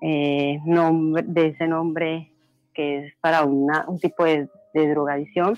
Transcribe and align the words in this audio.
eh, 0.00 0.58
nombre, 0.64 1.24
de 1.26 1.46
ese 1.48 1.66
nombre 1.66 2.32
que 2.74 3.06
es 3.06 3.14
para 3.20 3.44
una, 3.44 3.84
un 3.88 3.98
tipo 3.98 4.24
de, 4.24 4.48
de 4.74 4.88
drogadicción, 4.90 5.56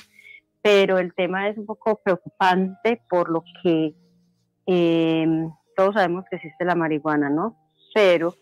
pero 0.62 0.98
el 0.98 1.14
tema 1.14 1.48
es 1.48 1.56
un 1.58 1.66
poco 1.66 2.00
preocupante 2.02 3.02
por 3.08 3.30
lo 3.30 3.44
que 3.62 3.94
eh, 4.66 5.26
todos 5.76 5.94
sabemos 5.94 6.24
que 6.28 6.36
existe 6.36 6.64
la 6.64 6.74
marihuana, 6.74 7.30
¿no? 7.30 7.56
Pero 7.94 8.34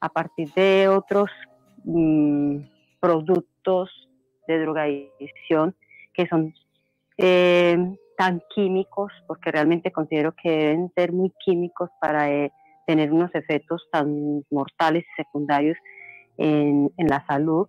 a 0.00 0.08
partir 0.08 0.52
de 0.54 0.88
otros 0.88 1.30
mm, 1.84 2.58
productos 3.00 3.90
de 4.46 4.60
drogadicción 4.60 5.74
que 6.12 6.26
son 6.26 6.54
eh, 7.18 7.76
tan 8.16 8.42
químicos, 8.54 9.12
porque 9.26 9.50
realmente 9.50 9.92
considero 9.92 10.32
que 10.40 10.50
deben 10.50 10.92
ser 10.94 11.12
muy 11.12 11.32
químicos 11.44 11.90
para 12.00 12.30
eh, 12.30 12.52
tener 12.86 13.12
unos 13.12 13.34
efectos 13.34 13.88
tan 13.90 14.44
mortales 14.50 15.04
y 15.04 15.22
secundarios 15.22 15.76
en, 16.36 16.92
en 16.96 17.06
la 17.06 17.24
salud, 17.26 17.68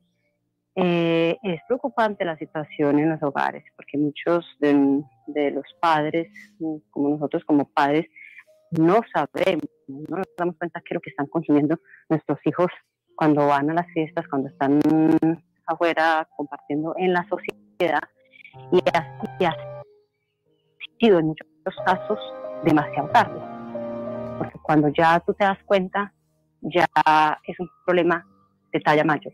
eh, 0.77 1.37
es 1.41 1.61
preocupante 1.67 2.25
la 2.25 2.37
situación 2.37 2.99
en 2.99 3.09
los 3.09 3.23
hogares, 3.23 3.63
porque 3.77 3.97
muchos 3.97 4.45
de, 4.59 5.01
de, 5.27 5.51
los 5.51 5.65
padres, 5.79 6.27
como 6.89 7.09
nosotros 7.11 7.45
como 7.45 7.70
padres, 7.70 8.07
no 8.71 8.99
sabemos, 9.13 9.63
no 9.87 10.17
nos 10.17 10.27
damos 10.37 10.57
cuenta 10.57 10.81
que 10.81 10.95
lo 10.95 10.99
que 10.99 11.11
están 11.11 11.27
consumiendo 11.27 11.79
nuestros 12.09 12.39
hijos 12.43 12.67
cuando 13.15 13.47
van 13.47 13.70
a 13.70 13.73
las 13.73 13.87
fiestas, 13.93 14.27
cuando 14.27 14.49
están 14.49 14.81
afuera 15.65 16.27
compartiendo 16.35 16.93
en 16.97 17.13
la 17.13 17.25
sociedad, 17.29 18.01
y 18.71 18.79
así 18.93 19.45
ha 19.45 19.55
sido 20.99 21.20
en 21.20 21.27
muchos 21.27 21.47
casos 21.85 22.20
demasiado 22.65 23.09
tarde, 23.11 23.39
porque 24.38 24.57
cuando 24.62 24.89
ya 24.89 25.20
tú 25.20 25.34
te 25.34 25.44
das 25.44 25.62
cuenta, 25.66 26.13
ya 26.62 26.88
es 27.43 27.59
un 27.59 27.70
problema 27.85 28.26
de 28.71 28.80
talla 28.80 29.03
mayor. 29.03 29.34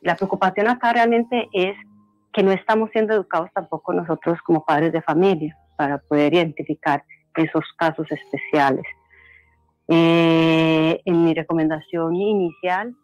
La 0.00 0.16
preocupación 0.16 0.68
acá 0.68 0.92
realmente 0.92 1.48
es 1.52 1.76
que 2.32 2.42
no 2.42 2.52
estamos 2.52 2.90
siendo 2.90 3.14
educados 3.14 3.50
tampoco 3.54 3.92
nosotros 3.92 4.38
como 4.42 4.64
padres 4.64 4.92
de 4.92 5.02
familia 5.02 5.56
para 5.76 5.98
poder 5.98 6.34
identificar 6.34 7.04
esos 7.34 7.64
casos 7.76 8.06
especiales. 8.10 8.84
Eh, 9.88 11.00
en 11.04 11.24
mi 11.24 11.34
recomendación 11.34 12.14
inicial 12.14 12.94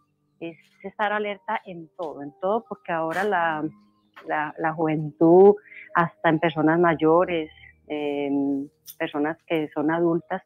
es 0.40 0.56
estar 0.82 1.12
alerta 1.12 1.60
en 1.64 1.88
todo, 1.96 2.22
en 2.22 2.32
todo, 2.40 2.64
porque 2.68 2.92
ahora 2.92 3.24
la, 3.24 3.64
la, 4.26 4.54
la 4.58 4.72
juventud, 4.72 5.56
hasta 5.94 6.28
en 6.28 6.38
personas 6.38 6.78
mayores, 6.78 7.50
eh, 7.88 8.30
personas 8.98 9.36
que 9.46 9.68
son 9.74 9.90
adultas, 9.90 10.42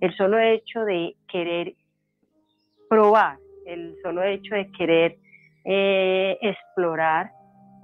el 0.00 0.16
solo 0.16 0.38
hecho 0.38 0.84
de 0.84 1.16
querer 1.28 1.74
probar, 2.88 3.38
el 3.66 3.96
solo 4.02 4.22
hecho 4.22 4.54
de 4.54 4.70
querer 4.72 5.18
eh, 5.64 6.38
explorar 6.40 7.30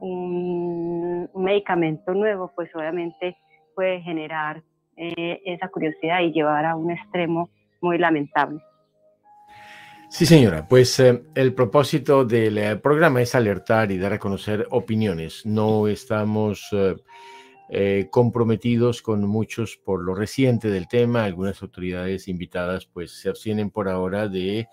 un, 0.00 1.28
medicamento 1.34 2.12
nuevo, 2.12 2.50
pues 2.54 2.74
obviamente 2.74 3.36
puede 3.74 4.00
generar 4.00 4.62
eh, 4.96 5.40
esa 5.44 5.68
curiosidad 5.68 6.20
y 6.22 6.32
llevar 6.32 6.64
a 6.64 6.74
un 6.74 6.90
extremo 6.90 7.50
muy 7.80 7.98
lamentable. 7.98 8.60
Sí, 10.08 10.24
señora, 10.24 10.66
pues 10.66 10.98
eh, 10.98 11.22
el 11.34 11.52
propósito 11.52 12.24
del 12.24 12.80
programa 12.80 13.20
es 13.20 13.34
alertar 13.34 13.90
y 13.90 13.98
dar 13.98 14.14
a 14.14 14.18
conocer 14.18 14.66
opiniones. 14.70 15.44
No 15.44 15.86
estamos 15.86 16.74
eh, 17.68 18.06
comprometidos 18.10 19.02
con 19.02 19.26
muchos 19.26 19.76
por 19.76 20.02
lo 20.02 20.14
reciente 20.14 20.70
del 20.70 20.86
tema. 20.86 21.24
Algunas 21.24 21.60
autoridades 21.62 22.28
invitadas 22.28 22.86
pues 22.86 23.10
se 23.10 23.28
abstienen 23.28 23.70
por 23.70 23.88
ahora 23.88 24.28
de 24.28 24.68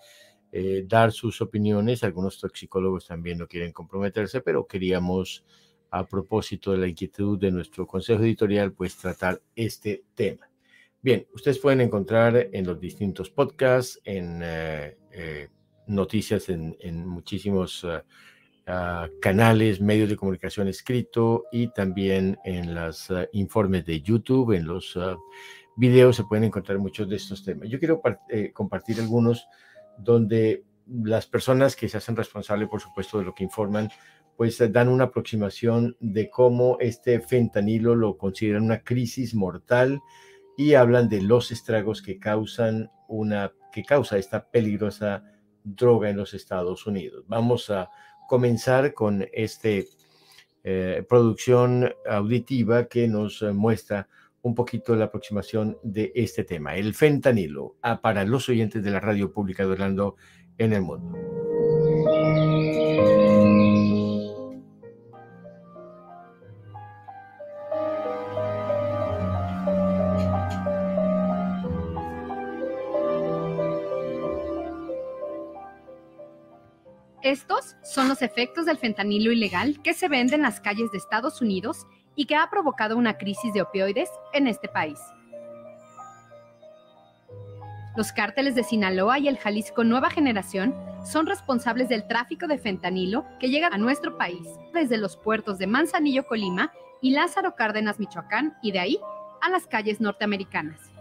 eh, 0.52 0.84
dar 0.86 1.10
sus 1.10 1.40
opiniones. 1.40 2.04
Algunos 2.04 2.38
toxicólogos 2.38 3.06
también 3.06 3.38
no 3.38 3.48
quieren 3.48 3.72
comprometerse, 3.72 4.40
pero 4.40 4.66
queríamos, 4.66 5.44
a 5.90 6.06
propósito 6.06 6.72
de 6.72 6.78
la 6.78 6.88
inquietud 6.88 7.38
de 7.38 7.50
nuestro 7.50 7.86
consejo 7.86 8.22
editorial, 8.22 8.72
pues 8.72 8.96
tratar 8.96 9.42
este 9.56 10.04
tema. 10.14 10.48
Bien, 11.02 11.26
ustedes 11.34 11.58
pueden 11.58 11.80
encontrar 11.80 12.48
en 12.52 12.64
los 12.64 12.80
distintos 12.80 13.28
podcasts, 13.28 14.00
en 14.04 14.40
eh, 14.42 15.48
noticias 15.86 16.48
en, 16.48 16.76
en 16.80 17.06
muchísimos 17.06 17.84
uh, 18.68 19.08
canales, 19.20 19.80
medios 19.80 20.08
de 20.08 20.16
comunicación 20.16 20.68
escrito 20.68 21.44
y 21.52 21.68
también 21.68 22.38
en 22.44 22.74
los 22.74 23.10
uh, 23.10 23.26
informes 23.32 23.84
de 23.86 24.00
YouTube, 24.00 24.52
en 24.52 24.66
los 24.66 24.96
videos 25.76 26.16
se 26.16 26.24
pueden 26.24 26.44
encontrar 26.44 26.78
muchos 26.78 27.08
de 27.08 27.16
estos 27.16 27.44
temas. 27.44 27.68
Yo 27.68 27.78
quiero 27.78 28.00
eh, 28.28 28.52
compartir 28.52 29.00
algunos 29.00 29.46
donde 29.98 30.64
las 30.86 31.26
personas 31.26 31.76
que 31.76 31.88
se 31.88 31.96
hacen 31.96 32.16
responsables, 32.16 32.68
por 32.68 32.80
supuesto, 32.80 33.18
de 33.18 33.24
lo 33.24 33.34
que 33.34 33.44
informan, 33.44 33.90
pues 34.36 34.60
dan 34.72 34.88
una 34.88 35.04
aproximación 35.04 35.96
de 36.00 36.28
cómo 36.28 36.76
este 36.80 37.20
fentanilo 37.20 37.94
lo 37.94 38.16
consideran 38.16 38.64
una 38.64 38.82
crisis 38.82 39.34
mortal 39.34 40.00
y 40.56 40.74
hablan 40.74 41.08
de 41.08 41.22
los 41.22 41.50
estragos 41.52 42.02
que 42.02 42.18
causan 42.18 42.90
una 43.08 43.52
que 43.72 43.84
causa 43.84 44.18
esta 44.18 44.48
peligrosa 44.50 45.24
droga 45.64 46.10
en 46.10 46.16
los 46.16 46.34
Estados 46.34 46.86
Unidos. 46.86 47.24
Vamos 47.26 47.70
a 47.70 47.88
comenzar 48.28 48.94
con 48.94 49.26
este 49.32 49.88
eh, 50.62 51.04
producción 51.08 51.92
auditiva 52.08 52.86
que 52.86 53.06
nos 53.06 53.42
muestra 53.42 54.08
un 54.42 54.54
poquito 54.54 54.94
la 54.94 55.06
aproximación 55.06 55.78
de 55.82 56.12
este 56.14 56.44
tema, 56.44 56.76
el 56.76 56.94
fentanilo, 56.94 57.76
ah, 57.82 58.00
para 58.00 58.24
los 58.24 58.48
oyentes 58.48 58.82
de 58.82 58.90
la 58.90 59.00
radio 59.00 59.32
pública 59.32 59.64
de 59.64 59.72
Orlando 59.72 60.16
en 60.58 60.74
el 60.74 60.82
mundo. 60.82 61.43
Estos 77.24 77.74
son 77.82 78.10
los 78.10 78.20
efectos 78.20 78.66
del 78.66 78.76
fentanilo 78.76 79.32
ilegal 79.32 79.80
que 79.82 79.94
se 79.94 80.08
vende 80.08 80.34
en 80.34 80.42
las 80.42 80.60
calles 80.60 80.92
de 80.92 80.98
Estados 80.98 81.40
Unidos 81.40 81.86
y 82.14 82.26
que 82.26 82.36
ha 82.36 82.50
provocado 82.50 82.98
una 82.98 83.16
crisis 83.16 83.54
de 83.54 83.62
opioides 83.62 84.10
en 84.34 84.46
este 84.46 84.68
país. 84.68 84.98
Los 87.96 88.12
cárteles 88.12 88.54
de 88.54 88.62
Sinaloa 88.62 89.18
y 89.18 89.28
el 89.28 89.38
Jalisco 89.38 89.84
Nueva 89.84 90.10
Generación 90.10 90.74
son 91.02 91.26
responsables 91.26 91.88
del 91.88 92.06
tráfico 92.06 92.46
de 92.46 92.58
fentanilo 92.58 93.24
que 93.40 93.48
llega 93.48 93.68
a 93.68 93.78
nuestro 93.78 94.18
país 94.18 94.46
desde 94.74 94.98
los 94.98 95.16
puertos 95.16 95.56
de 95.56 95.66
Manzanillo, 95.66 96.26
Colima 96.26 96.74
y 97.00 97.12
Lázaro 97.12 97.54
Cárdenas, 97.54 97.98
Michoacán, 97.98 98.58
y 98.62 98.72
de 98.72 98.80
ahí 98.80 99.00
a 99.40 99.48
las 99.48 99.66
calles 99.66 99.98
norteamericanas. 99.98 100.93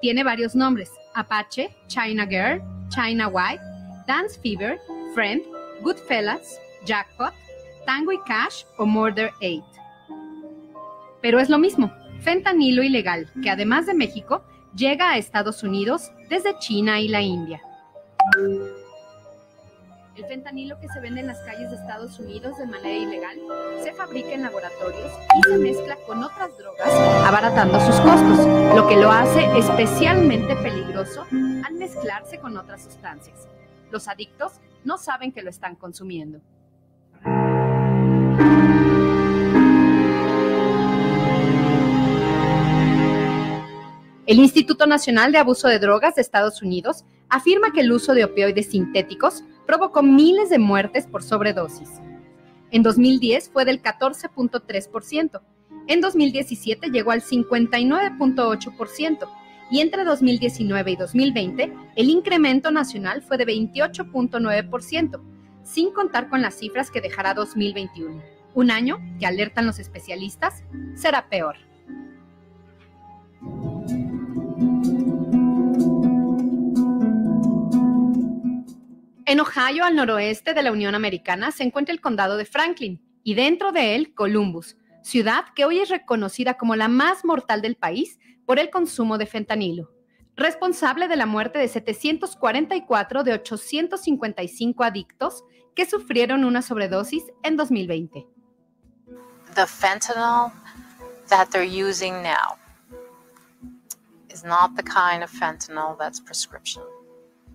Tiene 0.00 0.24
varios 0.24 0.54
nombres, 0.54 0.90
Apache, 1.14 1.70
China 1.86 2.26
Girl, 2.26 2.62
China 2.88 3.28
White, 3.28 3.62
Dance 4.06 4.40
Fever, 4.40 4.80
Friend, 5.14 5.42
Goodfellas, 5.82 6.58
Jackpot, 6.84 7.34
Tango 7.84 8.12
y 8.12 8.18
Cash 8.26 8.64
o 8.78 8.86
Murder 8.86 9.30
8. 9.42 9.62
Pero 11.20 11.38
es 11.38 11.50
lo 11.50 11.58
mismo, 11.58 11.92
fentanilo 12.20 12.82
ilegal, 12.82 13.30
que 13.42 13.50
además 13.50 13.86
de 13.86 13.94
México, 13.94 14.42
llega 14.74 15.10
a 15.10 15.18
Estados 15.18 15.62
Unidos 15.62 16.10
desde 16.28 16.58
China 16.58 17.00
y 17.00 17.08
la 17.08 17.20
India. 17.20 17.60
El 20.16 20.26
fentanilo 20.26 20.78
que 20.80 20.88
se 20.88 21.00
vende 21.00 21.20
en 21.20 21.28
las 21.28 21.38
calles 21.40 21.70
de 21.70 21.76
Estados 21.76 22.18
Unidos 22.18 22.58
de 22.58 22.66
manera 22.66 22.96
ilegal 22.96 23.38
se 23.82 23.92
fabrica 23.92 24.32
en 24.32 24.42
laboratorios 24.42 25.12
y 25.38 25.48
se 25.48 25.58
mezcla 25.58 25.96
con 26.06 26.24
otras 26.24 26.56
drogas, 26.58 26.88
abaratando 27.24 27.78
sus 27.80 27.94
costos, 28.00 28.74
lo 28.74 28.88
que 28.88 28.96
lo 28.96 29.10
hace 29.10 29.46
especialmente 29.56 30.56
peligroso 30.56 31.24
al 31.30 31.74
mezclarse 31.74 32.38
con 32.38 32.56
otras 32.56 32.82
sustancias. 32.82 33.46
Los 33.92 34.08
adictos 34.08 34.54
no 34.84 34.98
saben 34.98 35.30
que 35.30 35.42
lo 35.42 35.50
están 35.50 35.76
consumiendo. 35.76 36.40
El 44.26 44.38
Instituto 44.38 44.86
Nacional 44.86 45.32
de 45.32 45.38
Abuso 45.38 45.68
de 45.68 45.78
Drogas 45.78 46.14
de 46.14 46.22
Estados 46.22 46.62
Unidos 46.62 47.04
afirma 47.28 47.72
que 47.72 47.80
el 47.80 47.90
uso 47.90 48.14
de 48.14 48.24
opioides 48.24 48.70
sintéticos 48.70 49.44
provocó 49.70 50.02
miles 50.02 50.50
de 50.50 50.58
muertes 50.58 51.06
por 51.06 51.22
sobredosis. 51.22 51.88
En 52.72 52.82
2010 52.82 53.50
fue 53.50 53.64
del 53.64 53.80
14.3%, 53.80 55.40
en 55.86 56.00
2017 56.00 56.90
llegó 56.90 57.12
al 57.12 57.22
59.8% 57.22 59.28
y 59.70 59.78
entre 59.78 60.02
2019 60.02 60.90
y 60.90 60.96
2020 60.96 61.72
el 61.94 62.10
incremento 62.10 62.72
nacional 62.72 63.22
fue 63.22 63.38
de 63.38 63.46
28.9%, 63.46 65.20
sin 65.62 65.92
contar 65.92 66.28
con 66.28 66.42
las 66.42 66.54
cifras 66.54 66.90
que 66.90 67.00
dejará 67.00 67.32
2021, 67.34 68.20
un 68.54 68.72
año 68.72 68.98
que 69.20 69.26
alertan 69.26 69.66
los 69.66 69.78
especialistas 69.78 70.64
será 70.96 71.28
peor. 71.28 71.54
En 79.30 79.38
Ohio, 79.38 79.84
al 79.84 79.94
noroeste 79.94 80.54
de 80.54 80.62
la 80.64 80.72
Unión 80.72 80.96
Americana, 80.96 81.52
se 81.52 81.62
encuentra 81.62 81.92
el 81.92 82.00
condado 82.00 82.36
de 82.36 82.44
Franklin 82.44 83.00
y 83.22 83.34
dentro 83.34 83.70
de 83.70 83.94
él 83.94 84.12
Columbus, 84.12 84.76
ciudad 85.04 85.44
que 85.54 85.64
hoy 85.64 85.78
es 85.78 85.88
reconocida 85.88 86.54
como 86.54 86.74
la 86.74 86.88
más 86.88 87.24
mortal 87.24 87.62
del 87.62 87.76
país 87.76 88.18
por 88.44 88.58
el 88.58 88.70
consumo 88.70 89.18
de 89.18 89.26
fentanilo, 89.26 89.94
responsable 90.34 91.06
de 91.06 91.14
la 91.14 91.26
muerte 91.26 91.60
de 91.60 91.68
744 91.68 93.22
de 93.22 93.34
855 93.34 94.82
adictos 94.82 95.44
que 95.76 95.86
sufrieron 95.86 96.42
una 96.42 96.60
sobredosis 96.60 97.22
en 97.44 97.56
2020. 97.56 98.26
The 99.54 99.64
fentanyl 99.64 100.50
that 101.28 101.50
they're 101.52 101.62
using 101.62 102.20
now 102.20 102.56
is 104.28 104.42
not 104.42 104.74
the 104.74 104.82
kind 104.82 105.22
of 105.22 105.30
fentanyl 105.30 105.96
that's 105.96 106.20
prescription. 106.20 106.82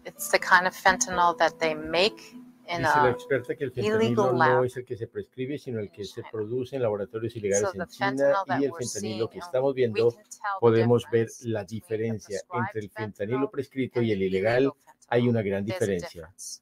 It's 0.05 0.29
the 0.29 0.39
kind 0.39 0.67
of 0.67 0.75
fentanyl 0.75 1.37
that 1.37 1.59
they 1.59 1.73
make 1.73 2.21
in 2.67 2.81
Dice 2.81 2.95
la 2.95 3.09
experta 3.09 3.55
que 3.55 3.63
el 3.63 3.71
fentanilo 3.71 4.33
no 4.33 4.63
es 4.63 4.75
el 4.77 4.85
que 4.85 4.97
se 4.97 5.07
prescribe, 5.07 5.57
sino 5.57 5.79
el 5.79 5.91
que 5.91 6.03
se 6.03 6.23
produce 6.31 6.75
en 6.75 6.81
laboratorios 6.81 7.35
ilegales 7.35 7.69
So 7.69 7.73
the 7.73 7.83
en 7.83 7.87
China 7.87 8.33
y 8.59 8.65
el 8.65 8.73
fentanilo 8.73 9.29
que 9.29 9.39
estamos 9.39 9.73
viendo, 9.73 10.15
podemos 10.59 11.05
ver 11.11 11.27
la 11.43 11.63
diferencia 11.63 12.39
entre 12.53 12.81
el 12.81 12.89
fentanilo 12.89 13.49
prescrito 13.49 13.99
and 13.99 14.07
y 14.07 14.11
el 14.11 14.21
ilegal. 14.21 14.71
Hay 15.09 15.27
una 15.27 15.41
gran 15.41 15.63
diferencia. 15.63 16.21
difference. 16.21 16.61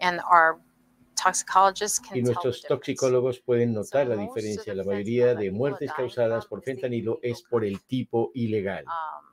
And 0.00 0.20
our 0.20 0.60
toxicologists 1.16 2.00
can 2.00 2.16
Y 2.16 2.22
nuestros 2.22 2.62
toxicólogos 2.62 3.40
pueden 3.40 3.74
notar 3.74 4.06
la 4.06 4.16
diferencia. 4.16 4.74
La 4.74 4.84
mayoría 4.84 5.34
de 5.34 5.50
muertes 5.50 5.92
causadas 5.92 6.46
por 6.46 6.62
fentanilo 6.62 7.18
es 7.22 7.42
por 7.42 7.64
el 7.64 7.80
tipo 7.82 8.30
ilegal. 8.34 8.84
Um, 8.84 9.29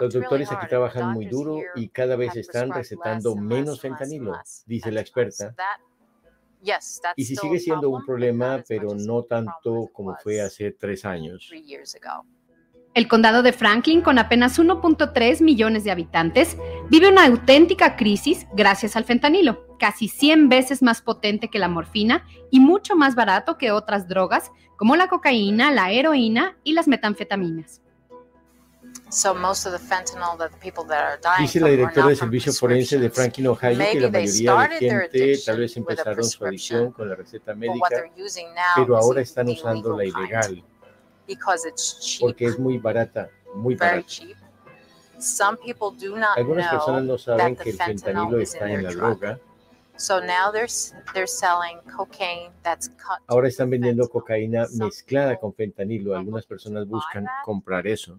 Los 0.00 0.14
doctores 0.14 0.50
aquí 0.50 0.66
trabajan 0.66 1.12
muy 1.12 1.26
doctors 1.26 1.44
duro 1.44 1.56
here 1.58 1.70
y 1.76 1.88
cada 1.88 2.16
vez 2.16 2.36
están 2.36 2.70
recetando 2.70 3.36
menos 3.36 3.80
fentanilo, 3.80 4.32
less 4.32 4.64
dice 4.66 4.90
la 4.90 5.00
experta. 5.00 5.54
Y 7.16 7.24
si 7.24 7.34
still 7.34 7.50
sigue 7.50 7.56
a 7.56 7.60
siendo 7.60 7.90
un 7.90 8.04
problem, 8.04 8.38
but 8.38 8.46
not 8.46 8.48
problema, 8.48 8.54
as 8.54 8.58
much 8.58 8.66
pero 8.68 8.92
as 8.94 9.06
no 9.06 9.22
tanto 9.24 9.90
como 9.92 10.14
fue 10.16 10.38
was 10.38 10.52
hace 10.52 10.70
tres 10.72 11.04
años. 11.04 11.46
three 11.48 11.62
years 11.62 11.94
ago. 11.96 12.24
El 12.94 13.08
condado 13.08 13.42
de 13.42 13.54
Franklin, 13.54 14.02
con 14.02 14.18
apenas 14.18 14.58
1.3 14.58 15.40
millones 15.40 15.82
de 15.82 15.90
habitantes, 15.90 16.58
vive 16.90 17.08
una 17.08 17.24
auténtica 17.24 17.96
crisis 17.96 18.46
gracias 18.52 18.96
al 18.96 19.04
fentanilo, 19.04 19.66
casi 19.78 20.08
100 20.08 20.50
veces 20.50 20.82
más 20.82 21.00
potente 21.00 21.48
que 21.48 21.58
la 21.58 21.68
morfina 21.68 22.26
y 22.50 22.60
mucho 22.60 22.94
más 22.94 23.14
barato 23.14 23.56
que 23.56 23.72
otras 23.72 24.08
drogas 24.08 24.50
como 24.76 24.94
la 24.94 25.08
cocaína, 25.08 25.70
la 25.72 25.90
heroína 25.90 26.58
y 26.64 26.74
las 26.74 26.86
metanfetaminas. 26.86 27.81
Dice 31.38 31.60
la 31.60 31.68
directora 31.68 32.06
del 32.06 32.16
Servicio 32.16 32.52
Forense 32.52 32.98
de. 32.98 33.10
Franklin, 33.10 33.46
Ohio, 33.48 33.78
que 33.92 34.00
la 34.00 34.10
mayoría 34.10 34.56
de 34.68 34.78
gente 34.78 35.38
tal 35.44 35.58
vez 35.58 35.76
empezaron 35.76 36.24
su 36.24 36.44
adicción 36.46 36.92
con 36.92 37.08
la 37.08 37.14
receta 37.14 37.54
médica, 37.54 37.88
pero 38.74 38.96
ahora 38.96 39.20
están 39.20 39.48
usando 39.48 39.96
la 39.96 40.04
ilegal 40.04 40.64
because 41.26 41.68
it's 41.68 42.00
cheap, 42.00 42.20
porque 42.22 42.46
es 42.46 42.58
muy 42.58 42.78
barata, 42.78 43.28
muy 43.54 43.74
barata. 43.76 44.06
cheap. 44.06 44.36
Some 45.18 45.58
people 45.58 45.96
do 45.98 46.16
not 46.16 46.36
Algunas 46.36 46.68
personas 46.68 47.04
no 47.04 47.18
saben 47.18 47.54
que 47.56 47.70
el 47.70 47.76
fentanilo 47.76 48.40
está 48.40 48.70
en 48.70 48.82
la 48.82 48.90
droga. 48.92 49.38
So 49.96 50.20
now 50.20 50.50
they're 50.50 50.64
s- 50.64 50.94
they're 51.12 51.28
selling 51.28 51.78
cocaine 51.96 52.50
that's 52.62 52.88
cut. 52.88 53.18
Ahora 53.28 53.46
están 53.46 53.68
vendiendo 53.70 54.08
cocaína 54.08 54.66
mezclada 54.72 55.36
con 55.36 55.54
fentanilo. 55.54 56.16
Algunas 56.16 56.46
personas 56.46 56.88
buscan 56.88 57.26
comprar 57.44 57.86
eso, 57.86 58.18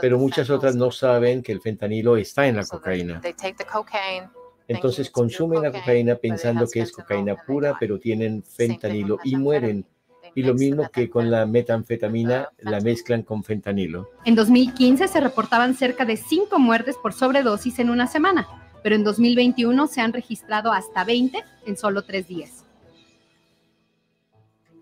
pero 0.00 0.18
muchas 0.18 0.50
otras 0.50 0.76
no 0.76 0.90
saben 0.90 1.42
que 1.42 1.52
el 1.52 1.60
fentanilo 1.60 2.16
está 2.16 2.46
en 2.46 2.56
la 2.56 2.64
cocaína. 2.64 3.20
They 3.20 3.32
take 3.34 3.54
the 3.54 3.64
cocaine, 3.64 4.28
Entonces 4.68 5.10
consumen 5.10 5.62
la 5.62 5.68
cocaine, 5.68 5.82
cocaína 5.82 6.14
pensando 6.16 6.66
que 6.68 6.80
es 6.80 6.94
fentanyl 6.94 7.34
cocaína 7.34 7.44
pura, 7.44 7.68
die. 7.70 7.76
pero 7.80 7.98
tienen 7.98 8.42
Same 8.42 8.44
thing 8.44 8.62
with 8.62 8.80
fentanilo 8.80 9.18
y 9.24 9.36
mueren. 9.36 9.86
Y 10.34 10.42
lo 10.44 10.54
mismo 10.54 10.88
que 10.90 11.10
con 11.10 11.28
la 11.30 11.44
metanfetamina, 11.44 12.34
la 12.36 12.48
fentanyl. 12.48 12.84
mezclan 12.84 13.22
con 13.22 13.42
fentanilo. 13.42 14.08
En 14.24 14.36
2015 14.36 15.08
se 15.08 15.20
reportaban 15.20 15.74
cerca 15.74 16.04
de 16.04 16.16
5 16.16 16.58
muertes 16.58 16.96
por 16.96 17.12
sobredosis 17.12 17.80
en 17.80 17.90
una 17.90 18.06
semana, 18.06 18.46
pero 18.82 18.94
en 18.94 19.02
2021 19.02 19.86
se 19.88 20.00
han 20.00 20.12
registrado 20.12 20.72
hasta 20.72 21.04
20 21.04 21.42
en 21.66 21.76
solo 21.76 22.02
tres 22.02 22.28
días. 22.28 22.64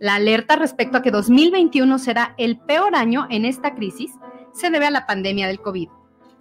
La 0.01 0.15
alerta 0.15 0.55
respecto 0.55 0.97
a 0.97 1.03
que 1.03 1.11
2021 1.11 1.99
será 1.99 2.35
el 2.39 2.57
peor 2.57 2.95
año 2.95 3.27
en 3.31 3.45
esta 3.45 3.75
crisis 3.75 4.13
se 4.53 4.71
debe 4.71 4.87
a 4.87 4.93
la 4.93 5.07
pandemia 5.07 5.49
del 5.49 5.61
COVID, 5.61 5.89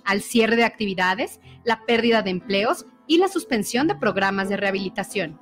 al 0.05 0.21
cierre 0.21 0.55
de 0.55 0.63
actividades, 0.63 1.39
la 1.63 1.83
pérdida 1.85 2.21
de 2.21 2.29
empleos 2.29 2.85
y 3.07 3.17
la 3.17 3.27
suspensión 3.27 3.87
de 3.87 3.95
programas 3.95 4.49
de 4.49 4.57
rehabilitación. 4.57 5.39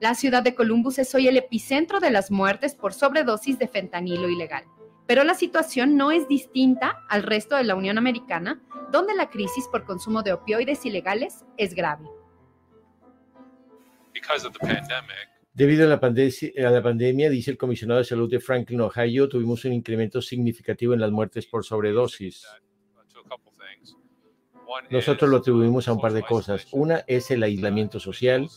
La 0.00 0.14
ciudad 0.14 0.42
de 0.42 0.54
Columbus 0.54 0.98
es 0.98 1.14
hoy 1.14 1.28
el 1.28 1.36
epicentro 1.36 2.00
de 2.00 2.10
las 2.10 2.30
muertes 2.30 2.74
por 2.74 2.94
sobredosis 2.94 3.58
de 3.58 3.68
fentanilo 3.68 4.30
ilegal. 4.30 4.64
Pero 5.06 5.24
la 5.24 5.34
situación 5.34 5.96
no 5.96 6.10
es 6.10 6.26
distinta 6.26 7.02
al 7.08 7.22
resto 7.22 7.56
de 7.56 7.64
la 7.64 7.74
Unión 7.74 7.98
Americana, 7.98 8.62
donde 8.92 9.14
la 9.14 9.28
crisis 9.28 9.68
por 9.70 9.84
consumo 9.84 10.22
de 10.22 10.32
opioides 10.32 10.86
ilegales 10.86 11.44
es 11.58 11.74
grave. 11.74 12.15
Debido 15.52 15.84
a 15.84 15.88
la, 15.88 15.96
a 15.96 16.70
la 16.70 16.82
pandemia, 16.82 17.30
dice 17.30 17.50
el 17.50 17.56
comisionado 17.56 17.98
de 17.98 18.04
salud 18.04 18.30
de 18.30 18.40
Franklin, 18.40 18.82
Ohio, 18.82 19.28
tuvimos 19.28 19.64
un 19.64 19.72
incremento 19.72 20.20
significativo 20.20 20.92
en 20.92 21.00
las 21.00 21.10
muertes 21.10 21.46
por 21.46 21.64
sobredosis. 21.64 22.46
Nosotros 24.90 25.30
lo 25.30 25.38
atribuimos 25.38 25.88
a 25.88 25.92
un 25.92 26.00
par 26.00 26.12
de 26.12 26.22
cosas. 26.22 26.66
Una 26.72 27.04
es 27.06 27.30
el 27.30 27.42
aislamiento 27.42 28.00
social. 28.00 28.48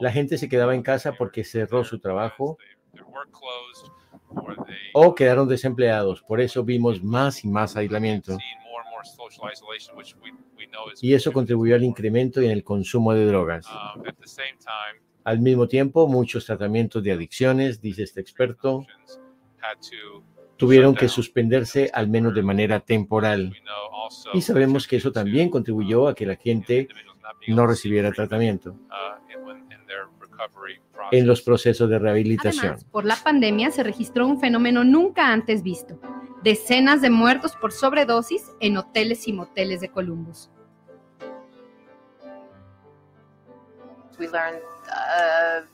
La 0.00 0.12
gente 0.12 0.36
se 0.36 0.48
quedaba 0.48 0.74
en 0.74 0.82
casa 0.82 1.12
porque 1.12 1.44
cerró 1.44 1.84
su 1.84 1.98
trabajo 1.98 2.58
o 4.92 5.14
quedaron 5.14 5.48
desempleados. 5.48 6.22
Por 6.22 6.40
eso 6.40 6.64
vimos 6.64 7.02
más 7.02 7.44
y 7.44 7.48
más 7.48 7.76
aislamiento. 7.76 8.36
Y 11.00 11.14
eso 11.14 11.32
contribuyó 11.32 11.74
al 11.74 11.80
to- 11.80 11.86
incremento 11.86 12.40
en 12.40 12.50
el 12.50 12.62
consumo 12.64 13.12
de 13.14 13.26
drogas. 13.26 13.66
Um, 13.66 14.06
at 14.06 14.14
the 14.20 14.26
same 14.26 14.56
time, 14.58 15.02
Al 15.24 15.38
mismo 15.40 15.68
tiempo, 15.68 16.08
muchos 16.08 16.46
tratamientos 16.46 17.02
de 17.02 17.12
adicciones, 17.12 17.80
dice 17.80 18.02
este 18.02 18.20
experto, 18.20 18.78
options 18.78 19.20
had 19.60 19.76
to 19.78 20.24
tuvieron 20.56 20.94
que 20.94 21.08
suspenderse 21.08 21.90
al 21.92 22.08
menos 22.08 22.34
de 22.34 22.42
manera 22.42 22.80
temporal. 22.80 23.50
We 23.52 23.60
know 23.60 24.04
also 24.04 24.30
Y 24.34 24.40
sabemos 24.40 24.86
que 24.86 24.96
eso 24.96 25.08
contributed 25.08 25.30
también 25.30 25.48
to, 25.48 25.52
contribuyó 25.52 26.08
a 26.08 26.14
que 26.14 26.26
la 26.26 26.36
gente 26.36 26.88
no 27.48 27.66
recibiera 27.66 28.10
treatment, 28.10 28.62
tratamiento 28.62 28.70
uh, 28.70 29.22
recovery 30.20 30.80
en 31.12 31.26
los 31.26 31.42
procesos 31.42 31.88
de 31.90 31.98
rehabilitación. 31.98 32.64
Además, 32.66 32.84
por 32.84 33.04
la 33.04 33.16
pandemia 33.16 33.70
se 33.70 33.82
registró 33.82 34.26
un 34.26 34.40
fenómeno 34.40 34.82
nunca 34.84 35.32
antes 35.32 35.62
visto. 35.62 36.00
Decenas 36.42 37.02
de 37.02 37.10
muertos 37.10 37.54
por 37.56 37.70
sobredosis 37.72 38.50
en 38.60 38.76
hoteles 38.76 39.28
y 39.28 39.32
moteles 39.32 39.80
de 39.80 39.88
Columbus. 39.88 40.50
Uh, 44.88 45.66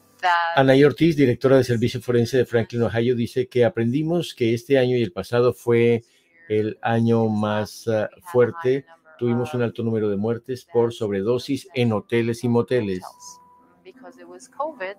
Anaí 0.56 0.82
Ortiz, 0.84 1.16
directora 1.16 1.56
del 1.56 1.64
Servicio 1.64 2.00
Forense 2.00 2.36
de 2.38 2.44
Franklin, 2.46 2.82
Ohio, 2.82 3.14
dice 3.14 3.46
que 3.48 3.64
aprendimos 3.64 4.34
que 4.34 4.52
este 4.52 4.78
año 4.78 4.96
y 4.96 5.02
el 5.02 5.12
pasado 5.12 5.52
fue 5.52 6.02
el 6.48 6.78
año 6.82 7.28
más 7.28 7.86
ah, 7.88 8.08
fuerte. 8.32 8.84
Tuvimos 9.18 9.54
un 9.54 9.62
alto 9.62 9.82
número 9.82 10.08
de 10.08 10.16
muertes 10.16 10.64
por 10.64 10.92
sobredosis 10.92 11.68
en 11.74 11.92
hoteles 11.92 12.42
y 12.44 12.48
moteles, 12.48 13.02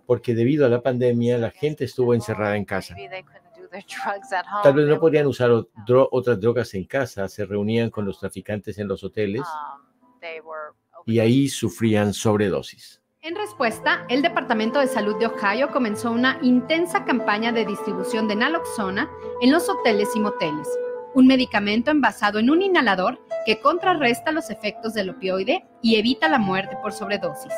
porque 0.05 0.35
debido 0.35 0.65
a 0.65 0.69
la 0.69 0.81
pandemia 0.81 1.37
la 1.37 1.51
gente 1.51 1.85
estuvo 1.85 2.13
encerrada 2.13 2.55
en 2.57 2.65
casa. 2.65 2.95
Tal 4.63 4.73
vez 4.73 4.87
no 4.87 4.99
podían 4.99 5.27
usar 5.27 5.51
dro- 5.85 6.09
otras 6.11 6.39
drogas 6.39 6.73
en 6.73 6.85
casa, 6.85 7.27
se 7.27 7.45
reunían 7.45 7.89
con 7.89 8.03
los 8.05 8.19
traficantes 8.19 8.77
en 8.77 8.87
los 8.87 9.03
hoteles 9.03 9.41
um, 9.41 9.81
y 11.05 11.19
ahí 11.19 11.47
sufrían 11.47 12.13
sobredosis. 12.13 12.98
En 13.21 13.35
respuesta, 13.35 14.05
el 14.07 14.21
Departamento 14.21 14.79
de 14.79 14.87
Salud 14.87 15.17
de 15.17 15.25
Ohio 15.25 15.71
comenzó 15.71 16.09
una 16.09 16.39
intensa 16.41 17.03
campaña 17.03 17.51
de 17.51 17.65
distribución 17.65 18.29
de 18.29 18.35
naloxona 18.37 19.09
en 19.41 19.51
los 19.51 19.67
hoteles 19.67 20.15
y 20.15 20.21
moteles, 20.21 20.69
un 21.13 21.27
medicamento 21.27 21.91
envasado 21.91 22.39
en 22.39 22.49
un 22.49 22.61
inhalador 22.61 23.19
que 23.45 23.59
contrarresta 23.59 24.31
los 24.31 24.49
efectos 24.49 24.93
del 24.93 25.09
opioide 25.09 25.67
y 25.81 25.97
evita 25.97 26.29
la 26.29 26.39
muerte 26.39 26.77
por 26.81 26.93
sobredosis. 26.93 27.51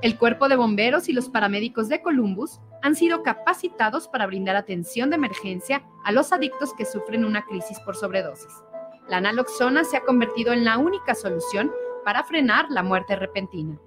El 0.00 0.16
cuerpo 0.16 0.48
de 0.48 0.56
bomberos 0.56 1.10
y 1.10 1.12
los 1.12 1.28
paramédicos 1.28 1.90
de 1.90 2.00
Columbus 2.00 2.60
han 2.80 2.96
sido 2.96 3.22
capacitados 3.22 4.08
para 4.08 4.26
brindar 4.26 4.56
atención 4.56 5.10
de 5.10 5.16
emergencia 5.16 5.84
a 6.02 6.12
los 6.12 6.32
adictos 6.32 6.72
que 6.72 6.86
sufren 6.86 7.26
una 7.26 7.42
crisis 7.42 7.78
por 7.80 7.94
sobredosis. 7.94 8.64
La 9.06 9.20
naloxona 9.20 9.84
se 9.84 9.98
ha 9.98 10.04
convertido 10.04 10.54
en 10.54 10.64
la 10.64 10.78
única 10.78 11.14
solución 11.14 11.70
para 12.06 12.24
frenar 12.24 12.70
la 12.70 12.82
muerte 12.82 13.14
repentina. 13.14 13.78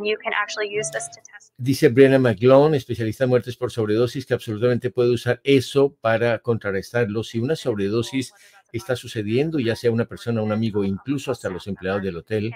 And 0.00 0.08
you 0.08 0.16
can 0.16 0.32
actually 0.32 0.74
use 0.74 0.90
this 0.90 1.10
to 1.10 1.20
test. 1.20 1.52
Dice 1.58 1.90
Brianna 1.90 2.18
McGlone, 2.18 2.74
especialista 2.74 3.24
en 3.24 3.30
muertes 3.30 3.54
por 3.54 3.70
sobredosis, 3.70 4.24
que 4.24 4.32
absolutamente 4.32 4.90
puede 4.90 5.10
usar 5.10 5.42
eso 5.44 5.94
para 6.00 6.38
contrarrestarlo. 6.38 7.22
Si 7.22 7.38
una 7.38 7.54
sobredosis 7.54 8.32
está 8.72 8.96
sucediendo, 8.96 9.58
ya 9.58 9.76
sea 9.76 9.90
una 9.90 10.06
persona, 10.06 10.40
un 10.40 10.52
amigo, 10.52 10.84
incluso 10.84 11.32
hasta 11.32 11.50
los 11.50 11.66
empleados 11.66 12.02
del 12.02 12.16
hotel, 12.16 12.54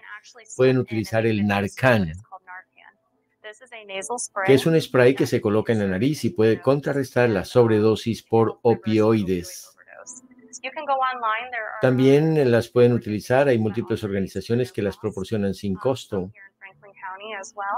pueden 0.56 0.78
utilizar 0.78 1.26
el 1.26 1.46
Narcan, 1.46 2.14
que 4.46 4.54
es 4.54 4.64
un 4.64 4.80
spray 4.80 5.14
que 5.14 5.26
se 5.26 5.42
coloca 5.42 5.74
en 5.74 5.80
la 5.80 5.86
nariz 5.86 6.24
y 6.24 6.30
puede 6.30 6.62
contrarrestar 6.62 7.28
la 7.28 7.44
sobredosis 7.44 8.22
por 8.22 8.58
opioides. 8.62 9.70
También 11.82 12.50
las 12.50 12.68
pueden 12.68 12.94
utilizar, 12.94 13.48
hay 13.48 13.58
múltiples 13.58 14.02
organizaciones 14.02 14.72
que 14.72 14.80
las 14.80 14.96
proporcionan 14.96 15.52
sin 15.52 15.74
costo. 15.74 16.32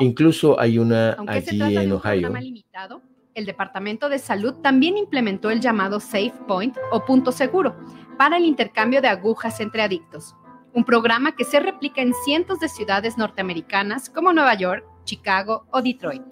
Incluso 0.01 0.59
hay 0.59 0.79
una 0.79 1.13
Aunque 1.13 1.43
se 1.43 1.51
allí 1.51 1.75
de 1.75 1.83
en 1.83 1.89
programa 1.91 2.39
Ohio. 2.39 2.45
limitado, 2.45 3.03
el 3.35 3.45
Departamento 3.45 4.09
de 4.09 4.19
Salud 4.19 4.55
también 4.63 4.97
implementó 4.97 5.51
el 5.51 5.61
llamado 5.61 6.01
Safe 6.01 6.33
Point 6.49 6.77
o 6.91 7.05
punto 7.05 7.33
seguro 7.33 7.77
para 8.17 8.39
el 8.39 8.45
intercambio 8.45 9.03
de 9.03 9.09
agujas 9.09 9.61
entre 9.61 9.83
adictos, 9.83 10.35
un 10.73 10.85
programa 10.85 11.37
que 11.37 11.45
se 11.45 11.61
replica 11.61 12.01
en 12.01 12.15
cientos 12.25 12.61
de 12.61 12.69
ciudades 12.69 13.19
norteamericanas 13.19 14.09
como 14.09 14.33
Nueva 14.33 14.55
York, 14.55 14.85
Chicago 15.05 15.67
o 15.71 15.83
Detroit. 15.83 16.23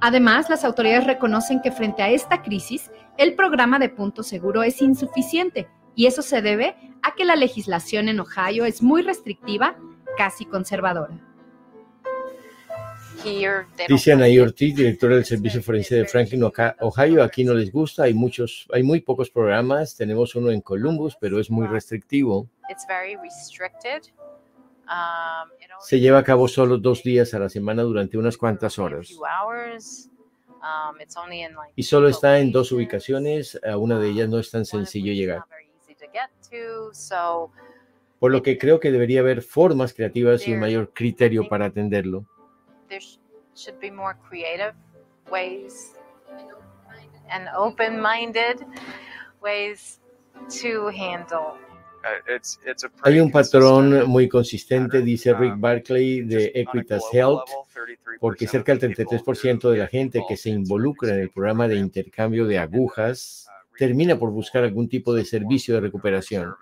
Además, 0.00 0.48
las 0.48 0.64
autoridades 0.64 1.06
reconocen 1.06 1.60
que 1.60 1.72
frente 1.72 2.02
a 2.02 2.10
esta 2.10 2.42
crisis, 2.42 2.90
el 3.16 3.34
programa 3.34 3.80
de 3.80 3.88
punto 3.88 4.22
seguro 4.22 4.62
es 4.62 4.80
insuficiente 4.80 5.68
y 5.96 6.06
eso 6.06 6.22
se 6.22 6.40
debe 6.40 6.76
a 7.02 7.16
que 7.16 7.24
la 7.24 7.34
legislación 7.34 8.08
en 8.08 8.20
Ohio 8.20 8.64
es 8.64 8.80
muy 8.80 9.02
restrictiva, 9.02 9.76
casi 10.16 10.44
conservadora. 10.44 11.27
Dice 13.88 14.12
it. 14.12 14.40
Ortiz, 14.40 14.76
directora 14.76 15.16
del 15.16 15.24
Servicio 15.24 15.62
Forense 15.62 15.96
de 15.96 16.04
Franklin, 16.06 16.44
Ohio. 16.80 17.22
Aquí 17.22 17.44
no 17.44 17.54
les 17.54 17.72
gusta, 17.72 18.04
hay 18.04 18.14
muchos, 18.14 18.66
hay 18.72 18.82
muy 18.82 19.00
pocos 19.00 19.30
programas. 19.30 19.96
Tenemos 19.96 20.34
uno 20.34 20.50
en 20.50 20.60
Columbus, 20.60 21.16
pero 21.20 21.40
es 21.40 21.50
muy 21.50 21.66
restrictivo. 21.66 22.48
Um, 24.88 25.50
Se 25.80 26.00
lleva 26.00 26.18
a 26.18 26.24
cabo 26.24 26.48
solo 26.48 26.78
dos 26.78 27.02
días 27.02 27.34
a 27.34 27.38
la 27.38 27.48
semana 27.48 27.82
durante 27.82 28.16
unas 28.16 28.36
cuantas 28.36 28.78
horas. 28.78 29.10
Um, 30.60 30.96
Y 31.76 31.82
solo 31.82 32.08
está 32.08 32.38
en 32.38 32.52
dos 32.52 32.72
ubicaciones. 32.72 33.60
A 33.68 33.76
una 33.76 33.98
de 33.98 34.10
ellas 34.10 34.28
no 34.28 34.38
es 34.38 34.50
tan 34.50 34.62
of 34.62 34.68
sencillo 34.68 35.12
llegar. 35.12 35.44
Por 38.18 38.32
lo 38.32 38.42
que 38.42 38.58
creo 38.58 38.80
que 38.80 38.90
debería 38.90 39.20
haber 39.20 39.42
formas 39.42 39.92
creativas 39.92 40.48
y 40.48 40.54
un 40.54 40.60
mayor 40.60 40.92
criterio 40.92 41.48
para 41.48 41.66
atenderlo. 41.66 42.26
There 42.88 43.00
sh- 43.00 43.18
should 43.54 43.78
be 43.80 43.90
more 43.90 44.16
creative 44.28 44.74
ways 45.30 45.94
and 47.30 47.48
open-minded 47.56 48.64
ways 49.42 50.00
to 50.48 50.88
handle. 50.88 51.56
Uh, 52.04 52.38
Hay 53.02 53.18
un 53.18 53.30
patrón 53.30 54.06
muy 54.06 54.28
consistente, 54.28 55.02
dice 55.02 55.34
Rick 55.34 55.54
Um, 55.54 55.60
Barclay 55.60 56.22
de 56.22 56.52
Equitas 56.54 57.02
Health, 57.12 57.42
level, 57.48 57.96
33% 57.96 58.18
porque 58.20 58.46
cerca 58.46 58.72
del 58.72 58.80
the 58.94 59.04
people 59.04 59.18
33% 59.18 59.70
de 59.70 59.78
la 59.78 59.86
gente 59.88 60.22
que 60.28 60.36
se 60.36 60.50
in 60.50 60.60
involucra 60.60 61.10
en 61.10 61.20
el 61.20 61.30
programa 61.30 61.66
de 61.66 61.76
intercambio 61.76 62.46
de 62.46 62.58
agujas 62.58 63.46
uh, 63.48 63.76
termina 63.76 64.10
receive 64.12 64.20
por 64.20 64.30
buscar 64.30 64.62
algún 64.62 64.88
tipo 64.88 65.12
de 65.12 65.24
servicio 65.24 65.74
de 65.74 65.80
recuperación 65.80 66.54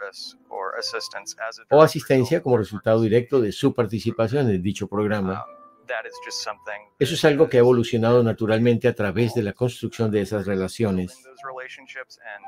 o 1.71 1.83
asistencia 1.83 2.43
como 2.43 2.57
resultado 2.57 3.01
directo 3.03 3.41
de 3.41 3.53
su 3.53 3.75
participación 3.75 4.49
en 4.51 4.63
dicho 4.63 4.89
programa. 4.89 5.45
That 5.87 6.07
is 6.07 6.15
just 6.25 6.43
something 6.43 6.81
Eso 6.99 7.15
es 7.15 7.25
algo 7.25 7.49
que 7.49 7.59
ha 7.59 7.61
evolucionado 7.61 8.23
naturalmente 8.23 8.89
a 8.89 8.95
través 8.95 9.35
de 9.35 9.43
la 9.43 9.53
construcción 9.53 10.11
de 10.11 10.23
esas 10.23 10.47
relaciones 10.47 11.15
building 11.15 11.25
those 11.25 11.43
relationships 11.47 12.19
and 12.35 12.45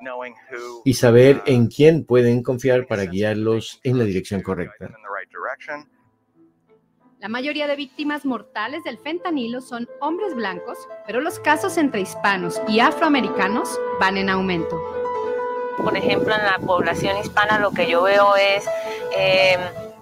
knowing 0.00 0.34
who, 0.50 0.82
y 0.84 0.94
saber 0.94 1.38
uh, 1.38 1.42
en 1.46 1.66
quién 1.68 2.04
pueden 2.04 2.42
confiar 2.42 2.86
para 2.86 3.04
guiarlos 3.04 3.80
en 3.82 3.98
la 3.98 4.04
trust 4.04 4.08
dirección 4.08 4.42
to 4.42 4.46
guide 4.46 4.68
correcta. 4.68 4.86
them 4.86 4.94
in 4.96 5.02
the 5.02 5.08
right 5.08 5.28
direction. 5.30 5.98
La 7.20 7.28
mayoría 7.28 7.66
de 7.66 7.74
víctimas 7.74 8.24
mortales 8.24 8.84
del 8.84 8.96
fentanilo 8.96 9.60
son 9.60 9.88
hombres 10.00 10.36
blancos, 10.36 10.78
pero 11.04 11.20
los 11.20 11.40
casos 11.40 11.76
entre 11.76 12.00
hispanos 12.00 12.62
y 12.68 12.78
afroamericanos 12.78 13.76
van 13.98 14.18
en 14.18 14.30
aumento. 14.30 14.80
por 15.82 15.96
ejemplo, 15.96 16.34
en 16.34 16.42
la 16.42 16.58
población 16.58 17.16
hispana 17.18 17.58
lo 17.58 17.70
que 17.70 17.88
yo 17.88 18.02
veo 18.02 18.36
es, 18.36 18.64
eh, 19.16 19.56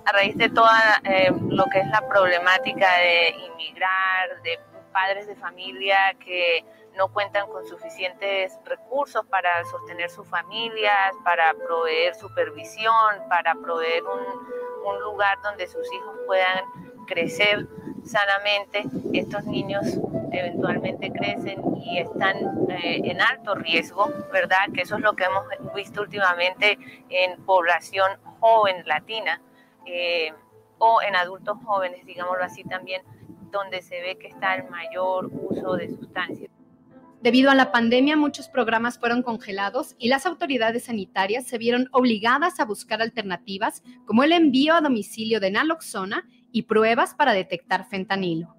a 0.07 0.13
raíz 0.13 0.37
de 0.37 0.49
toda 0.49 1.01
eh, 1.05 1.33
lo 1.49 1.65
que 1.67 1.81
es 1.81 1.89
la 1.89 2.09
problemática 2.09 2.89
de 2.99 3.31
inmigrar, 3.31 4.41
de 4.43 4.61
padres 4.93 5.27
de 5.27 5.35
familia 5.35 6.15
que 6.25 6.65
no 6.97 7.13
cuentan 7.13 7.49
con 7.49 7.67
suficientes 7.67 8.59
recursos 8.65 9.27
para 9.27 9.65
sostener 9.67 10.09
sus 10.09 10.27
familias, 10.29 11.13
para 11.25 11.53
proveer 11.55 12.15
supervisión, 12.15 13.29
para 13.29 13.55
proveer 13.57 14.03
un, 14.05 14.57
lugar 15.01 15.37
donde 15.43 15.67
sus 15.67 15.93
hijos 15.93 16.17
puedan 16.27 16.65
crecer 17.07 17.67
sanamente. 18.05 18.85
Estos 19.13 19.45
niños 19.45 19.85
eventualmente 20.31 21.11
crecen 21.11 21.61
y 21.77 21.99
están 21.99 22.37
eh, 22.71 23.01
en 23.03 23.21
alto 23.21 23.57
riesgo, 23.57 24.09
¿verdad? 24.33 24.69
Que 24.73 24.83
eso 24.83 24.97
es 24.97 25.03
lo 25.03 25.15
que 25.15 25.25
hemos 25.25 25.45
visto 25.75 26.03
últimamente 26.03 26.79
en 27.09 27.45
población 27.45 28.13
joven 28.39 28.87
latina 28.87 29.43
eh, 29.87 30.33
o 30.79 31.01
en 31.03 31.17
adultos 31.17 31.57
jóvenes, 31.65 32.05
digámoslo 32.05 32.45
así 32.45 32.65
también, 32.65 33.03
donde 33.51 33.83
se 33.83 34.01
ve 34.01 34.19
que 34.19 34.29
está 34.29 34.57
el 34.57 34.69
mayor 34.69 35.31
uso 35.33 35.75
de 35.75 35.89
sustancias. 35.89 36.51
Debido 37.23 37.51
a 37.51 37.55
la 37.55 37.73
pandemia, 37.73 38.17
muchos 38.17 38.49
programas 38.49 38.99
fueron 38.99 39.23
congelados 39.23 39.97
y 39.99 40.09
las 40.09 40.27
autoridades 40.27 40.85
sanitarias 40.85 41.47
se 41.47 41.59
vieron 41.59 41.89
obligadas 41.93 42.61
a 42.61 42.65
buscar 42.65 43.01
alternativas 43.01 43.83
como 44.05 44.23
el 44.23 44.33
envío 44.33 44.75
a 44.75 44.81
domicilio 44.81 45.41
de 45.41 45.51
naloxona 45.51 46.29
y 46.53 46.63
pruebas 46.63 47.15
para 47.15 47.33
detectar 47.33 47.89
fentanilo. 47.89 48.57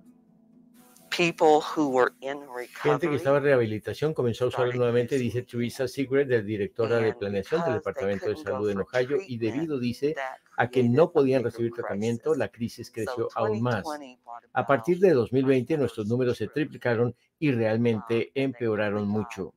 people 1.09 1.61
who 1.61 1.89
were 1.89 2.11
in 2.21 2.39
Gente 2.83 3.09
que 3.09 3.15
estaba 3.15 3.37
en 3.37 3.43
recovery 3.43 3.49
rehabilitación 3.49 4.13
comenzó 4.13 4.45
a 4.45 4.47
usarlo 4.49 4.73
nuevamente, 4.73 5.17
dice 5.17 5.43
Teresa 5.43 5.87
Sigret, 5.87 6.29
la 6.29 6.41
directora 6.41 6.97
de 6.97 7.13
planeación 7.13 7.63
del 7.63 7.75
Departamento 7.75 8.29
de 8.29 8.37
Salud 8.37 8.69
en 8.69 8.79
Ohio, 8.79 9.19
y 9.25 9.37
debido, 9.37 9.79
dice, 9.79 10.15
a 10.57 10.69
que 10.69 10.83
no 10.83 11.11
podían 11.11 11.43
recibir 11.43 11.71
tratamiento, 11.71 12.33
la 12.33 12.49
crisis 12.49 12.91
creció 12.91 13.29
aún 13.35 13.61
más. 13.61 13.83
2020 13.83 14.19
brought 14.23 14.43
A 14.53 14.65
partir 14.65 14.99
de 14.99 15.13
2020 15.13 15.73
our 15.73 15.79
nuestros 15.79 16.07
números 16.07 16.37
se 16.37 16.47
triplicaron 16.47 17.15
y 17.39 17.49
um, 17.49 17.57
realmente 17.57 18.07
they 18.07 18.31
empeoraron 18.43 19.07
mucho. 19.07 19.53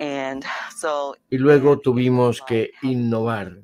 um, 0.00 0.40
Y 1.28 1.38
luego 1.38 1.80
tuvimos 1.80 2.40
que 2.42 2.70
innovar. 2.82 3.58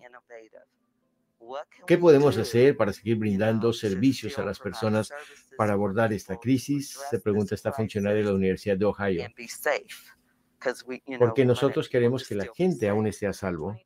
¿Qué 1.87 1.97
podemos 1.97 2.37
hacer 2.37 2.77
para 2.77 2.93
seguir 2.93 3.17
brindando 3.17 3.73
servicios 3.73 4.39
a 4.41 4.45
las 4.45 4.59
personas 4.59 5.13
para 5.57 5.75
abordar 5.75 6.13
esta 6.13 6.37
crisis? 6.39 6.99
Se 7.09 7.21
pregunta 7.21 7.55
esta 7.55 7.71
funcionaria 7.71 8.23
de 8.23 8.25
la 8.31 8.35
Universidad 8.35 8.77
de 8.77 8.85
Ohio. 8.87 9.29
Porque 11.19 11.45
nosotros 11.45 11.89
queremos 11.89 12.27
que 12.27 12.35
la 12.35 12.49
gente 12.53 12.89
aún 12.89 13.07
esté 13.07 13.29
a 13.29 13.33
salvo. 13.33 13.77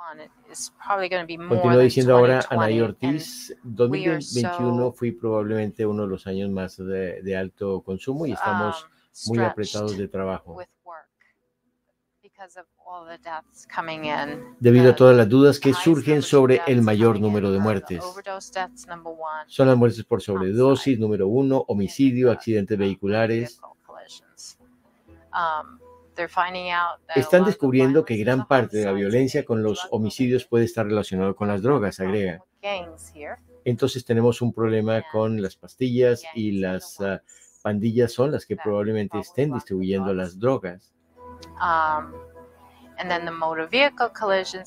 2021 0.00 0.30
is 0.50 0.72
probably 0.84 1.08
going 1.08 1.22
to 1.22 1.26
be 1.26 1.36
more 1.36 1.60
Continúa 1.60 1.82
diciendo 1.82 2.16
ahora 2.16 2.40
2020, 2.42 2.54
Anaí 2.54 2.80
Ortiz, 2.80 3.56
we 3.88 4.06
are 4.06 4.18
2021 4.18 4.78
so, 4.78 4.92
fue 4.92 5.12
probablemente 5.12 5.86
uno 5.86 6.02
de 6.02 6.08
los 6.08 6.26
años 6.26 6.50
más 6.50 6.76
de, 6.76 7.22
de 7.22 7.36
alto 7.36 7.82
consumo 7.82 8.26
y 8.26 8.32
estamos 8.32 8.86
um, 9.26 9.34
muy 9.34 9.44
apretados 9.44 9.96
de 9.96 10.08
trabajo. 10.08 10.58
Debido 14.58 14.90
a 14.90 14.96
todas 14.96 15.16
las 15.16 15.28
dudas 15.28 15.60
que 15.60 15.74
surgen 15.74 16.22
sobre 16.22 16.62
el 16.66 16.80
mayor 16.80 17.20
número 17.20 17.52
de 17.52 17.58
muertes. 17.58 18.02
Son 19.46 19.68
las 19.68 19.76
muertes 19.76 20.04
por 20.04 20.22
sobredosis, 20.22 20.98
número 20.98 21.28
uno, 21.28 21.64
homicidio, 21.68 22.30
accidentes 22.32 22.76
uh, 22.76 22.80
vehiculares. 22.80 23.60
Um, 26.26 27.12
Están 27.14 27.44
descubriendo 27.44 28.04
que 28.04 28.16
gran 28.16 28.46
parte 28.46 28.78
de 28.78 28.84
la 28.84 28.92
violencia 28.92 29.44
con 29.44 29.62
los 29.62 29.86
homicidios 29.90 30.44
puede 30.44 30.64
estar 30.64 30.86
relacionado 30.86 31.34
con 31.34 31.48
las 31.48 31.62
drogas, 31.62 32.00
agrega. 32.00 32.44
Entonces 33.64 34.04
tenemos 34.04 34.42
un 34.42 34.52
problema 34.52 35.02
con 35.12 35.40
las 35.40 35.56
pastillas 35.56 36.22
y 36.34 36.52
las 36.52 37.00
ah, 37.00 37.22
pandillas 37.62 38.12
son 38.12 38.32
las 38.32 38.46
que 38.46 38.56
probablemente 38.56 39.18
estén 39.18 39.52
distribuyendo 39.52 40.14
las 40.14 40.38
drogas. 40.38 40.92
Um. 41.60 42.12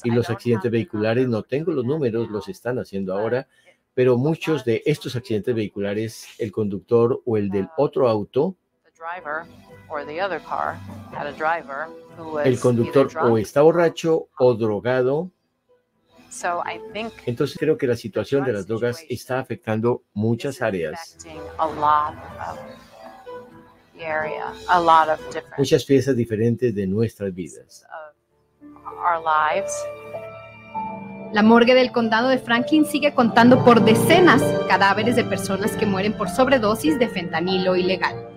Y 0.03 0.11
los 0.11 0.29
accidentes 0.29 0.71
vehiculares, 0.71 1.27
no 1.27 1.43
tengo 1.43 1.71
los 1.71 1.85
números, 1.85 2.29
los 2.29 2.47
están 2.47 2.79
haciendo 2.79 3.13
ahora, 3.13 3.47
pero 3.93 4.17
muchos 4.17 4.65
de 4.65 4.81
estos 4.85 5.15
accidentes 5.15 5.53
vehiculares, 5.53 6.27
el 6.39 6.51
conductor 6.51 7.21
o 7.25 7.37
el 7.37 7.49
del 7.49 7.69
otro 7.77 8.09
auto, 8.09 8.55
the 9.03 9.21
driver 9.21 9.45
or 9.89 10.05
the 10.05 10.19
other 10.19 10.39
car 10.39 10.77
had 11.11 11.27
a 11.27 11.33
driver 11.33 11.87
who 12.17 12.33
was 12.33 12.45
el 12.45 12.59
conductor 12.59 13.07
o 13.19 13.37
está 13.37 13.61
borracho 13.61 14.29
o 14.39 14.53
drogado 14.53 15.29
So 16.29 16.63
I 16.65 16.79
think 16.93 17.13
Entonces 17.27 17.57
creo 17.59 17.77
que 17.77 17.85
la 17.85 17.95
situación 17.95 18.43
de 18.43 18.53
las 18.53 18.65
drogas 18.65 19.05
está 19.07 19.37
afectando 19.37 20.01
muchas 20.15 20.63
áreas, 20.63 21.15
muchas 25.55 25.85
piezas 25.85 26.15
diferentes 26.15 26.73
de 26.73 26.87
nuestras 26.87 27.31
vidas. 27.35 27.85
La 31.33 31.43
morgue 31.43 31.75
del 31.75 31.91
condado 31.91 32.29
de 32.29 32.39
Franklin 32.39 32.85
sigue 32.85 33.13
contando 33.13 33.63
por 33.63 33.83
decenas 33.83 34.41
cadáveres 34.67 35.15
de 35.15 35.25
personas 35.25 35.73
que 35.77 35.85
mueren 35.85 36.17
por 36.17 36.29
sobredosis 36.29 36.97
de 36.97 37.09
fentanilo 37.09 37.75
ilegal. 37.75 38.32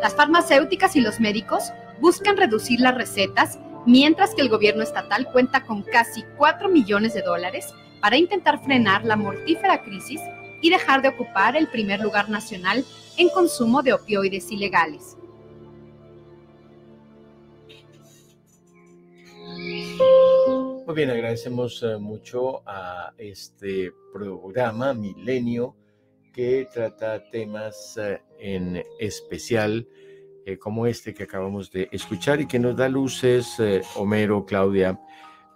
Las 0.00 0.14
farmacéuticas 0.14 0.94
y 0.96 1.00
los 1.00 1.20
médicos 1.20 1.72
buscan 2.00 2.36
reducir 2.36 2.80
las 2.80 2.94
recetas, 2.94 3.58
mientras 3.86 4.34
que 4.34 4.42
el 4.42 4.48
gobierno 4.48 4.82
estatal 4.82 5.30
cuenta 5.32 5.64
con 5.64 5.82
casi 5.82 6.22
4 6.36 6.68
millones 6.68 7.14
de 7.14 7.22
dólares 7.22 7.72
para 8.00 8.16
intentar 8.16 8.62
frenar 8.62 9.04
la 9.04 9.16
mortífera 9.16 9.82
crisis 9.82 10.20
y 10.60 10.70
dejar 10.70 11.02
de 11.02 11.08
ocupar 11.08 11.56
el 11.56 11.68
primer 11.68 12.00
lugar 12.00 12.28
nacional 12.28 12.84
en 13.16 13.28
consumo 13.30 13.82
de 13.82 13.94
opioides 13.94 14.50
ilegales. 14.50 15.16
Muy 20.86 20.94
bien, 20.94 21.10
agradecemos 21.10 21.82
eh, 21.82 21.96
mucho 21.96 22.62
a 22.66 23.12
este 23.18 23.92
programa 24.12 24.94
Milenio 24.94 25.74
que 26.36 26.68
trata 26.70 27.24
temas 27.30 27.96
eh, 27.96 28.20
en 28.38 28.82
especial 29.00 29.88
eh, 30.44 30.58
como 30.58 30.86
este 30.86 31.14
que 31.14 31.22
acabamos 31.22 31.70
de 31.72 31.88
escuchar 31.90 32.42
y 32.42 32.46
que 32.46 32.58
nos 32.58 32.76
da 32.76 32.90
luces, 32.90 33.58
eh, 33.58 33.80
Homero, 33.96 34.44
Claudia, 34.44 35.00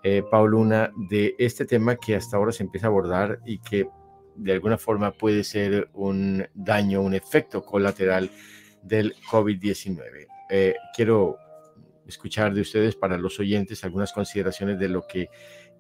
eh, 0.02 0.22
Pauluna, 0.30 0.90
de 0.96 1.34
este 1.38 1.66
tema 1.66 1.96
que 1.96 2.16
hasta 2.16 2.38
ahora 2.38 2.52
se 2.52 2.62
empieza 2.62 2.86
a 2.86 2.88
abordar 2.88 3.40
y 3.44 3.58
que 3.58 3.86
de 4.34 4.52
alguna 4.52 4.78
forma 4.78 5.12
puede 5.12 5.44
ser 5.44 5.90
un 5.92 6.48
daño, 6.54 7.02
un 7.02 7.12
efecto 7.12 7.62
colateral 7.62 8.30
del 8.82 9.14
COVID-19. 9.30 10.26
Eh, 10.48 10.74
quiero 10.96 11.36
escuchar 12.06 12.54
de 12.54 12.62
ustedes 12.62 12.96
para 12.96 13.18
los 13.18 13.38
oyentes 13.38 13.84
algunas 13.84 14.14
consideraciones 14.14 14.78
de 14.78 14.88
lo 14.88 15.06
que 15.06 15.28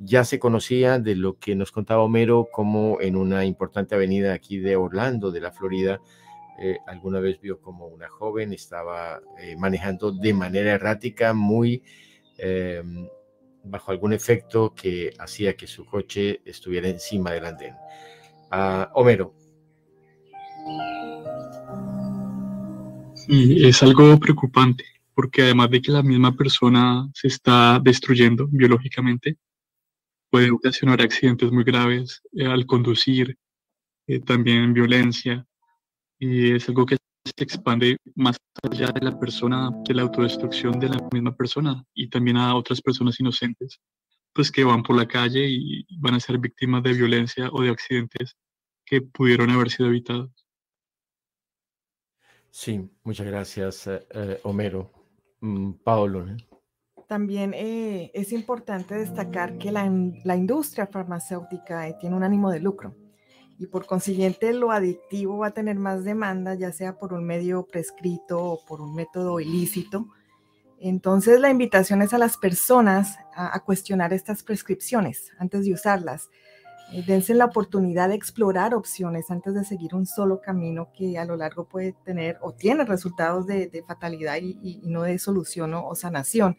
ya 0.00 0.24
se 0.24 0.38
conocía, 0.38 0.98
de 0.98 1.14
lo 1.14 1.38
que 1.38 1.54
nos 1.54 1.70
contaba 1.70 2.02
Homero, 2.02 2.48
como 2.50 3.00
en 3.00 3.16
una 3.16 3.44
importante 3.44 3.94
avenida 3.94 4.32
aquí 4.32 4.58
de 4.58 4.76
Orlando, 4.76 5.30
de 5.30 5.40
la 5.40 5.52
Florida, 5.52 6.00
eh, 6.58 6.78
alguna 6.86 7.20
vez 7.20 7.40
vio 7.40 7.60
como 7.60 7.86
una 7.86 8.08
joven 8.08 8.52
estaba 8.52 9.20
eh, 9.38 9.56
manejando 9.56 10.10
de 10.10 10.34
manera 10.34 10.72
errática, 10.72 11.32
muy 11.32 11.82
eh, 12.38 12.82
bajo 13.64 13.92
algún 13.92 14.12
efecto 14.12 14.74
que 14.74 15.12
hacía 15.18 15.54
que 15.54 15.66
su 15.66 15.84
coche 15.84 16.40
estuviera 16.44 16.88
encima 16.88 17.32
del 17.32 17.44
andén. 17.44 17.74
Ah, 18.50 18.90
Homero, 18.94 19.34
Sí, 23.26 23.64
es 23.64 23.82
algo 23.82 24.18
preocupante, 24.18 24.84
porque 25.14 25.42
además 25.42 25.70
de 25.70 25.80
que 25.80 25.92
la 25.92 26.02
misma 26.02 26.34
persona 26.34 27.08
se 27.14 27.28
está 27.28 27.78
destruyendo 27.82 28.48
biológicamente, 28.50 29.36
puede 30.30 30.50
ocasionar 30.50 31.00
accidentes 31.02 31.50
muy 31.52 31.64
graves 31.64 32.22
eh, 32.32 32.46
al 32.46 32.66
conducir, 32.66 33.36
eh, 34.06 34.20
también 34.20 34.72
violencia, 34.72 35.46
y 36.18 36.52
es 36.52 36.68
algo 36.68 36.86
que 36.86 36.96
se 37.24 37.44
expande 37.44 37.96
más 38.14 38.36
allá 38.62 38.88
de 38.92 39.00
la 39.00 39.18
persona, 39.18 39.70
de 39.86 39.94
la 39.94 40.02
autodestrucción 40.02 40.78
de 40.78 40.88
la 40.88 41.08
misma 41.12 41.34
persona 41.34 41.84
y 41.94 42.08
también 42.08 42.36
a 42.36 42.54
otras 42.54 42.80
personas 42.80 43.18
inocentes, 43.20 43.80
pues 44.32 44.50
que 44.50 44.64
van 44.64 44.82
por 44.82 44.96
la 44.96 45.06
calle 45.06 45.46
y 45.48 45.86
van 45.98 46.14
a 46.14 46.20
ser 46.20 46.38
víctimas 46.38 46.82
de 46.82 46.92
violencia 46.92 47.48
o 47.52 47.62
de 47.62 47.70
accidentes 47.70 48.36
que 48.84 49.02
pudieron 49.02 49.50
haber 49.50 49.70
sido 49.70 49.88
evitados. 49.88 50.30
sí, 52.50 52.90
muchas 53.04 53.26
gracias, 53.26 53.86
eh, 53.86 54.06
eh, 54.10 54.40
Homero. 54.42 54.90
Mm, 55.40 55.72
Paolo, 55.84 56.26
¿eh? 56.28 56.36
También 57.10 57.54
eh, 57.54 58.12
es 58.14 58.30
importante 58.30 58.94
destacar 58.94 59.58
que 59.58 59.72
la, 59.72 59.92
la 60.22 60.36
industria 60.36 60.86
farmacéutica 60.86 61.88
eh, 61.88 61.96
tiene 61.98 62.14
un 62.14 62.22
ánimo 62.22 62.52
de 62.52 62.60
lucro 62.60 62.94
y 63.58 63.66
por 63.66 63.84
consiguiente 63.84 64.52
lo 64.52 64.70
adictivo 64.70 65.38
va 65.38 65.48
a 65.48 65.50
tener 65.50 65.74
más 65.74 66.04
demanda, 66.04 66.54
ya 66.54 66.70
sea 66.70 66.96
por 66.96 67.12
un 67.12 67.24
medio 67.24 67.66
prescrito 67.66 68.40
o 68.40 68.64
por 68.64 68.80
un 68.80 68.94
método 68.94 69.40
ilícito. 69.40 70.06
Entonces 70.78 71.40
la 71.40 71.50
invitación 71.50 72.00
es 72.00 72.14
a 72.14 72.18
las 72.18 72.36
personas 72.36 73.18
a, 73.34 73.58
cuestionar 73.64 74.12
estas 74.12 74.44
prescripciones 74.44 75.32
antes 75.40 75.64
de 75.64 75.72
usarlas. 75.72 76.30
Eh, 76.92 77.02
dense 77.04 77.34
la 77.34 77.46
oportunidad 77.46 78.10
de 78.10 78.14
explorar 78.14 78.72
opciones 78.72 79.32
antes 79.32 79.54
de 79.54 79.64
seguir 79.64 79.96
un 79.96 80.06
solo 80.06 80.40
camino 80.40 80.92
que 80.96 81.18
a 81.18 81.24
lo 81.24 81.34
largo 81.34 81.64
puede 81.64 81.96
tener 82.04 82.38
o 82.40 82.52
tiene 82.52 82.84
resultados 82.84 83.48
de, 83.48 83.84
fatalidad 83.84 84.36
y, 84.40 84.80
no 84.84 85.02
de 85.02 85.18
solución 85.18 85.74
o 85.74 85.92
sanación 85.96 86.56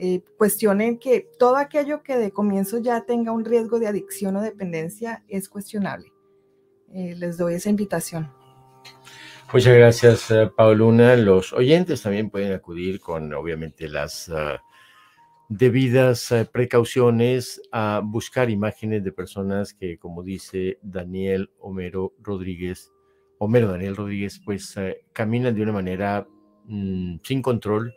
eh, 0.00 0.22
cuestionen 0.36 0.98
que 0.98 1.28
todo 1.38 1.56
aquello 1.56 2.04
que 2.04 2.16
de 2.16 2.30
comienzo 2.30 2.78
ya 2.78 3.04
tenga 3.04 3.32
un 3.32 3.44
riesgo 3.44 3.80
de 3.80 3.88
adicción 3.88 4.36
o 4.36 4.40
dependencia 4.40 5.24
es 5.28 5.48
cuestionable. 5.48 6.12
Eh, 6.94 7.16
les 7.16 7.36
doy 7.36 7.54
esa 7.54 7.68
invitación. 7.68 8.30
Muchas 9.52 9.74
gracias, 9.74 10.30
eh, 10.30 10.48
Pauluna. 10.56 11.16
Los 11.16 11.52
oyentes 11.52 12.02
también 12.02 12.30
pueden 12.30 12.52
acudir 12.52 13.00
con, 13.00 13.32
obviamente, 13.34 13.88
las 13.88 14.28
ah, 14.28 14.62
debidas 15.48 16.30
eh, 16.30 16.44
precauciones 16.44 17.60
a 17.72 18.00
buscar 18.04 18.50
imágenes 18.50 19.02
de 19.02 19.10
personas 19.10 19.74
que, 19.74 19.98
como 19.98 20.22
dice 20.22 20.78
Daniel 20.80 21.50
Homero 21.58 22.14
Rodríguez, 22.22 22.92
Homero 23.38 23.68
Daniel 23.68 23.96
Rodríguez, 23.96 24.40
pues 24.44 24.74
caminan 25.12 25.54
de 25.54 25.62
una 25.62 25.72
manera 25.72 26.26
mm, 26.66 27.16
sin 27.22 27.42
control 27.42 27.94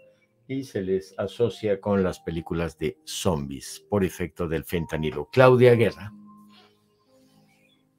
y 0.52 0.64
se 0.66 0.82
les 0.82 1.18
asocia 1.18 1.80
con 1.80 2.04
las 2.04 2.20
películas 2.20 2.78
de 2.78 2.98
zombies 3.06 3.86
por 3.90 4.04
efecto 4.04 4.48
del 4.50 4.66
fentanilo. 4.66 5.30
Claudia 5.32 5.76
Guerra. 5.76 6.12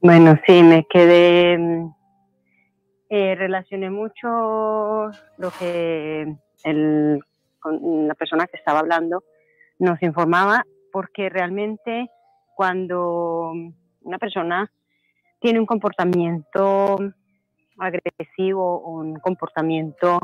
Bueno, 0.01 0.37
sí, 0.45 0.61
me 0.61 0.85
quedé, 0.85 1.57
mm, 1.57 1.95
eh, 3.09 3.35
relacioné 3.35 3.89
mucho 3.89 4.27
lo 5.37 5.51
que 5.57 6.35
el, 6.63 7.19
con 7.59 8.07
la 8.07 8.13
persona 8.13 8.45
que 8.45 8.57
estaba 8.57 8.79
hablando 8.79 9.23
nos 9.79 10.01
informaba, 10.03 10.63
porque 10.91 11.29
realmente 11.29 12.11
cuando 12.55 13.51
una 14.01 14.17
persona 14.19 14.71
tiene 15.39 15.59
un 15.59 15.65
comportamiento 15.65 16.99
agresivo 17.79 18.79
o 18.83 18.99
un 18.99 19.15
comportamiento 19.15 20.19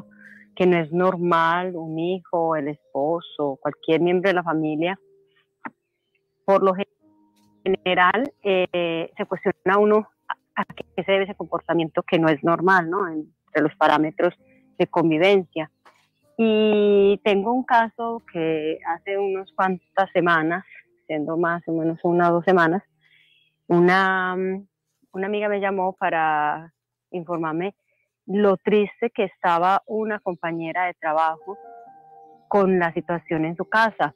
que 0.59 0.67
no 0.67 0.77
es 0.77 0.91
normal, 0.91 1.73
un 1.77 1.97
hijo, 1.97 2.57
el 2.57 2.67
esposo, 2.67 3.57
cualquier 3.61 4.01
miembro 4.01 4.29
de 4.29 4.33
la 4.33 4.43
familia, 4.43 4.99
por 6.43 6.61
lo 6.63 6.73
general 7.63 8.33
eh, 8.43 9.09
se 9.15 9.25
cuestiona 9.25 9.77
uno 9.77 10.09
a, 10.57 10.65
qué 10.65 10.83
se 11.01 11.13
debe 11.13 11.23
ese 11.23 11.35
comportamiento 11.35 12.03
que 12.03 12.19
no 12.19 12.27
es 12.27 12.43
normal, 12.43 12.89
¿no? 12.89 13.07
Entre 13.07 13.61
los 13.61 13.73
parámetros 13.77 14.33
de 14.77 14.85
convivencia. 14.87 15.71
Y 16.37 17.21
tengo 17.23 17.53
un 17.53 17.63
caso 17.63 18.21
que 18.29 18.79
hace 18.85 19.17
unas 19.17 19.49
cuantas 19.53 20.11
semanas, 20.11 20.65
siendo 21.07 21.37
más 21.37 21.65
o 21.67 21.71
menos 21.71 21.99
una 22.03 22.31
o 22.31 22.33
dos 22.33 22.43
semanas, 22.43 22.83
una, 23.67 24.35
una 25.13 25.25
amiga 25.25 25.47
me 25.47 25.61
llamó 25.61 25.93
para 25.93 26.73
informarme 27.11 27.75
lo 28.29 28.57
triste 28.57 29.09
que 29.09 29.23
estaba 29.23 29.81
una 29.87 30.19
compañera 30.19 30.85
de 30.85 30.93
trabajo 30.93 31.57
con 32.47 32.77
la 32.77 32.93
situación 32.93 33.43
en 33.43 33.55
su 33.55 33.65
casa 33.65 34.13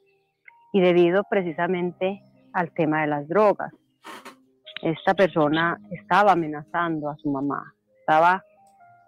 y 0.72 0.80
debido 0.80 1.24
precisamente 1.24 2.22
al 2.52 2.72
tema 2.72 3.00
de 3.00 3.08
las 3.08 3.28
drogas. 3.28 3.72
Esta 4.82 5.14
persona 5.14 5.78
estaba 5.90 6.32
amenazando 6.32 7.08
a 7.08 7.16
su 7.16 7.28
mamá, 7.28 7.74
estaba 7.98 8.44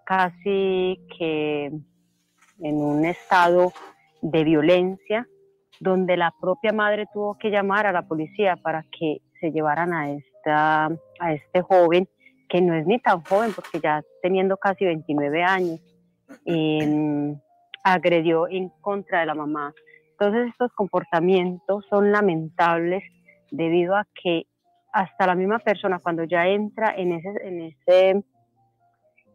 casi 0.04 1.00
que 1.16 1.66
en 1.66 2.76
un 2.76 3.04
estado 3.04 3.72
de 4.22 4.42
violencia 4.42 5.28
donde 5.78 6.16
la 6.16 6.32
propia 6.40 6.72
madre 6.72 7.06
tuvo 7.12 7.38
que 7.38 7.50
llamar 7.50 7.86
a 7.86 7.92
la 7.92 8.02
policía 8.02 8.56
para 8.56 8.84
que 8.98 9.18
se 9.40 9.52
llevaran 9.52 9.92
a, 9.92 10.10
esta, 10.10 10.86
a 11.20 11.32
este 11.32 11.62
joven 11.62 12.08
que 12.48 12.60
no 12.60 12.74
es 12.74 12.86
ni 12.86 12.98
tan 12.98 13.22
joven 13.22 13.52
porque 13.54 13.80
ya 13.80 14.02
teniendo 14.22 14.56
casi 14.56 14.84
29 14.84 15.42
años, 15.42 15.80
eh, 16.44 17.36
agredió 17.84 18.48
en 18.48 18.68
contra 18.80 19.20
de 19.20 19.26
la 19.26 19.34
mamá. 19.34 19.72
Entonces 20.12 20.48
estos 20.48 20.72
comportamientos 20.72 21.84
son 21.88 22.10
lamentables 22.10 23.04
debido 23.50 23.94
a 23.94 24.06
que 24.20 24.46
hasta 24.92 25.26
la 25.26 25.34
misma 25.34 25.58
persona 25.58 25.98
cuando 25.98 26.24
ya 26.24 26.46
entra 26.48 26.94
en 26.96 27.12
ese, 27.12 27.28
en 27.42 27.60
ese, 27.60 28.24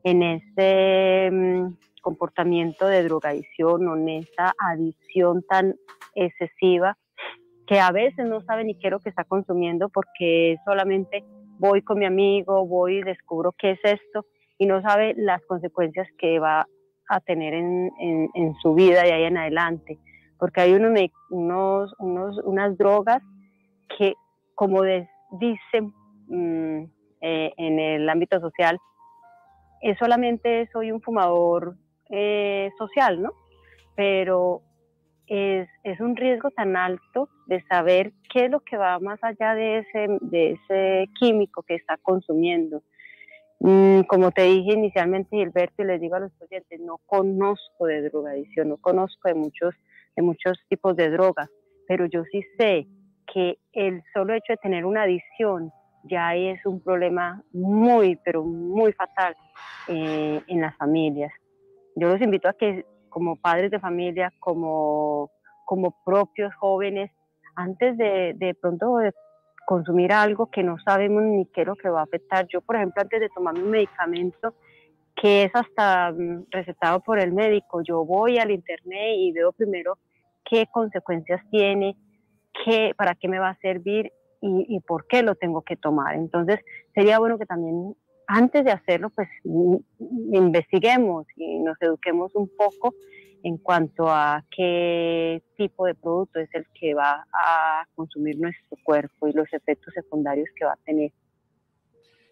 en 0.03 0.23
ese 0.23 1.29
mm, 1.31 1.77
comportamiento 2.01 2.87
de 2.87 3.03
drogadicción 3.03 3.87
o 3.87 3.95
en 3.95 4.09
esa 4.09 4.53
adicción 4.57 5.43
tan 5.47 5.75
excesiva 6.15 6.97
que 7.67 7.79
a 7.79 7.91
veces 7.91 8.25
no 8.25 8.41
sabe 8.41 8.63
ni 8.63 8.75
qué 8.75 8.87
es 8.87 8.91
lo 8.91 8.99
que 8.99 9.09
está 9.09 9.23
consumiendo 9.23 9.87
porque 9.89 10.57
solamente 10.65 11.23
voy 11.61 11.83
con 11.83 11.99
mi 11.99 12.05
amigo, 12.05 12.65
voy 12.65 12.97
y 12.97 13.03
descubro 13.03 13.53
qué 13.55 13.71
es 13.71 13.79
esto 13.83 14.25
y 14.57 14.65
no 14.65 14.81
sabe 14.81 15.13
las 15.15 15.45
consecuencias 15.45 16.07
que 16.17 16.39
va 16.39 16.65
a 17.07 17.19
tener 17.19 17.53
en, 17.53 17.91
en, 18.33 18.55
su 18.61 18.73
vida 18.73 19.03
de 19.03 19.13
ahí 19.13 19.23
en 19.23 19.37
adelante. 19.37 19.99
Porque 20.39 20.61
hay 20.61 20.73
unos, 20.73 20.99
unos, 21.29 21.93
unos 21.99 22.39
unas 22.45 22.75
drogas 22.77 23.21
que, 23.95 24.15
como 24.55 24.81
dicen 24.83 25.93
mm, 26.27 26.83
eh, 27.21 27.53
en 27.57 27.79
el 27.79 28.09
ámbito 28.09 28.39
social, 28.39 28.79
es 29.81 29.97
solamente 29.99 30.67
soy 30.73 30.91
un 30.91 31.01
fumador 31.01 31.75
eh, 32.09 32.71
social, 32.77 33.21
¿no? 33.21 33.33
Pero 33.95 34.61
es, 35.31 35.99
un 36.01 36.17
riesgo 36.17 36.51
tan 36.51 36.75
alto 36.75 37.29
de 37.47 37.63
saber 37.63 38.11
qué 38.31 38.45
es 38.45 38.51
lo 38.51 38.59
que 38.59 38.75
va 38.75 38.99
más 38.99 39.17
allá 39.23 39.55
de 39.55 39.77
ese, 39.77 40.07
de 40.19 40.51
ese 40.51 41.09
químico 41.17 41.63
que 41.63 41.75
está 41.75 41.95
consumiendo. 41.97 42.83
Mm, 43.61 44.01
como 44.01 44.31
te 44.31 44.43
dije 44.43 44.73
inicialmente, 44.73 45.37
Gilberto, 45.37 45.83
y 45.83 45.85
les 45.85 46.01
digo 46.01 46.15
a 46.15 46.19
los 46.19 46.33
estudiantes, 46.33 46.81
no 46.81 46.97
conozco 47.05 47.85
de 47.85 48.01
drogadicción, 48.09 48.69
no 48.69 48.77
conozco 48.77 49.29
de 49.29 49.35
muchos, 49.35 49.73
de 50.17 50.21
muchos 50.21 50.59
tipos 50.67 50.97
de 50.97 51.09
drogas, 51.09 51.49
pero 51.87 52.07
yo 52.07 52.23
sí 52.29 52.43
sé 52.57 52.87
que 53.33 53.57
el 53.71 54.03
solo 54.13 54.33
hecho 54.33 54.51
de 54.51 54.57
tener 54.57 54.83
una 54.83 55.03
adicción 55.03 55.71
ya 56.03 56.35
es 56.35 56.65
un 56.65 56.81
problema 56.81 57.41
muy, 57.53 58.17
pero 58.25 58.43
muy 58.43 58.91
fatal 58.91 59.35
eh, 59.87 60.41
en 60.47 60.59
las 60.59 60.75
familias. 60.75 61.31
Yo 61.95 62.09
los 62.09 62.21
invito 62.21 62.49
a 62.49 62.53
que 62.53 62.83
como 63.11 63.35
padres 63.35 63.69
de 63.69 63.79
familia, 63.79 64.33
como, 64.39 65.29
como 65.65 65.95
propios 66.03 66.51
jóvenes, 66.55 67.11
antes 67.55 67.95
de, 67.97 68.33
de 68.35 68.55
pronto 68.55 68.97
consumir 69.67 70.11
algo 70.11 70.49
que 70.49 70.63
no 70.63 70.77
sabemos 70.79 71.23
ni 71.23 71.45
qué 71.45 71.61
es 71.61 71.67
lo 71.67 71.75
que 71.75 71.89
va 71.89 71.99
a 71.99 72.03
afectar. 72.03 72.47
Yo, 72.47 72.61
por 72.61 72.75
ejemplo, 72.77 73.03
antes 73.03 73.19
de 73.19 73.29
tomar 73.29 73.53
un 73.53 73.69
medicamento 73.69 74.55
que 75.15 75.43
es 75.43 75.51
hasta 75.53 76.11
mm, 76.11 76.45
recetado 76.49 77.01
por 77.01 77.19
el 77.19 77.31
médico, 77.31 77.81
yo 77.83 78.03
voy 78.03 78.39
al 78.39 78.51
internet 78.51 79.15
y 79.17 79.31
veo 79.31 79.51
primero 79.51 79.97
qué 80.43 80.65
consecuencias 80.71 81.41
tiene, 81.51 81.95
qué, 82.65 82.93
para 82.97 83.15
qué 83.15 83.27
me 83.27 83.39
va 83.39 83.49
a 83.49 83.59
servir 83.59 84.11
y, 84.41 84.65
y 84.75 84.79
por 84.79 85.05
qué 85.07 85.21
lo 85.21 85.35
tengo 85.35 85.61
que 85.61 85.75
tomar. 85.77 86.15
Entonces, 86.15 86.59
sería 86.93 87.19
bueno 87.19 87.37
que 87.37 87.45
también 87.45 87.95
antes 88.31 88.63
de 88.63 88.71
hacerlo, 88.71 89.09
pues 89.09 89.27
investiguemos 89.43 91.27
y 91.35 91.59
nos 91.59 91.75
eduquemos 91.81 92.33
un 92.33 92.49
poco 92.55 92.95
en 93.43 93.57
cuanto 93.57 94.07
a 94.07 94.45
qué 94.55 95.43
tipo 95.57 95.85
de 95.85 95.95
producto 95.95 96.39
es 96.39 96.49
el 96.53 96.65
que 96.73 96.93
va 96.93 97.27
a 97.33 97.85
consumir 97.93 98.39
nuestro 98.39 98.77
cuerpo 98.83 99.27
y 99.27 99.33
los 99.33 99.51
efectos 99.51 99.93
secundarios 99.93 100.47
que 100.55 100.63
va 100.63 100.73
a 100.73 100.79
tener. 100.85 101.11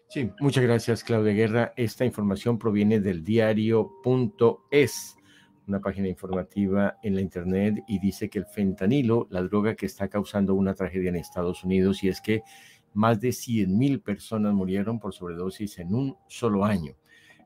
Sí, 0.08 0.30
muchas 0.40 0.64
gracias 0.64 1.04
Claudia 1.04 1.34
Guerra. 1.34 1.74
Esta 1.76 2.06
información 2.06 2.58
proviene 2.58 2.98
del 3.00 3.22
diario.es, 3.22 5.16
una 5.68 5.80
página 5.80 6.08
informativa 6.08 6.96
en 7.02 7.14
la 7.14 7.20
internet 7.20 7.84
y 7.86 7.98
dice 7.98 8.30
que 8.30 8.38
el 8.38 8.46
fentanilo, 8.46 9.26
la 9.30 9.42
droga 9.42 9.74
que 9.74 9.86
está 9.86 10.08
causando 10.08 10.54
una 10.54 10.74
tragedia 10.74 11.10
en 11.10 11.16
Estados 11.16 11.62
Unidos 11.62 12.02
y 12.02 12.08
es 12.08 12.22
que 12.22 12.42
más 12.94 13.20
de 13.20 13.28
100.000 13.30 14.02
personas 14.02 14.54
murieron 14.54 14.98
por 14.98 15.14
sobredosis 15.14 15.78
en 15.78 15.94
un 15.94 16.16
solo 16.28 16.64
año 16.64 16.94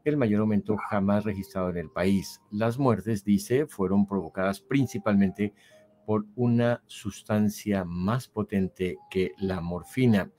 el 0.05 0.17
mayor 0.19 0.41
aumento 0.41 0.77
jamás 0.77 1.25
registrado 1.25 1.71
en 1.71 1.79
el 1.79 1.91
país. 1.91 2.41
Las 2.51 2.79
muertes, 2.79 3.25
dice, 3.25 3.67
fueron 3.67 4.07
provocadas 4.07 4.61
principalmente 4.61 5.55
por 6.07 6.27
una 6.37 6.83
sustancia 6.87 7.85
más 7.85 8.29
potente 8.29 8.99
que 9.11 9.33
la 9.39 9.63
morfina 9.63 10.31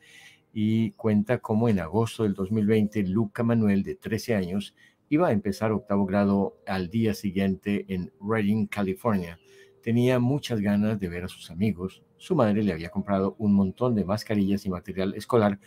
y 0.53 0.91
cuenta 0.91 1.39
como 1.39 1.67
en 1.67 1.79
agosto 1.79 2.23
del 2.23 2.33
2020 2.33 3.03
Luca 3.07 3.43
Manuel, 3.43 3.83
de 3.83 3.95
13 3.95 4.35
años, 4.35 4.75
iba 5.09 5.27
a 5.27 5.31
empezar 5.31 5.71
octavo 5.71 6.05
grado 6.05 6.57
al 6.67 6.89
día 6.89 7.13
siguiente 7.13 7.85
en 7.89 8.13
Redding, 8.21 8.67
California. 8.67 9.39
Tenía 9.81 10.19
muchas 10.19 10.61
ganas 10.61 10.99
de 10.99 11.09
ver 11.09 11.25
a 11.25 11.27
sus 11.27 11.49
amigos. 11.51 12.03
Su 12.25 12.35
madre 12.35 12.63
le 12.63 12.73
había 12.73 12.89
comprado 12.89 13.35
un 13.37 13.53
montón 13.53 13.93
de 13.93 14.03
mascarillas 14.03 14.65
y 14.65 14.69
material 14.71 15.13
escolar 15.13 15.59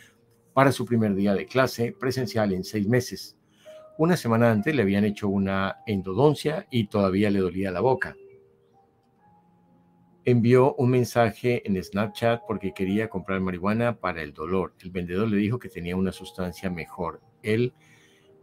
para 0.53 0.73
su 0.73 0.85
primer 0.85 1.15
día 1.15 1.33
de 1.33 1.45
clase 1.45 1.95
presencial 1.97 2.51
en 2.51 2.65
seis 2.65 2.85
meses. 2.85 3.37
Una 3.97 4.17
semana 4.17 4.51
antes 4.51 4.75
le 4.75 4.81
habían 4.81 5.05
hecho 5.05 5.29
una 5.29 5.77
endodoncia 5.85 6.67
y 6.69 6.87
todavía 6.87 7.29
le 7.29 7.39
dolía 7.39 7.71
la 7.71 7.79
boca. 7.79 8.13
Envió 10.25 10.75
un 10.75 10.89
mensaje 10.89 11.65
en 11.65 11.81
Snapchat 11.81 12.41
porque 12.45 12.73
quería 12.73 13.07
comprar 13.07 13.39
marihuana 13.39 13.97
para 13.97 14.21
el 14.21 14.33
dolor. 14.33 14.73
El 14.81 14.91
vendedor 14.91 15.29
le 15.29 15.37
dijo 15.37 15.59
que 15.59 15.69
tenía 15.69 15.95
una 15.95 16.11
sustancia 16.11 16.69
mejor. 16.69 17.21
Él, 17.41 17.71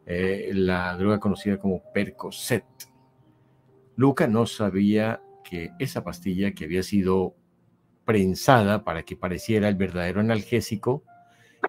eh, 0.07 0.53
la 0.55 0.97
droga 0.97 1.21
conocida 1.21 1.59
como 1.59 1.83
Percocet. 1.93 2.65
Luca 3.95 4.27
no 4.27 4.47
sabía 4.47 5.21
que 5.45 5.73
esa 5.79 6.03
pastilla 6.03 6.53
que 6.53 6.65
había 6.65 6.83
sido 6.83 7.37
prensada 8.07 8.85
para 8.85 9.03
que 9.03 9.17
pareciera 9.17 9.69
el 9.69 9.75
verdadero 9.75 10.21
analgésico 10.21 11.05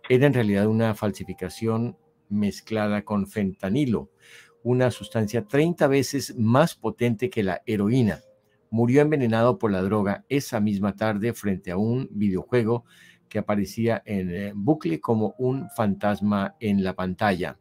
era 0.07 0.27
en 0.27 0.33
realidad 0.33 0.67
una 0.67 0.95
falsificación 0.95 1.97
mezclada 2.29 3.03
con 3.03 3.27
fentanilo, 3.27 4.11
una 4.63 4.91
sustancia 4.91 5.45
30 5.45 5.87
veces 5.87 6.37
más 6.37 6.75
potente 6.75 7.29
que 7.29 7.43
la 7.43 7.61
heroína. 7.65 8.21
Murió 8.69 9.01
envenenado 9.01 9.57
por 9.57 9.71
la 9.71 9.81
droga 9.81 10.25
esa 10.29 10.59
misma 10.59 10.95
tarde 10.95 11.33
frente 11.33 11.71
a 11.71 11.77
un 11.77 12.07
videojuego 12.11 12.85
que 13.29 13.39
aparecía 13.39 14.03
en 14.05 14.29
eh, 14.29 14.51
bucle 14.55 14.99
como 14.99 15.35
un 15.37 15.69
fantasma 15.69 16.55
en 16.59 16.83
la 16.83 16.95
pantalla. 16.95 17.57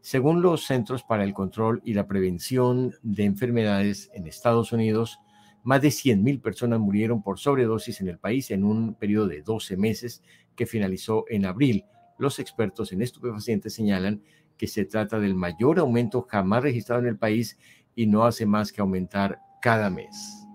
Según 0.00 0.40
los 0.40 0.64
Centros 0.64 1.02
para 1.02 1.24
el 1.24 1.34
Control 1.34 1.82
y 1.84 1.94
la 1.94 2.06
Prevención 2.06 2.94
de 3.02 3.24
Enfermedades 3.24 4.10
en 4.14 4.26
Estados 4.26 4.72
Unidos, 4.72 5.18
más 5.62 5.82
de 5.82 5.88
100.000 5.88 6.40
personas 6.40 6.80
murieron 6.80 7.22
por 7.22 7.38
sobredosis 7.38 8.00
en 8.00 8.08
el 8.08 8.18
país 8.18 8.50
en 8.50 8.64
un 8.64 8.94
periodo 8.94 9.28
de 9.28 9.42
12 9.42 9.76
meses 9.76 10.22
que 10.54 10.66
finalizó 10.66 11.24
en 11.28 11.46
abril, 11.46 11.84
los 12.18 12.38
expertos 12.38 12.92
en 12.92 13.02
estupefacientes 13.02 13.72
señalan 13.72 14.22
que 14.56 14.66
se 14.66 14.84
trata 14.84 15.18
del 15.18 15.34
mayor 15.34 15.78
aumento 15.78 16.26
jamás 16.28 16.62
registrado 16.62 17.00
en 17.00 17.08
el 17.08 17.16
país 17.16 17.58
y 17.94 18.06
no 18.06 18.24
hace 18.24 18.44
más 18.44 18.72
que 18.72 18.82
aumentar 18.82 19.40
cada 19.62 19.88
mes. 19.88 20.46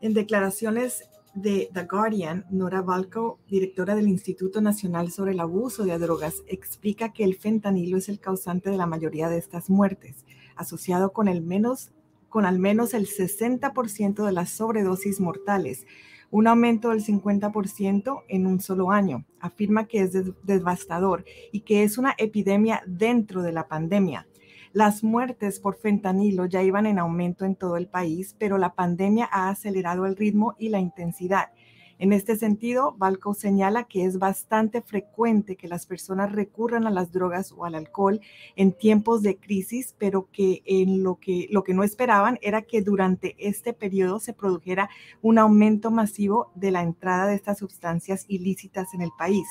En 0.00 0.14
declaraciones 0.14 1.10
de 1.34 1.68
The 1.72 1.84
Guardian, 1.84 2.46
Nora 2.50 2.80
Balco, 2.80 3.40
directora 3.48 3.94
del 3.94 4.08
Instituto 4.08 4.60
Nacional 4.60 5.10
sobre 5.10 5.32
el 5.32 5.40
Abuso 5.40 5.84
de 5.84 5.98
Drogas, 5.98 6.42
explica 6.46 7.12
que 7.12 7.24
el 7.24 7.36
fentanilo 7.36 7.98
es 7.98 8.08
el 8.08 8.18
causante 8.18 8.70
de 8.70 8.76
la 8.76 8.86
mayoría 8.86 9.28
de 9.28 9.38
estas 9.38 9.68
muertes, 9.68 10.24
asociado 10.56 11.12
con, 11.12 11.28
el 11.28 11.42
menos, 11.42 11.90
con 12.28 12.46
al 12.46 12.58
menos 12.58 12.94
el 12.94 13.06
60% 13.06 14.24
de 14.24 14.32
las 14.32 14.50
sobredosis 14.50 15.20
mortales, 15.20 15.86
un 16.30 16.46
aumento 16.46 16.90
del 16.90 17.04
50% 17.04 18.22
en 18.28 18.46
un 18.46 18.60
solo 18.60 18.90
año. 18.90 19.24
Afirma 19.40 19.86
que 19.86 20.02
es 20.02 20.12
devastador 20.42 21.24
y 21.52 21.60
que 21.60 21.82
es 21.84 21.98
una 21.98 22.14
epidemia 22.18 22.82
dentro 22.86 23.42
de 23.42 23.52
la 23.52 23.68
pandemia. 23.68 24.26
Las 24.72 25.02
muertes 25.02 25.60
por 25.60 25.76
fentanilo 25.76 26.44
ya 26.44 26.62
iban 26.62 26.86
en 26.86 26.98
aumento 26.98 27.44
en 27.44 27.56
todo 27.56 27.76
el 27.76 27.88
país, 27.88 28.36
pero 28.38 28.58
la 28.58 28.74
pandemia 28.74 29.28
ha 29.32 29.48
acelerado 29.48 30.04
el 30.04 30.16
ritmo 30.16 30.54
y 30.58 30.68
la 30.68 30.78
intensidad. 30.78 31.48
En 31.98 32.12
este 32.12 32.36
sentido, 32.36 32.94
Balco 32.96 33.34
señala 33.34 33.84
que 33.84 34.04
es 34.04 34.20
bastante 34.20 34.82
frecuente 34.82 35.56
que 35.56 35.66
las 35.66 35.84
personas 35.84 36.30
recurran 36.30 36.86
a 36.86 36.90
las 36.90 37.10
drogas 37.10 37.50
o 37.50 37.64
al 37.64 37.74
alcohol 37.74 38.20
en 38.54 38.72
tiempos 38.72 39.22
de 39.22 39.36
crisis, 39.36 39.96
pero 39.98 40.28
que 40.30 40.62
en 40.64 41.02
lo 41.02 41.16
que 41.16 41.48
lo 41.50 41.64
que 41.64 41.74
no 41.74 41.82
esperaban 41.82 42.38
era 42.40 42.62
que 42.62 42.82
durante 42.82 43.34
este 43.38 43.72
periodo 43.72 44.20
se 44.20 44.32
produjera 44.32 44.88
un 45.22 45.38
aumento 45.38 45.90
masivo 45.90 46.52
de 46.54 46.70
la 46.70 46.82
entrada 46.82 47.26
de 47.26 47.34
estas 47.34 47.58
sustancias 47.58 48.24
ilícitas 48.28 48.94
en 48.94 49.02
el 49.02 49.10
país. 49.18 49.48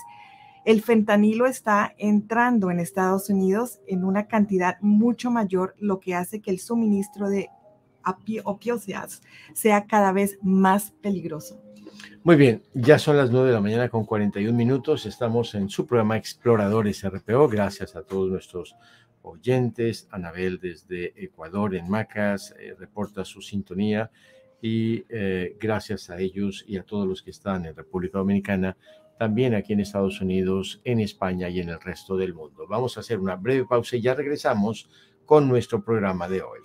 El 0.63 0.81
fentanilo 0.81 1.47
está 1.47 1.95
entrando 1.97 2.71
en 2.71 2.79
Estados 2.79 3.29
Unidos 3.29 3.81
en 3.87 4.05
una 4.05 4.27
cantidad 4.27 4.77
mucho 4.79 5.31
mayor, 5.31 5.75
lo 5.79 5.99
que 5.99 6.15
hace 6.15 6.41
que 6.41 6.51
el 6.51 6.59
suministro 6.59 7.29
de 7.29 7.49
opioides 8.43 9.21
sea 9.53 9.85
cada 9.85 10.13
vez 10.13 10.37
más 10.41 10.91
peligroso. 11.01 11.66
Muy 12.23 12.35
bien, 12.35 12.63
ya 12.73 12.99
son 12.99 13.17
las 13.17 13.31
9 13.31 13.47
de 13.47 13.53
la 13.53 13.61
mañana 13.61 13.89
con 13.89 14.05
41 14.05 14.55
minutos. 14.57 15.05
Estamos 15.05 15.55
en 15.55 15.69
su 15.69 15.87
programa 15.87 16.17
Exploradores 16.17 17.03
RPO. 17.07 17.47
Gracias 17.47 17.95
a 17.95 18.03
todos 18.03 18.29
nuestros 18.29 18.75
oyentes. 19.21 20.07
Anabel 20.11 20.59
desde 20.59 21.13
Ecuador 21.23 21.75
en 21.75 21.89
Macas 21.89 22.53
eh, 22.59 22.75
reporta 22.77 23.23
su 23.23 23.41
sintonía 23.41 24.11
y 24.61 25.05
eh, 25.09 25.55
gracias 25.59 26.09
a 26.09 26.19
ellos 26.19 26.65
y 26.67 26.77
a 26.77 26.83
todos 26.83 27.07
los 27.07 27.21
que 27.21 27.31
están 27.31 27.65
en 27.65 27.75
República 27.75 28.17
Dominicana, 28.17 28.75
también 29.19 29.53
aquí 29.53 29.73
en 29.73 29.81
Estados 29.81 30.19
Unidos, 30.21 30.81
en 30.83 30.99
España 30.99 31.49
y 31.49 31.59
en 31.59 31.69
el 31.69 31.79
resto 31.79 32.17
del 32.17 32.33
mundo. 32.33 32.65
Vamos 32.67 32.97
a 32.97 33.01
hacer 33.01 33.19
una 33.19 33.35
breve 33.35 33.65
pausa 33.65 33.95
y 33.95 34.01
ya 34.01 34.15
regresamos 34.15 34.89
con 35.25 35.47
nuestro 35.47 35.83
programa 35.83 36.27
de 36.27 36.41
hoy. 36.41 36.59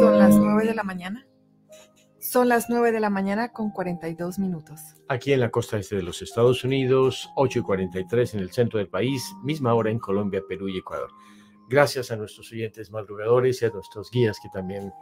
Son 0.01 0.19
las 0.19 0.37
9 0.37 0.67
de 0.67 0.75
la 0.75 0.83
mañana. 0.83 1.25
Son 2.19 2.49
las 2.49 2.69
9 2.69 2.91
de 2.91 2.99
la 2.99 3.11
mañana 3.11 3.53
con 3.53 3.71
42 3.71 4.41
minutos. 4.41 4.81
Aquí 5.07 5.33
en 5.33 5.39
la 5.39 5.51
costa 5.51 5.79
este 5.79 5.95
de 5.95 6.03
los 6.03 6.21
Estados 6.21 6.65
Unidos, 6.65 7.31
8 7.37 7.61
y 7.61 7.63
43 7.63 8.35
en 8.35 8.41
el 8.41 8.51
centro 8.51 8.79
del 8.79 8.89
país, 8.89 9.33
misma 9.45 9.73
hora 9.75 9.93
en 9.93 10.01
Colombia, 10.01 10.43
Perú 10.49 10.69
y 10.69 10.79
Ecuador. 10.79 11.13
Gracias 11.69 12.11
a 12.11 12.17
nuestros 12.17 12.51
oyentes 12.51 12.91
madrugadores 12.91 13.63
y 13.63 13.67
a 13.67 13.71
nuestros 13.71 14.11
guías 14.11 14.39
que 14.43 14.49
también 14.49 14.93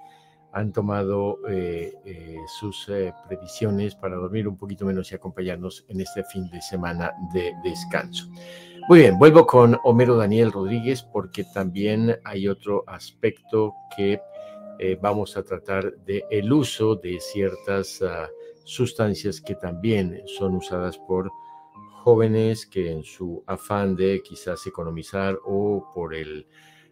han 0.52 0.72
tomado 0.72 1.38
eh, 1.48 1.92
eh, 2.04 2.36
sus 2.46 2.88
eh, 2.88 3.12
previsiones 3.26 3.94
para 3.94 4.16
dormir 4.16 4.48
un 4.48 4.56
poquito 4.56 4.84
menos 4.84 5.10
y 5.12 5.14
acompañarnos 5.14 5.84
en 5.88 6.00
este 6.00 6.24
fin 6.24 6.50
de 6.50 6.60
semana 6.60 7.12
de 7.32 7.54
descanso. 7.62 8.28
Muy 8.88 9.00
bien, 9.00 9.18
vuelvo 9.18 9.46
con 9.46 9.78
Homero 9.84 10.16
Daniel 10.16 10.50
Rodríguez 10.50 11.02
porque 11.02 11.44
también 11.44 12.18
hay 12.24 12.48
otro 12.48 12.84
aspecto 12.86 13.74
que 13.96 14.20
vamos 15.02 15.36
a 15.36 15.42
tratar 15.42 15.94
de 16.06 16.24
el 16.30 16.50
uso 16.50 16.96
de 16.96 17.20
ciertas 17.20 18.00
ah, 18.00 18.30
sustancias 18.64 19.38
que 19.38 19.54
también 19.54 20.22
son 20.24 20.54
usadas 20.54 20.96
por 20.96 21.30
jóvenes 22.02 22.64
que 22.64 22.90
en 22.90 23.04
su 23.04 23.44
afán 23.46 23.94
de 23.94 24.22
quizás 24.22 24.66
economizar 24.66 25.38
o 25.44 25.90
por 25.94 26.14
el 26.14 26.46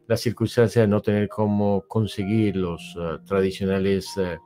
la 0.09 0.17
circunstancia 0.17 0.83
de 0.83 0.89
no 0.89 1.03
tener 1.03 1.29
cómo 1.29 1.85
conseguir 1.87 2.57
los 2.57 2.97
ah, 2.99 3.21
tradicionales 3.27 4.09
ah, 4.17 4.41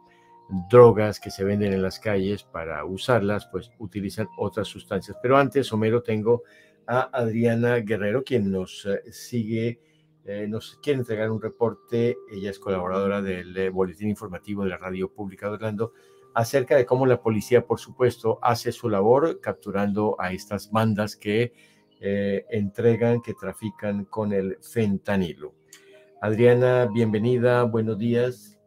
drogas 0.69 1.21
que 1.21 1.31
se 1.31 1.45
venden 1.45 1.73
en 1.73 1.83
las 1.83 2.01
calles 2.01 2.43
para 2.43 2.85
usarlas, 2.85 3.47
pues 3.47 3.71
utilizan 3.79 4.29
otras 4.37 4.67
sustancias. 4.67 5.17
Pero 5.23 5.39
antes, 5.39 5.73
Homero, 5.73 6.03
tengo 6.03 6.43
a 6.89 7.03
Adriana 7.17 7.77
Guerrero, 7.77 8.25
quien 8.25 8.51
nos 8.51 8.87
ah, 8.87 8.99
sigue, 9.13 9.81
eh, 10.25 10.47
nos 10.49 10.81
quiere 10.83 10.99
entregar 10.99 11.31
un 11.31 11.41
reporte. 11.41 12.17
Ella 12.33 12.51
es 12.51 12.59
colaboradora 12.59 13.23
del 13.23 13.57
eh, 13.57 13.71
Boletín 13.71 14.09
Informativo 14.09 14.65
de 14.65 14.71
la 14.71 14.79
Radio 14.79 15.13
Pública 15.13 15.47
de 15.47 15.55
Orlando 15.55 15.93
acerca 16.35 16.77
de 16.77 16.87
cómo 16.87 17.07
la 17.07 17.23
policía, 17.23 17.67
por 17.67 17.79
supuesto, 17.79 18.41
hace 18.43 18.73
su 18.73 18.89
labor 18.89 19.39
capturando 19.41 20.17
a 20.19 20.33
estas 20.33 20.73
bandas 20.73 21.15
que 21.15 21.53
eh, 22.05 22.45
entregan, 22.51 23.23
que 23.23 23.33
trafican 23.33 24.05
con 24.07 24.33
el 24.33 24.59
fentanilo. 24.61 25.55
Adriana, 26.21 26.87
bienvenida, 26.93 27.63
buenos 27.63 27.97
días. 27.97 28.59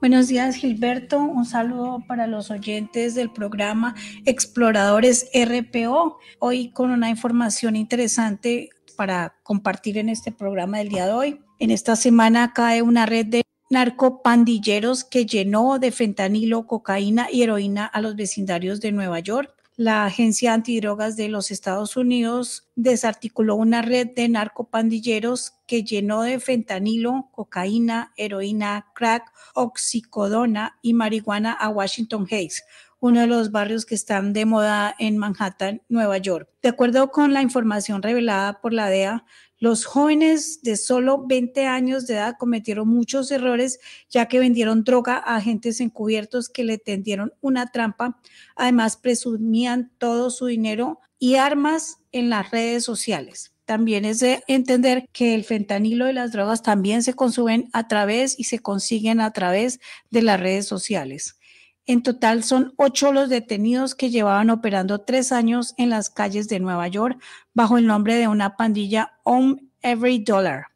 Buenos 0.00 0.26
días, 0.26 0.56
Gilberto. 0.56 1.20
Un 1.20 1.44
saludo 1.44 2.00
para 2.08 2.26
los 2.26 2.50
oyentes 2.50 3.14
del 3.14 3.30
programa 3.30 3.94
Exploradores 4.24 5.30
RPO. 5.32 6.18
Hoy 6.40 6.72
con 6.72 6.90
una 6.90 7.10
información 7.10 7.76
interesante 7.76 8.70
para 8.96 9.36
compartir 9.44 9.98
en 9.98 10.08
este 10.08 10.32
programa 10.32 10.78
del 10.78 10.88
día 10.88 11.06
de 11.06 11.12
hoy. 11.12 11.40
En 11.60 11.70
esta 11.70 11.94
semana 11.94 12.52
cae 12.52 12.82
una 12.82 13.06
red 13.06 13.26
de 13.26 13.42
narcopandilleros 13.70 15.04
que 15.04 15.26
llenó 15.26 15.78
de 15.78 15.92
fentanilo, 15.92 16.66
cocaína 16.66 17.28
y 17.30 17.44
heroína 17.44 17.86
a 17.86 18.00
los 18.00 18.16
vecindarios 18.16 18.80
de 18.80 18.90
Nueva 18.90 19.20
York 19.20 19.61
la 19.82 20.04
Agencia 20.04 20.54
Antidrogas 20.54 21.16
de 21.16 21.28
los 21.28 21.50
Estados 21.50 21.96
Unidos 21.96 22.68
desarticuló 22.76 23.56
una 23.56 23.82
red 23.82 24.10
de 24.14 24.28
narcopandilleros 24.28 25.54
que 25.66 25.82
llenó 25.82 26.22
de 26.22 26.38
fentanilo, 26.38 27.30
cocaína, 27.32 28.12
heroína, 28.16 28.86
crack, 28.94 29.32
oxicodona 29.54 30.78
y 30.82 30.94
marihuana 30.94 31.52
a 31.52 31.68
Washington 31.68 32.28
Heights, 32.30 32.62
uno 33.00 33.22
de 33.22 33.26
los 33.26 33.50
barrios 33.50 33.84
que 33.84 33.96
están 33.96 34.32
de 34.32 34.46
moda 34.46 34.94
en 35.00 35.18
Manhattan, 35.18 35.82
Nueva 35.88 36.18
York. 36.18 36.48
De 36.62 36.68
acuerdo 36.68 37.10
con 37.10 37.32
la 37.32 37.42
información 37.42 38.02
revelada 38.02 38.60
por 38.60 38.72
la 38.72 38.88
DEA, 38.88 39.24
los 39.62 39.84
jóvenes 39.84 40.60
de 40.62 40.76
solo 40.76 41.24
20 41.24 41.68
años 41.68 42.08
de 42.08 42.14
edad 42.14 42.34
cometieron 42.36 42.88
muchos 42.88 43.30
errores 43.30 43.78
ya 44.10 44.26
que 44.26 44.40
vendieron 44.40 44.82
droga 44.82 45.18
a 45.18 45.36
agentes 45.36 45.80
encubiertos 45.80 46.48
que 46.48 46.64
le 46.64 46.78
tendieron 46.78 47.32
una 47.40 47.70
trampa. 47.70 48.20
Además, 48.56 48.96
presumían 48.96 49.92
todo 49.98 50.30
su 50.30 50.46
dinero 50.46 50.98
y 51.20 51.36
armas 51.36 51.98
en 52.10 52.28
las 52.28 52.50
redes 52.50 52.82
sociales. 52.82 53.54
También 53.64 54.04
es 54.04 54.18
de 54.18 54.42
entender 54.48 55.08
que 55.12 55.32
el 55.32 55.44
fentanilo 55.44 56.10
y 56.10 56.12
las 56.12 56.32
drogas 56.32 56.64
también 56.64 57.04
se 57.04 57.14
consumen 57.14 57.70
a 57.72 57.86
través 57.86 58.36
y 58.36 58.44
se 58.44 58.58
consiguen 58.58 59.20
a 59.20 59.30
través 59.32 59.78
de 60.10 60.22
las 60.22 60.40
redes 60.40 60.66
sociales. 60.66 61.38
En 61.86 62.02
total 62.02 62.44
son 62.44 62.74
ocho 62.76 63.12
los 63.12 63.28
detenidos 63.28 63.94
que 63.94 64.10
llevaban 64.10 64.50
operando 64.50 65.00
tres 65.00 65.32
años 65.32 65.74
en 65.78 65.90
las 65.90 66.10
calles 66.10 66.48
de 66.48 66.60
Nueva 66.60 66.86
York 66.86 67.20
bajo 67.54 67.76
el 67.76 67.86
nombre 67.86 68.14
de 68.14 68.28
una 68.28 68.56
pandilla 68.56 69.18
Own 69.24 69.70
Every 69.80 70.20
Dollar. 70.20 70.66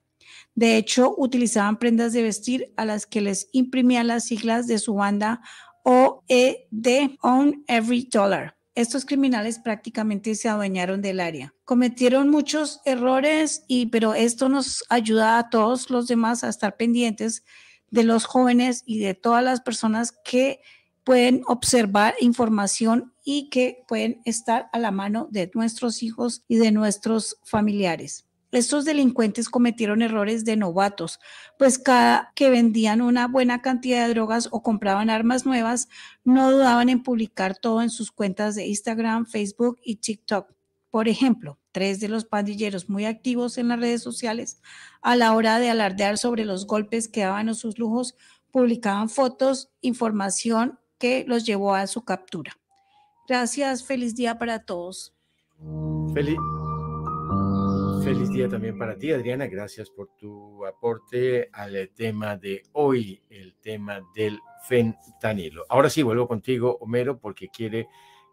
De 0.56 0.76
hecho, 0.76 1.14
utilizaban 1.16 1.78
prendas 1.78 2.12
de 2.12 2.22
vestir 2.22 2.72
a 2.76 2.84
las 2.84 3.06
que 3.06 3.20
les 3.20 3.48
imprimían 3.52 4.08
las 4.08 4.24
siglas 4.24 4.66
de 4.66 4.78
su 4.78 4.94
banda 4.94 5.42
OED 5.84 7.10
Own 7.20 7.62
Every 7.68 8.08
Dollar. 8.10 8.56
Estos 8.74 9.04
criminales 9.04 9.58
prácticamente 9.58 10.34
se 10.34 10.48
adueñaron 10.48 11.02
del 11.02 11.20
área. 11.20 11.54
Cometieron 11.64 12.28
muchos 12.28 12.80
errores, 12.84 13.64
y, 13.68 13.86
pero 13.86 14.14
esto 14.14 14.48
nos 14.48 14.82
ayuda 14.88 15.38
a 15.38 15.50
todos 15.50 15.88
los 15.88 16.08
demás 16.08 16.42
a 16.42 16.48
estar 16.48 16.76
pendientes 16.76 17.44
de 17.90 18.02
los 18.02 18.24
jóvenes 18.24 18.82
y 18.84 18.98
de 18.98 19.14
todas 19.14 19.44
las 19.44 19.60
personas 19.60 20.12
que 20.24 20.60
pueden 21.06 21.42
observar 21.46 22.16
información 22.20 23.14
y 23.24 23.48
que 23.48 23.84
pueden 23.86 24.20
estar 24.24 24.68
a 24.72 24.80
la 24.80 24.90
mano 24.90 25.28
de 25.30 25.48
nuestros 25.54 26.02
hijos 26.02 26.42
y 26.48 26.56
de 26.56 26.72
nuestros 26.72 27.38
familiares. 27.44 28.26
Estos 28.50 28.84
delincuentes 28.84 29.48
cometieron 29.48 30.02
errores 30.02 30.44
de 30.44 30.56
novatos, 30.56 31.20
pues 31.60 31.78
cada 31.78 32.32
que 32.34 32.50
vendían 32.50 33.02
una 33.02 33.28
buena 33.28 33.62
cantidad 33.62 34.04
de 34.04 34.14
drogas 34.14 34.48
o 34.50 34.64
compraban 34.64 35.08
armas 35.08 35.46
nuevas, 35.46 35.88
no 36.24 36.50
dudaban 36.50 36.88
en 36.88 37.04
publicar 37.04 37.56
todo 37.56 37.82
en 37.82 37.90
sus 37.90 38.10
cuentas 38.10 38.56
de 38.56 38.66
Instagram, 38.66 39.26
Facebook 39.26 39.78
y 39.84 39.96
TikTok. 39.96 40.52
Por 40.90 41.06
ejemplo, 41.06 41.56
tres 41.70 42.00
de 42.00 42.08
los 42.08 42.24
pandilleros 42.24 42.88
muy 42.88 43.04
activos 43.04 43.58
en 43.58 43.68
las 43.68 43.78
redes 43.78 44.02
sociales, 44.02 44.60
a 45.02 45.14
la 45.14 45.34
hora 45.34 45.60
de 45.60 45.70
alardear 45.70 46.18
sobre 46.18 46.44
los 46.44 46.66
golpes 46.66 47.06
que 47.06 47.20
daban 47.20 47.48
o 47.48 47.54
sus 47.54 47.78
lujos, 47.78 48.16
publicaban 48.50 49.08
fotos, 49.08 49.70
información 49.82 50.80
que 50.98 51.24
los 51.26 51.44
llevó 51.44 51.74
a 51.74 51.86
su 51.86 52.04
captura. 52.04 52.56
Gracias, 53.28 53.84
feliz 53.84 54.14
día 54.14 54.38
para 54.38 54.64
todos. 54.64 55.14
Feliz, 56.14 56.38
feliz 58.04 58.30
día 58.30 58.48
también 58.48 58.78
para 58.78 58.96
ti, 58.96 59.10
Adriana. 59.10 59.46
Gracias 59.46 59.90
por 59.90 60.10
tu 60.16 60.64
aporte 60.64 61.48
al 61.52 61.90
tema 61.94 62.36
de 62.36 62.62
hoy, 62.72 63.22
el 63.28 63.56
tema 63.56 64.00
del 64.14 64.38
fentanilo. 64.68 65.64
Ahora 65.68 65.90
sí, 65.90 66.02
vuelvo 66.02 66.28
contigo, 66.28 66.78
Homero, 66.80 67.18
porque 67.18 67.48
quiere, 67.48 67.88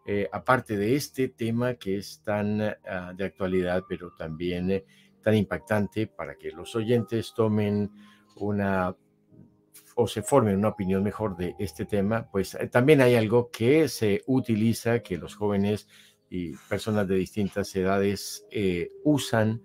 eh, 0.06 0.28
aparte 0.32 0.76
de 0.76 0.94
este 0.94 1.28
tema 1.28 1.74
que 1.74 1.98
es 1.98 2.22
tan 2.22 2.60
ah, 2.60 3.12
de 3.16 3.24
actualidad, 3.24 3.82
pero 3.88 4.12
también 4.14 4.70
eh, 4.70 4.84
tan 5.22 5.34
impactante 5.34 6.06
para 6.06 6.36
que 6.36 6.52
los 6.52 6.76
oyentes 6.76 7.32
tomen 7.34 7.90
una 8.36 8.94
o 9.96 10.06
se 10.06 10.22
formen 10.22 10.56
una 10.56 10.68
opinión 10.68 11.02
mejor 11.02 11.36
de 11.36 11.54
este 11.58 11.84
tema, 11.84 12.28
pues 12.30 12.54
eh, 12.54 12.68
también 12.68 13.00
hay 13.00 13.14
algo 13.14 13.50
que 13.50 13.88
se 13.88 14.22
utiliza, 14.26 15.00
que 15.00 15.18
los 15.18 15.34
jóvenes 15.34 15.88
y 16.30 16.52
personas 16.68 17.06
de 17.06 17.16
distintas 17.16 17.74
edades 17.76 18.44
eh, 18.50 18.90
usan 19.04 19.62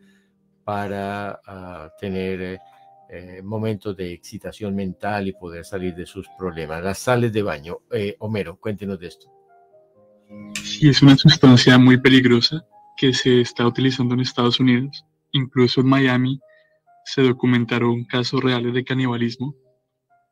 para 0.64 1.40
ah, 1.46 1.92
tener 2.00 2.60
eh, 3.10 3.42
momentos 3.44 3.98
de 3.98 4.14
excitación 4.14 4.76
mental 4.76 5.28
y 5.28 5.34
poder 5.34 5.66
salir 5.66 5.96
de 5.96 6.06
sus 6.06 6.28
problemas. 6.38 6.84
Las 6.84 7.00
sales 7.00 7.34
de 7.34 7.42
baño. 7.42 7.80
Homero, 8.20 8.60
cuéntenos 8.60 9.00
de 9.00 9.08
esto. 9.08 9.32
Sí, 10.64 10.90
es 10.90 11.02
una 11.02 11.18
sustancia 11.18 11.80
muy 11.80 12.00
peligrosa 12.00 12.64
que 12.98 13.14
se 13.14 13.42
está 13.42 13.66
utilizando 13.66 14.14
en 14.14 14.20
Estados 14.20 14.60
Unidos. 14.60 15.04
Incluso 15.32 15.82
en 15.82 15.88
Miami 15.88 16.40
se 17.04 17.24
documentaron 17.24 18.04
casos 18.06 18.44
reales 18.44 18.76
de 18.76 18.84
canibalismo 18.84 19.56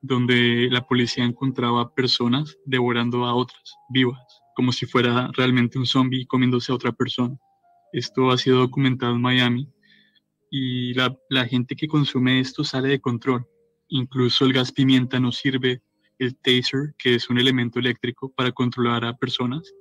donde 0.02 0.68
la 0.72 0.86
policía 0.86 1.24
encontraba 1.24 1.94
personas 1.94 2.58
devorando 2.66 3.26
a 3.26 3.36
otras 3.36 3.76
vivas, 3.90 4.20
como 4.56 4.72
si 4.72 4.86
fuera 4.86 5.30
realmente 5.34 5.78
un 5.78 5.86
zombie 5.86 6.26
comiéndose 6.26 6.72
a 6.72 6.76
otra 6.76 6.92
persona. 6.92 7.38
Esto 7.94 8.32
ha 8.32 8.38
sido 8.38 8.60
documentado 8.60 9.16
en 9.16 9.22
Miami 9.22 9.70
y 10.52 10.94
la, 10.94 11.46
gente 11.48 11.76
que 11.76 11.88
consume 11.88 12.40
esto 12.40 12.64
sale 12.64 12.90
de 12.90 13.02
control. 13.02 13.46
Incluso 13.90 14.46
el 14.46 14.54
gas 14.54 14.72
pimienta 14.72 15.20
no 15.20 15.32
sirve, 15.32 15.82
el 16.20 16.36
taser, 16.36 16.96
que 16.98 17.16
es 17.16 17.30
un 17.30 17.38
elemento 17.40 17.80
eléctrico 17.80 18.34
para 18.34 18.52
controlar 18.52 19.06
a 19.06 19.18
personas, 19.18 19.72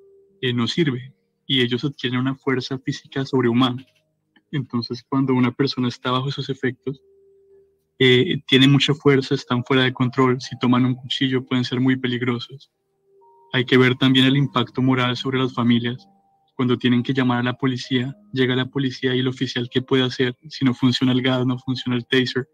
eh, 0.41 0.53
no 0.53 0.67
sirve 0.67 1.17
y 1.47 1.63
ellos 1.63 1.85
adquieren 1.85 2.21
una 2.21 2.35
fuerza 2.35 2.79
física 2.79 3.25
sobrehumana. 3.25 3.87
Entonces, 4.51 5.05
cuando 5.09 5.35
una 5.35 5.53
persona 5.53 5.89
está 5.89 6.11
bajo 6.11 6.29
esos 6.29 6.49
efectos, 6.49 7.01
eh, 7.99 8.43
tienen 8.47 8.73
mucha 8.73 8.95
fuerza, 8.95 9.35
están 9.35 9.65
fuera 9.65 9.85
de 9.85 9.93
control, 9.93 10.41
si 10.41 10.59
toman 10.59 10.85
un 10.85 10.95
cuchillo 10.95 11.45
pueden 11.45 11.65
ser 11.65 11.81
muy 11.81 11.97
peligrosos. 11.97 12.71
Hay 13.53 13.65
que 13.65 13.79
ver 13.79 13.97
también 13.97 14.27
el 14.27 14.37
impacto 14.37 14.83
moral 14.83 15.17
sobre 15.17 15.39
las 15.39 15.55
familias. 15.55 16.07
Cuando 16.55 16.77
tienen 16.77 17.03
que 17.03 17.15
llamar 17.15 17.41
a 17.41 17.43
la 17.43 17.55
policía, 17.55 18.15
llega 18.33 18.57
la 18.57 18.67
policía 18.67 19.15
y 19.15 19.21
el 19.21 19.29
oficial, 19.29 19.69
¿qué 19.71 19.83
puede 19.83 20.05
hacer 20.05 20.37
si 20.49 20.65
no 20.65 20.75
funciona 20.75 21.13
el 21.13 21.23
gas, 21.23 21.47
no 21.47 21.59
funciona 21.59 21.97
el 21.97 22.07
taser? 22.07 22.49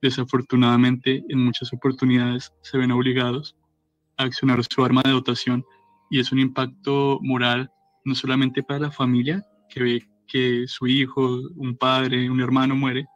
Desafortunadamente, 0.00 1.22
en 1.28 1.44
muchas 1.44 1.72
oportunidades 1.72 2.52
se 2.62 2.78
ven 2.78 2.92
obligados 2.92 3.56
a 4.16 4.24
accionar 4.24 4.62
su 4.64 4.84
arma 4.84 5.02
de 5.04 5.10
dotación 5.10 5.64
y 6.10 6.18
es 6.18 6.32
un 6.32 6.40
impacto 6.40 7.18
moral 7.22 7.70
no 8.04 8.14
solamente 8.14 8.62
para 8.62 8.80
la 8.80 8.90
familia 8.90 9.44
que 9.68 9.82
ve 9.82 10.08
que 10.26 10.64
su 10.66 10.86
hijo, 10.86 11.40
un 11.56 11.76
padre, 11.76 12.30
un 12.30 12.40
hermano 12.40 12.74
muere, 12.74 13.06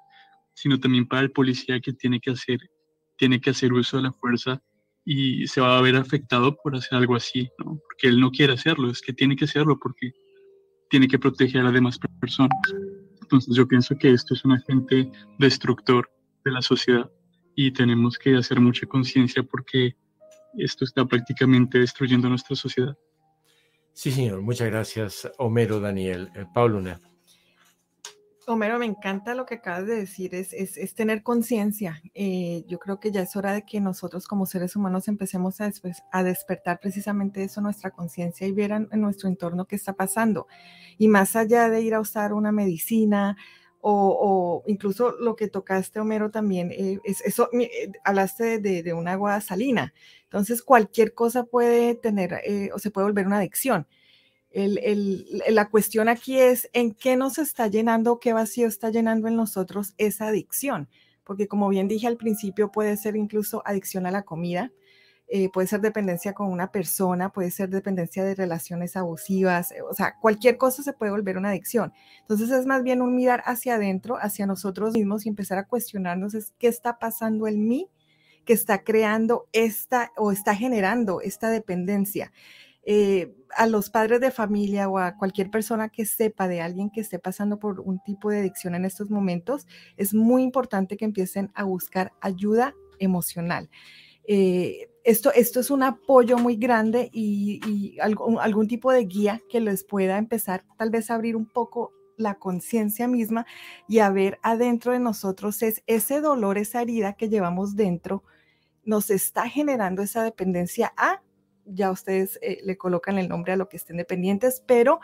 sino 0.56 0.80
también 0.80 1.06
para 1.06 1.22
el 1.22 1.30
policía 1.30 1.80
que 1.80 1.92
tiene 1.92 2.18
que 2.18 2.30
hacer, 2.30 2.58
tiene 3.16 3.40
que 3.40 3.50
hacer 3.50 3.72
uso 3.74 3.98
de 3.98 4.04
la 4.04 4.12
fuerza 4.12 4.62
y 5.04 5.46
se 5.46 5.60
va 5.60 5.76
a 5.76 5.82
ver 5.82 5.96
afectado 5.96 6.56
por 6.56 6.74
hacer 6.74 6.96
algo 6.98 7.14
así, 7.14 7.50
¿no? 7.58 7.78
Porque 7.86 8.08
él 8.08 8.18
no 8.18 8.30
quiere 8.30 8.54
hacerlo, 8.54 8.90
es 8.90 9.02
que 9.02 9.12
tiene 9.12 9.36
que 9.36 9.44
hacerlo 9.44 9.78
porque 9.78 10.12
tiene 10.88 11.08
que 11.08 11.18
proteger 11.18 11.60
a 11.60 11.64
las 11.64 11.74
demás 11.74 11.98
personas. 12.20 12.58
Entonces 13.20 13.54
yo 13.54 13.68
pienso 13.68 13.96
que 13.98 14.10
esto 14.10 14.32
es 14.32 14.44
un 14.44 14.52
agente 14.52 15.10
destructor 15.38 16.10
de 16.44 16.50
la 16.50 16.62
sociedad 16.62 17.10
y 17.54 17.70
tenemos 17.72 18.18
que 18.18 18.34
hacer 18.34 18.58
mucha 18.58 18.86
conciencia 18.86 19.42
porque 19.42 19.94
esto 20.56 20.84
está 20.86 21.04
prácticamente 21.04 21.78
destruyendo 21.78 22.30
nuestra 22.30 22.56
sociedad. 22.56 22.96
Sí, 23.92 24.10
señor. 24.10 24.40
Muchas 24.40 24.68
gracias, 24.68 25.30
Homero 25.36 25.80
Daniel. 25.80 26.30
Eh, 26.34 26.46
Pablo 26.54 26.78
Luna. 26.78 27.00
Homero, 28.48 28.78
me 28.78 28.86
encanta 28.86 29.34
lo 29.34 29.44
que 29.44 29.56
acabas 29.56 29.88
de 29.88 29.96
decir, 29.96 30.32
es, 30.32 30.52
es, 30.52 30.94
tener 30.94 31.24
conciencia. 31.24 32.00
Eh, 32.14 32.62
yo 32.68 32.78
creo 32.78 33.00
que 33.00 33.10
ya 33.10 33.22
es 33.22 33.34
hora 33.34 33.52
de 33.52 33.64
que 33.64 33.80
nosotros 33.80 34.28
como 34.28 34.46
seres 34.46 34.76
humanos 34.76 35.08
empecemos 35.08 35.60
a, 35.60 35.68
a 36.12 36.22
despertar 36.22 36.78
precisamente 36.78 37.42
eso, 37.42 37.60
nuestra 37.60 37.90
conciencia 37.90 38.46
y 38.46 38.52
ver 38.52 38.70
en, 38.70 38.88
nuestro 39.00 39.28
entorno 39.28 39.64
qué 39.66 39.74
está 39.74 39.94
pasando. 39.94 40.46
Y 40.96 41.08
más 41.08 41.34
allá 41.34 41.68
de 41.68 41.80
ir 41.80 41.94
a 41.94 42.00
usar 42.00 42.32
una 42.32 42.52
medicina 42.52 43.36
o, 43.80 44.62
incluso 44.66 45.12
lo 45.18 45.34
que 45.34 45.48
tocaste, 45.48 45.98
Homero, 45.98 46.30
también, 46.30 46.70
eh, 46.70 47.00
es, 47.04 47.22
eso, 47.22 47.48
eh, 47.52 47.90
hablaste 48.04 48.60
de, 48.60 48.84
de, 48.84 48.92
una 48.92 49.12
agua 49.12 49.40
salina. 49.40 49.92
Entonces, 50.22 50.62
cualquier 50.62 51.14
cosa 51.14 51.44
puede 51.44 51.96
tener 51.96 52.40
o 52.72 52.78
se 52.78 52.92
puede 52.92 53.08
volver 53.08 53.26
una 53.26 53.38
adicción 53.38 53.88
la 54.56 55.68
cuestión 55.68 56.08
aquí 56.08 56.38
es 56.38 56.70
en 56.72 56.94
qué 56.94 57.16
nos 57.16 57.36
está 57.38 57.66
llenando, 57.66 58.18
qué 58.20 58.32
vacío 58.32 58.66
está 58.66 58.90
llenando 58.90 59.28
en 59.28 59.36
nosotros 59.36 59.94
esa 59.98 60.28
adicción, 60.28 60.88
porque 61.24 61.46
como 61.46 61.68
bien 61.68 61.88
dije 61.88 62.06
al 62.06 62.16
principio, 62.16 62.72
puede 62.72 62.96
ser 62.96 63.16
incluso 63.16 63.62
adicción 63.66 64.06
a 64.06 64.10
la 64.10 64.22
comida, 64.22 64.72
eh, 65.28 65.50
puede 65.50 65.66
ser 65.66 65.80
dependencia 65.80 66.32
con 66.32 66.50
una 66.50 66.70
persona, 66.70 67.30
puede 67.32 67.50
ser 67.50 67.68
dependencia 67.68 68.24
de 68.24 68.34
relaciones 68.34 68.96
abusivas, 68.96 69.72
eh, 69.72 69.82
o 69.82 69.92
sea, 69.92 70.14
cualquier 70.20 70.56
cosa 70.56 70.82
se 70.82 70.92
puede 70.92 71.10
volver 71.10 71.36
una 71.36 71.50
adicción. 71.50 71.92
Entonces 72.20 72.50
es 72.50 72.64
más 72.64 72.82
bien 72.82 73.02
un 73.02 73.14
mirar 73.14 73.42
hacia 73.44 73.74
adentro, 73.74 74.16
hacia 74.20 74.46
nosotros 74.46 74.94
mismos 74.94 75.26
y 75.26 75.28
empezar 75.28 75.58
a 75.58 75.66
cuestionarnos 75.66 76.34
es 76.34 76.54
qué 76.58 76.68
está 76.68 76.98
pasando 76.98 77.48
en 77.48 77.66
mí 77.66 77.90
que 78.46 78.52
está 78.52 78.84
creando 78.84 79.48
esta 79.52 80.12
o 80.16 80.32
está 80.32 80.54
generando 80.54 81.20
esta 81.20 81.50
dependencia. 81.50 82.32
Eh, 82.88 83.34
a 83.56 83.66
los 83.66 83.90
padres 83.90 84.20
de 84.20 84.30
familia 84.30 84.88
o 84.88 84.98
a 84.98 85.16
cualquier 85.16 85.50
persona 85.50 85.88
que 85.88 86.06
sepa 86.06 86.46
de 86.46 86.60
alguien 86.60 86.88
que 86.90 87.00
esté 87.00 87.18
pasando 87.18 87.58
por 87.58 87.80
un 87.80 88.00
tipo 88.04 88.30
de 88.30 88.38
adicción 88.38 88.76
en 88.76 88.84
estos 88.84 89.10
momentos, 89.10 89.66
es 89.96 90.14
muy 90.14 90.42
importante 90.42 90.96
que 90.96 91.04
empiecen 91.04 91.50
a 91.54 91.64
buscar 91.64 92.12
ayuda 92.20 92.74
emocional. 93.00 93.68
Eh, 94.28 94.88
esto, 95.04 95.32
esto 95.32 95.60
es 95.60 95.70
un 95.70 95.82
apoyo 95.82 96.38
muy 96.38 96.56
grande 96.56 97.10
y, 97.12 97.96
algún, 98.00 98.68
tipo 98.68 98.92
de 98.92 99.04
guía 99.04 99.42
que 99.48 99.60
les 99.60 99.84
pueda 99.84 100.18
empezar 100.18 100.64
tal 100.76 100.90
vez 100.90 101.10
a 101.10 101.14
abrir 101.14 101.34
un 101.36 101.46
poco 101.46 101.92
la 102.16 102.34
conciencia 102.34 103.08
misma 103.08 103.46
y 103.88 103.98
a 103.98 104.10
ver 104.10 104.38
adentro 104.42 104.92
de 104.92 105.00
nosotros 105.00 105.62
es 105.62 105.82
ese 105.86 106.20
dolor, 106.20 106.58
esa 106.58 106.82
herida 106.82 107.14
que 107.14 107.28
llevamos 107.28 107.76
dentro, 107.76 108.22
nos 108.84 109.10
está 109.10 109.48
generando 109.48 110.02
esa 110.02 110.22
dependencia 110.22 110.92
a 110.96 111.22
ya 111.66 111.90
ustedes 111.90 112.38
eh, 112.42 112.60
le 112.64 112.76
colocan 112.76 113.18
el 113.18 113.28
nombre 113.28 113.52
a 113.52 113.56
lo 113.56 113.68
que 113.68 113.76
estén 113.76 113.96
dependientes, 113.96 114.62
pero 114.66 115.00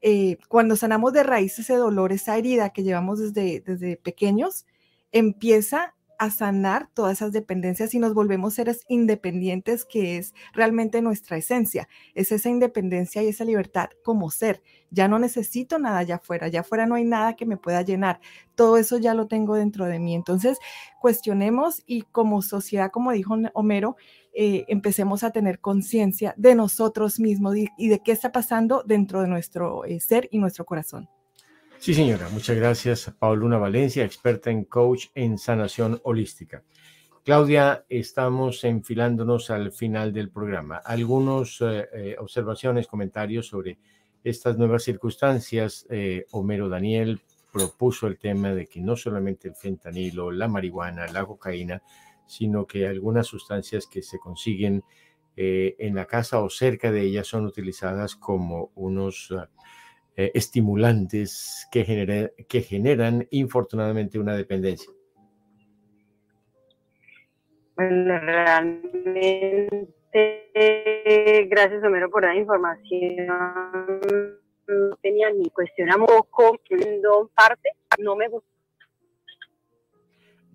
eh, 0.00 0.38
cuando 0.48 0.76
sanamos 0.76 1.12
de 1.12 1.22
raíz 1.22 1.58
ese 1.58 1.74
dolor, 1.74 2.12
esa 2.12 2.36
herida 2.36 2.70
que 2.70 2.82
llevamos 2.82 3.18
desde, 3.18 3.60
desde 3.60 3.96
pequeños, 3.96 4.66
empieza 5.12 5.94
a 6.18 6.30
sanar 6.30 6.88
todas 6.94 7.18
esas 7.18 7.32
dependencias 7.32 7.94
y 7.94 8.00
nos 8.00 8.12
volvemos 8.12 8.54
seres 8.54 8.84
independientes, 8.88 9.84
que 9.84 10.18
es 10.18 10.34
realmente 10.52 11.00
nuestra 11.00 11.36
esencia. 11.36 11.88
Es 12.14 12.32
esa 12.32 12.48
independencia 12.48 13.22
y 13.22 13.28
esa 13.28 13.44
libertad 13.44 13.90
como 14.02 14.30
ser. 14.30 14.60
Ya 14.90 15.06
no 15.06 15.20
necesito 15.20 15.78
nada 15.78 15.98
allá 15.98 16.16
afuera, 16.16 16.46
allá 16.46 16.60
afuera 16.60 16.86
no 16.86 16.96
hay 16.96 17.04
nada 17.04 17.36
que 17.36 17.46
me 17.46 17.56
pueda 17.56 17.82
llenar. 17.82 18.20
Todo 18.56 18.78
eso 18.78 18.98
ya 18.98 19.14
lo 19.14 19.28
tengo 19.28 19.54
dentro 19.54 19.86
de 19.86 20.00
mí. 20.00 20.14
Entonces, 20.14 20.58
cuestionemos 21.00 21.84
y 21.86 22.02
como 22.02 22.42
sociedad, 22.42 22.90
como 22.90 23.12
dijo 23.12 23.36
Homero, 23.54 23.96
eh, 24.34 24.64
empecemos 24.68 25.24
a 25.24 25.30
tener 25.30 25.58
conciencia 25.58 26.34
de 26.36 26.54
nosotros 26.54 27.18
mismos 27.18 27.56
y, 27.56 27.88
de 27.88 28.00
qué 28.00 28.12
está 28.12 28.30
pasando 28.30 28.82
dentro 28.86 29.20
de 29.22 29.28
nuestro 29.28 29.84
eh, 29.84 30.00
ser 30.00 30.28
y 30.30 30.38
nuestro 30.38 30.64
corazón. 30.64 31.08
Sí, 31.78 31.94
señora. 31.94 32.28
Muchas 32.30 32.56
gracias. 32.56 33.12
Pauluna 33.18 33.58
Valencia, 33.58 34.04
experta 34.04 34.50
en 34.50 34.64
coach 34.64 35.06
en 35.14 35.38
sanación 35.38 36.00
holística. 36.04 36.62
Claudia, 37.24 37.84
estamos 37.88 38.64
enfilándonos 38.64 39.50
al 39.50 39.72
final 39.72 40.12
del 40.12 40.30
programa. 40.30 40.76
Algunas 40.78 41.58
eh, 41.60 42.16
observaciones, 42.18 42.86
comentarios 42.86 43.46
sobre 43.46 43.78
estas 44.24 44.56
nuevas 44.56 44.82
circunstancias. 44.82 45.86
Homero 46.32 46.68
Daniel 46.68 47.20
propuso 47.52 48.06
el 48.06 48.18
tema 48.18 48.54
de 48.54 48.66
que 48.66 48.80
no 48.80 48.96
solamente 48.96 49.48
el 49.48 49.54
fentanilo, 49.54 50.30
la 50.30 50.48
marihuana, 50.48 51.06
la 51.08 51.24
cocaína, 51.24 51.82
sino 52.28 52.66
que 52.66 52.86
algunas 52.86 53.26
sustancias 53.26 53.88
que 53.88 54.02
se 54.02 54.18
consiguen 54.18 54.84
eh, 55.36 55.74
en 55.78 55.94
la 55.94 56.04
casa 56.06 56.40
o 56.42 56.50
cerca 56.50 56.92
de 56.92 57.02
ella 57.02 57.24
son 57.24 57.46
utilizadas 57.46 58.14
como 58.14 58.70
unos 58.74 59.32
ah, 59.36 59.48
eh, 60.16 60.30
estimulantes 60.34 61.66
que, 61.70 62.32
que 62.48 62.60
generan 62.60 63.26
infortunadamente 63.30 64.18
una 64.18 64.36
dependencia. 64.36 64.92
Bueno, 67.76 68.18
realmente, 68.18 69.88
gracias 71.48 71.84
Homero 71.84 72.10
por 72.10 72.24
la 72.24 72.34
información. 72.34 73.28
Tenía 75.00 75.30
ni 75.30 75.48
cuestión 75.50 75.92
a 75.92 75.96
poco, 75.96 76.58
parte, 77.34 77.70
no 78.00 78.16
me 78.16 78.28
gustó 78.28 78.57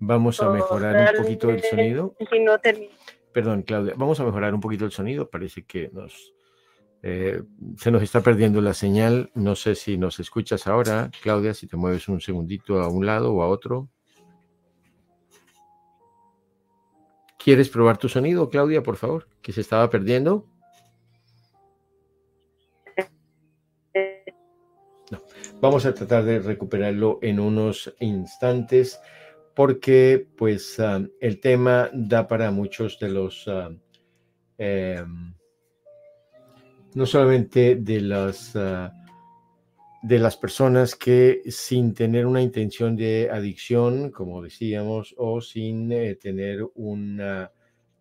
Vamos 0.06 0.42
a 0.42 0.50
mejorar 0.50 1.14
un 1.16 1.22
poquito 1.22 1.48
el 1.48 1.62
sonido. 1.62 2.14
Perdón, 3.32 3.62
Claudia, 3.62 3.94
vamos 3.96 4.20
a 4.20 4.24
mejorar 4.24 4.52
un 4.52 4.60
poquito 4.60 4.84
el 4.84 4.92
sonido. 4.92 5.30
Parece 5.30 5.64
que 5.64 5.88
nos 5.92 6.34
eh, 7.02 7.42
se 7.78 7.90
nos 7.90 8.02
está 8.02 8.20
perdiendo 8.20 8.60
la 8.60 8.74
señal. 8.74 9.30
No 9.34 9.56
sé 9.56 9.74
si 9.74 9.96
nos 9.96 10.20
escuchas 10.20 10.66
ahora, 10.66 11.10
Claudia, 11.22 11.54
si 11.54 11.66
te 11.66 11.78
mueves 11.78 12.06
un 12.08 12.20
segundito 12.20 12.80
a 12.80 12.88
un 12.88 13.06
lado 13.06 13.32
o 13.32 13.42
a 13.42 13.48
otro. 13.48 13.88
¿Quieres 17.38 17.70
probar 17.70 17.96
tu 17.96 18.10
sonido, 18.10 18.50
Claudia, 18.50 18.82
por 18.82 18.96
favor? 18.96 19.28
Que 19.40 19.52
se 19.52 19.62
estaba 19.62 19.88
perdiendo. 19.88 20.46
No. 25.10 25.22
Vamos 25.60 25.86
a 25.86 25.94
tratar 25.94 26.24
de 26.24 26.40
recuperarlo 26.40 27.18
en 27.22 27.40
unos 27.40 27.94
instantes 28.00 29.00
porque 29.54 30.26
pues 30.36 30.78
um, 30.78 31.08
el 31.20 31.40
tema 31.40 31.90
da 31.92 32.26
para 32.26 32.50
muchos 32.50 32.98
de 32.98 33.08
los, 33.08 33.46
um, 33.46 33.78
em, 34.58 35.34
no 36.94 37.06
solamente 37.06 37.76
de 37.76 38.00
las, 38.00 38.54
uh, 38.54 38.90
de 40.02 40.18
las 40.18 40.36
personas 40.36 40.94
que 40.94 41.42
sin 41.48 41.94
tener 41.94 42.26
una 42.26 42.42
intención 42.42 42.94
de 42.94 43.30
adicción, 43.30 44.10
como 44.10 44.42
decíamos, 44.42 45.14
o 45.16 45.40
sin 45.40 45.90
eh, 45.92 46.14
tener 46.16 46.62
una 46.74 47.50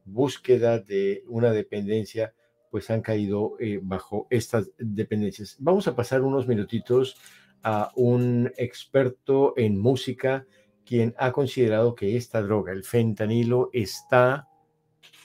búsqueda 0.04 0.80
de 0.80 1.24
una 1.28 1.52
dependencia, 1.52 2.34
pues 2.70 2.90
han 2.90 3.02
caído 3.02 3.56
eh, 3.60 3.80
bajo 3.82 4.28
estas 4.30 4.72
dependencias. 4.78 5.56
Vamos 5.60 5.88
a 5.88 5.96
pasar 5.96 6.24
unos 6.24 6.48
minutitos 6.48 7.16
a 7.62 7.92
un 7.96 8.52
experto 8.58 9.54
en 9.56 9.78
música, 9.80 10.46
quien 10.86 11.14
ha 11.18 11.32
considerado 11.32 11.96
que 11.96 12.18
esta 12.18 12.42
droga, 12.42 12.72
el 12.72 12.84
fentanilo, 12.84 13.70
está 13.74 14.48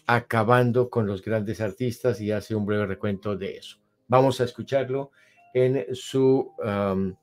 acabando 0.06 0.88
con 0.88 1.06
los 1.06 1.22
grandes 1.22 1.60
artistas 1.60 2.20
y 2.20 2.32
hace 2.32 2.54
un 2.54 2.64
breve 2.64 2.86
recuento 2.86 3.36
de 3.36 3.58
eso. 3.58 3.78
Vamos 4.06 4.40
a 4.40 4.44
escucharlo 4.44 5.10
en 5.52 5.84
su 5.94 6.54
um, 6.64 7.14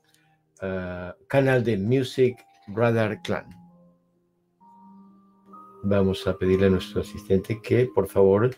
uh, 0.62 1.26
canal 1.26 1.64
de 1.64 1.76
Music 1.76 2.38
Radar 2.68 3.20
Clan. 3.22 3.48
Vamos 5.82 6.26
a 6.26 6.36
pedirle 6.38 6.66
a 6.66 6.70
nuestro 6.70 7.00
asistente 7.00 7.60
que 7.60 7.88
por 7.92 8.08
favor 8.08 8.50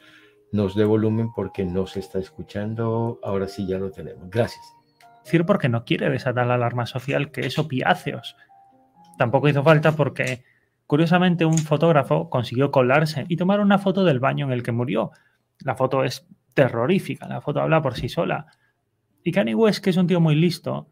nos 0.53 0.75
dé 0.75 0.85
volumen 0.85 1.31
porque 1.35 1.65
no 1.65 1.87
se 1.87 2.01
está 2.01 2.19
escuchando. 2.19 3.19
Ahora 3.23 3.49
sí 3.49 3.67
ya 3.67 3.79
lo 3.79 3.91
tenemos. 3.91 4.29
Gracias. 4.31 4.65
Decir 5.25 5.45
porque 5.45 5.69
no 5.69 5.85
quiere 5.85 6.09
desatar 6.11 6.47
la 6.47 6.55
alarma 6.55 6.87
social 6.87 7.31
que 7.31 7.43
es 7.43 7.59
opiáceos 7.59 8.37
Tampoco 9.19 9.49
hizo 9.49 9.63
falta 9.63 9.93
porque, 9.93 10.45
curiosamente, 10.87 11.45
un 11.45 11.59
fotógrafo 11.59 12.31
consiguió 12.31 12.71
colarse 12.71 13.27
y 13.29 13.37
tomar 13.37 13.61
una 13.61 13.79
foto 13.79 14.05
del 14.05 14.21
baño 14.21 14.47
en 14.47 14.53
el 14.53 14.63
que 14.63 14.73
murió. 14.73 15.11
La 15.65 15.75
foto 15.75 16.05
es 16.05 16.27
terrorífica, 16.55 17.29
la 17.29 17.41
foto 17.41 17.61
habla 17.61 17.83
por 17.83 17.97
sí 17.97 18.09
sola. 18.09 18.47
Y 19.25 19.33
Kanye 19.33 19.55
West, 19.55 19.83
que 19.83 19.91
es 19.91 19.97
un 19.97 20.07
tío 20.07 20.21
muy 20.21 20.37
listo, 20.37 20.89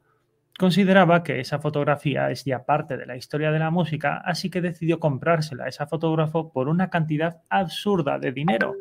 consideraba 0.58 1.22
que 1.22 1.38
esa 1.38 1.60
fotografía 1.60 2.30
es 2.30 2.44
ya 2.44 2.64
parte 2.64 2.96
de 2.96 3.06
la 3.06 3.16
historia 3.16 3.52
de 3.52 3.60
la 3.60 3.70
música, 3.70 4.18
así 4.24 4.50
que 4.50 4.60
decidió 4.60 4.98
comprársela 4.98 5.64
a 5.64 5.68
ese 5.68 5.86
fotógrafo 5.86 6.52
por 6.52 6.68
una 6.68 6.90
cantidad 6.90 7.42
absurda 7.48 8.18
de 8.18 8.32
dinero. 8.32 8.74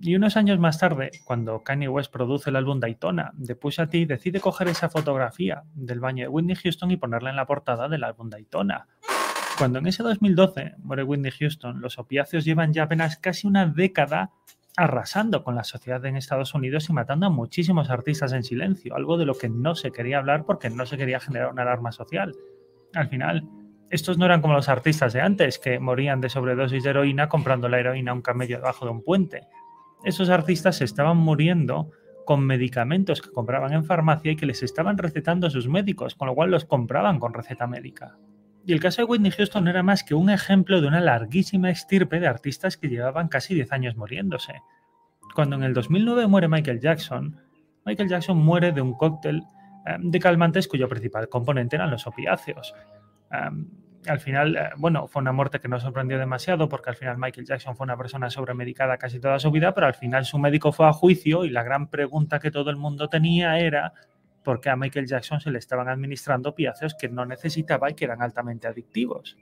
Y 0.00 0.14
unos 0.14 0.36
años 0.36 0.60
más 0.60 0.78
tarde, 0.78 1.10
cuando 1.24 1.64
Kanye 1.64 1.88
West 1.88 2.12
produce 2.12 2.50
el 2.50 2.56
álbum 2.56 2.78
Daytona 2.78 3.32
de 3.34 3.56
Pusha 3.56 3.88
T, 3.88 4.06
decide 4.06 4.38
coger 4.38 4.68
esa 4.68 4.88
fotografía 4.88 5.64
del 5.74 5.98
baño 5.98 6.24
de 6.24 6.28
Whitney 6.28 6.54
Houston 6.54 6.92
y 6.92 6.96
ponerla 6.96 7.30
en 7.30 7.36
la 7.36 7.46
portada 7.46 7.88
del 7.88 8.04
álbum 8.04 8.30
Daytona. 8.30 8.86
Cuando 9.58 9.80
en 9.80 9.88
ese 9.88 10.04
2012 10.04 10.76
muere 10.78 11.02
Whitney 11.02 11.32
Houston, 11.32 11.80
los 11.80 11.98
opiáceos 11.98 12.44
llevan 12.44 12.72
ya 12.72 12.84
apenas 12.84 13.18
casi 13.18 13.48
una 13.48 13.66
década 13.66 14.30
arrasando 14.76 15.42
con 15.42 15.56
la 15.56 15.64
sociedad 15.64 16.04
en 16.06 16.16
Estados 16.16 16.54
Unidos 16.54 16.88
y 16.88 16.92
matando 16.92 17.26
a 17.26 17.30
muchísimos 17.30 17.90
artistas 17.90 18.32
en 18.32 18.44
silencio, 18.44 18.94
algo 18.94 19.18
de 19.18 19.26
lo 19.26 19.34
que 19.34 19.48
no 19.48 19.74
se 19.74 19.90
quería 19.90 20.18
hablar 20.18 20.44
porque 20.44 20.70
no 20.70 20.86
se 20.86 20.96
quería 20.96 21.18
generar 21.18 21.50
una 21.50 21.62
alarma 21.62 21.90
social. 21.90 22.36
Al 22.94 23.08
final, 23.08 23.48
estos 23.90 24.16
no 24.16 24.26
eran 24.26 24.42
como 24.42 24.54
los 24.54 24.68
artistas 24.68 25.12
de 25.12 25.22
antes, 25.22 25.58
que 25.58 25.80
morían 25.80 26.20
de 26.20 26.28
sobredosis 26.28 26.84
de 26.84 26.90
heroína 26.90 27.28
comprando 27.28 27.68
la 27.68 27.80
heroína 27.80 28.12
a 28.12 28.14
un 28.14 28.22
camello 28.22 28.58
debajo 28.58 28.84
de 28.84 28.92
un 28.92 29.02
puente 29.02 29.48
esos 30.04 30.28
artistas 30.28 30.76
se 30.76 30.84
estaban 30.84 31.16
muriendo 31.16 31.90
con 32.24 32.44
medicamentos 32.44 33.22
que 33.22 33.30
compraban 33.30 33.72
en 33.72 33.84
farmacia 33.84 34.32
y 34.32 34.36
que 34.36 34.46
les 34.46 34.62
estaban 34.62 34.98
recetando 34.98 35.46
a 35.46 35.50
sus 35.50 35.68
médicos, 35.68 36.14
con 36.14 36.28
lo 36.28 36.34
cual 36.34 36.50
los 36.50 36.64
compraban 36.64 37.18
con 37.18 37.32
receta 37.32 37.66
médica. 37.66 38.18
Y 38.66 38.74
el 38.74 38.80
caso 38.80 39.00
de 39.00 39.06
Whitney 39.06 39.30
Houston 39.30 39.64
no 39.64 39.70
era 39.70 39.82
más 39.82 40.04
que 40.04 40.14
un 40.14 40.28
ejemplo 40.28 40.82
de 40.82 40.88
una 40.88 41.00
larguísima 41.00 41.70
estirpe 41.70 42.20
de 42.20 42.26
artistas 42.26 42.76
que 42.76 42.88
llevaban 42.88 43.28
casi 43.28 43.54
10 43.54 43.72
años 43.72 43.96
muriéndose. 43.96 44.60
Cuando 45.34 45.56
en 45.56 45.62
el 45.62 45.72
2009 45.72 46.26
muere 46.26 46.48
Michael 46.48 46.80
Jackson, 46.80 47.40
Michael 47.86 48.10
Jackson 48.10 48.36
muere 48.36 48.72
de 48.72 48.82
un 48.82 48.92
cóctel 48.92 49.42
eh, 49.86 49.96
de 49.98 50.20
calmantes 50.20 50.68
cuyo 50.68 50.86
principal 50.86 51.30
componente 51.30 51.76
eran 51.76 51.90
los 51.90 52.06
opiáceos. 52.06 52.74
Al 54.06 54.20
final, 54.20 54.56
eh, 54.56 54.70
bueno, 54.76 55.08
fue 55.08 55.22
una 55.22 55.32
muerte 55.32 55.60
que 55.60 55.68
no 55.68 55.80
sorprendió 55.80 56.18
demasiado 56.18 56.68
porque 56.68 56.90
al 56.90 56.96
final 56.96 57.18
Michael 57.18 57.46
Jackson 57.46 57.76
fue 57.76 57.84
una 57.84 57.96
persona 57.96 58.30
sobremedicada 58.30 58.96
casi 58.96 59.20
toda 59.20 59.38
su 59.38 59.50
vida, 59.50 59.74
pero 59.74 59.86
al 59.86 59.94
final 59.94 60.24
su 60.24 60.38
médico 60.38 60.72
fue 60.72 60.86
a 60.86 60.92
juicio 60.92 61.44
y 61.44 61.50
la 61.50 61.62
gran 61.62 61.88
pregunta 61.88 62.38
que 62.38 62.50
todo 62.50 62.70
el 62.70 62.76
mundo 62.76 63.08
tenía 63.08 63.58
era 63.58 63.92
por 64.44 64.60
qué 64.60 64.70
a 64.70 64.76
Michael 64.76 65.06
Jackson 65.06 65.40
se 65.40 65.50
le 65.50 65.58
estaban 65.58 65.88
administrando 65.88 66.50
opiáceos 66.50 66.94
que 66.94 67.08
no 67.08 67.26
necesitaba 67.26 67.90
y 67.90 67.94
que 67.94 68.04
eran 68.04 68.22
altamente 68.22 68.66
adictivos. 68.66 69.36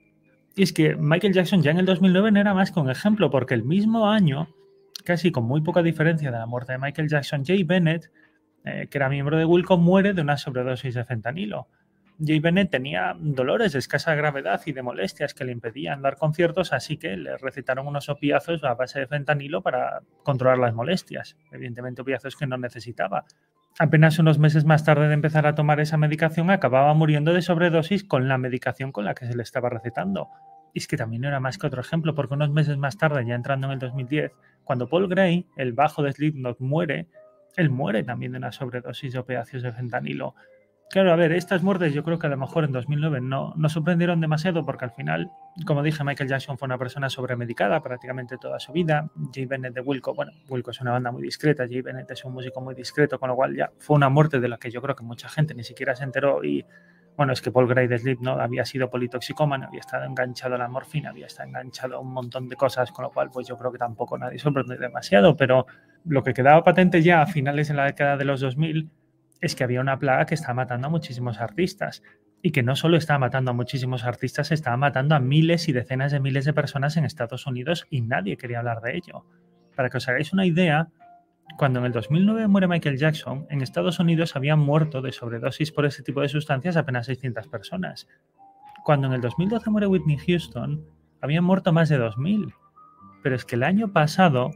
Y 0.56 0.62
es 0.62 0.72
que 0.72 0.96
Michael 0.96 1.34
Jackson 1.34 1.62
ya 1.62 1.70
en 1.70 1.78
el 1.78 1.86
2009 1.86 2.32
no 2.32 2.40
era 2.40 2.54
más 2.54 2.72
que 2.72 2.80
un 2.80 2.90
ejemplo, 2.90 3.30
porque 3.30 3.54
el 3.54 3.62
mismo 3.62 4.08
año, 4.08 4.48
casi 5.04 5.30
con 5.30 5.44
muy 5.44 5.60
poca 5.60 5.82
diferencia 5.82 6.30
de 6.30 6.38
la 6.38 6.46
muerte 6.46 6.72
de 6.72 6.78
Michael 6.78 7.08
Jackson, 7.08 7.44
Jay 7.44 7.62
Bennett, 7.62 8.10
eh, 8.64 8.88
que 8.90 8.98
era 8.98 9.08
miembro 9.10 9.36
de 9.36 9.44
Wilco, 9.44 9.76
muere 9.76 10.14
de 10.14 10.22
una 10.22 10.38
sobredosis 10.38 10.94
de 10.94 11.04
fentanilo. 11.04 11.68
Jay 12.18 12.40
Bennett 12.40 12.70
tenía 12.70 13.14
dolores 13.18 13.72
de 13.72 13.78
escasa 13.78 14.14
gravedad 14.14 14.60
y 14.64 14.72
de 14.72 14.82
molestias 14.82 15.34
que 15.34 15.44
le 15.44 15.52
impedían 15.52 16.00
dar 16.00 16.16
conciertos, 16.16 16.72
así 16.72 16.96
que 16.96 17.16
le 17.16 17.36
recetaron 17.36 17.86
unos 17.86 18.08
opiáceos 18.08 18.64
a 18.64 18.74
base 18.74 19.00
de 19.00 19.06
fentanilo 19.06 19.62
para 19.62 20.00
controlar 20.22 20.58
las 20.58 20.74
molestias. 20.74 21.36
Evidentemente, 21.52 22.02
opiáceos 22.02 22.36
que 22.36 22.46
no 22.46 22.56
necesitaba. 22.56 23.24
Apenas 23.78 24.18
unos 24.18 24.38
meses 24.38 24.64
más 24.64 24.84
tarde 24.84 25.08
de 25.08 25.14
empezar 25.14 25.46
a 25.46 25.54
tomar 25.54 25.80
esa 25.80 25.98
medicación, 25.98 26.50
acababa 26.50 26.94
muriendo 26.94 27.34
de 27.34 27.42
sobredosis 27.42 28.04
con 28.04 28.26
la 28.26 28.38
medicación 28.38 28.90
con 28.90 29.04
la 29.04 29.14
que 29.14 29.26
se 29.26 29.36
le 29.36 29.42
estaba 29.42 29.68
recetando. 29.68 30.30
Y 30.72 30.78
es 30.78 30.88
que 30.88 30.96
también 30.96 31.22
no 31.22 31.28
era 31.28 31.40
más 31.40 31.58
que 31.58 31.66
otro 31.66 31.82
ejemplo, 31.82 32.14
porque 32.14 32.34
unos 32.34 32.50
meses 32.50 32.78
más 32.78 32.96
tarde, 32.96 33.26
ya 33.26 33.34
entrando 33.34 33.66
en 33.66 33.74
el 33.74 33.78
2010, 33.78 34.32
cuando 34.64 34.88
Paul 34.88 35.08
Gray, 35.08 35.46
el 35.56 35.74
bajo 35.74 36.02
de 36.02 36.12
Slipknot, 36.12 36.60
muere, 36.60 37.08
él 37.56 37.68
muere 37.68 38.02
también 38.02 38.32
de 38.32 38.38
una 38.38 38.52
sobredosis 38.52 39.12
de 39.12 39.18
opiáceos 39.18 39.62
de 39.62 39.72
fentanilo. 39.72 40.34
Claro, 40.88 41.12
a 41.12 41.16
ver, 41.16 41.32
estas 41.32 41.64
muertes 41.64 41.92
yo 41.92 42.04
creo 42.04 42.18
que 42.18 42.28
a 42.28 42.30
lo 42.30 42.36
mejor 42.36 42.64
en 42.64 42.70
2009 42.70 43.20
no, 43.20 43.52
no 43.56 43.68
sorprendieron 43.68 44.20
demasiado 44.20 44.64
porque 44.64 44.84
al 44.84 44.92
final, 44.92 45.32
como 45.66 45.82
dije, 45.82 46.04
Michael 46.04 46.28
Jackson 46.28 46.56
fue 46.56 46.66
una 46.66 46.78
persona 46.78 47.10
sobremedicada 47.10 47.82
prácticamente 47.82 48.38
toda 48.38 48.60
su 48.60 48.72
vida. 48.72 49.10
Jay 49.34 49.46
Bennett 49.46 49.74
de 49.74 49.80
Wilco, 49.80 50.14
bueno, 50.14 50.32
Wilco 50.48 50.70
es 50.70 50.80
una 50.80 50.92
banda 50.92 51.10
muy 51.10 51.22
discreta, 51.22 51.64
Jay 51.68 51.82
Bennett 51.82 52.10
es 52.12 52.24
un 52.24 52.34
músico 52.34 52.60
muy 52.60 52.74
discreto, 52.74 53.18
con 53.18 53.28
lo 53.28 53.34
cual 53.34 53.56
ya 53.56 53.72
fue 53.78 53.96
una 53.96 54.08
muerte 54.08 54.38
de 54.38 54.48
la 54.48 54.58
que 54.58 54.70
yo 54.70 54.80
creo 54.80 54.94
que 54.94 55.02
mucha 55.02 55.28
gente 55.28 55.54
ni 55.54 55.64
siquiera 55.64 55.94
se 55.96 56.04
enteró 56.04 56.44
y 56.44 56.64
bueno, 57.16 57.32
es 57.32 57.40
que 57.40 57.50
Paul 57.50 57.66
Gray 57.66 57.88
de 57.88 57.98
Sleep 57.98 58.20
¿no? 58.20 58.32
había 58.32 58.64
sido 58.64 58.90
politoxicómano, 58.90 59.66
había 59.66 59.80
estado 59.80 60.04
enganchado 60.04 60.54
a 60.54 60.58
la 60.58 60.68
morfina, 60.68 61.10
había 61.10 61.26
estado 61.26 61.48
enganchado 61.48 61.96
a 61.96 62.00
un 62.00 62.12
montón 62.12 62.48
de 62.48 62.56
cosas, 62.56 62.92
con 62.92 63.04
lo 63.04 63.10
cual 63.10 63.30
pues 63.32 63.48
yo 63.48 63.56
creo 63.56 63.72
que 63.72 63.78
tampoco 63.78 64.18
nadie 64.18 64.38
sorprendió 64.38 64.76
demasiado, 64.76 65.34
pero 65.34 65.66
lo 66.04 66.22
que 66.22 66.34
quedaba 66.34 66.62
patente 66.62 67.02
ya 67.02 67.22
a 67.22 67.26
finales 67.26 67.68
de 67.68 67.74
la 67.74 67.86
década 67.86 68.18
de 68.18 68.24
los 68.26 68.40
2000 68.40 68.90
es 69.40 69.54
que 69.54 69.64
había 69.64 69.80
una 69.80 69.98
plaga 69.98 70.26
que 70.26 70.34
estaba 70.34 70.54
matando 70.54 70.86
a 70.86 70.90
muchísimos 70.90 71.40
artistas 71.40 72.02
y 72.42 72.52
que 72.52 72.62
no 72.62 72.76
solo 72.76 72.96
estaba 72.96 73.18
matando 73.18 73.50
a 73.50 73.54
muchísimos 73.54 74.04
artistas, 74.04 74.52
estaba 74.52 74.76
matando 74.76 75.14
a 75.14 75.20
miles 75.20 75.68
y 75.68 75.72
decenas 75.72 76.12
de 76.12 76.20
miles 76.20 76.44
de 76.44 76.52
personas 76.52 76.96
en 76.96 77.04
Estados 77.04 77.46
Unidos 77.46 77.86
y 77.90 78.02
nadie 78.02 78.36
quería 78.36 78.58
hablar 78.58 78.80
de 78.82 78.96
ello. 78.96 79.26
Para 79.74 79.90
que 79.90 79.98
os 79.98 80.08
hagáis 80.08 80.32
una 80.32 80.46
idea, 80.46 80.88
cuando 81.58 81.80
en 81.80 81.86
el 81.86 81.92
2009 81.92 82.48
muere 82.48 82.68
Michael 82.68 82.98
Jackson, 82.98 83.46
en 83.50 83.62
Estados 83.62 83.98
Unidos 83.98 84.36
habían 84.36 84.58
muerto 84.58 85.02
de 85.02 85.12
sobredosis 85.12 85.72
por 85.72 85.86
ese 85.86 86.02
tipo 86.02 86.20
de 86.20 86.28
sustancias 86.28 86.76
apenas 86.76 87.06
600 87.06 87.48
personas. 87.48 88.06
Cuando 88.84 89.06
en 89.08 89.14
el 89.14 89.20
2012 89.20 89.70
muere 89.70 89.86
Whitney 89.86 90.18
Houston, 90.18 90.86
habían 91.20 91.44
muerto 91.44 91.72
más 91.72 91.88
de 91.88 91.98
2.000. 91.98 92.54
Pero 93.22 93.34
es 93.34 93.44
que 93.44 93.56
el 93.56 93.64
año 93.64 93.92
pasado 93.92 94.50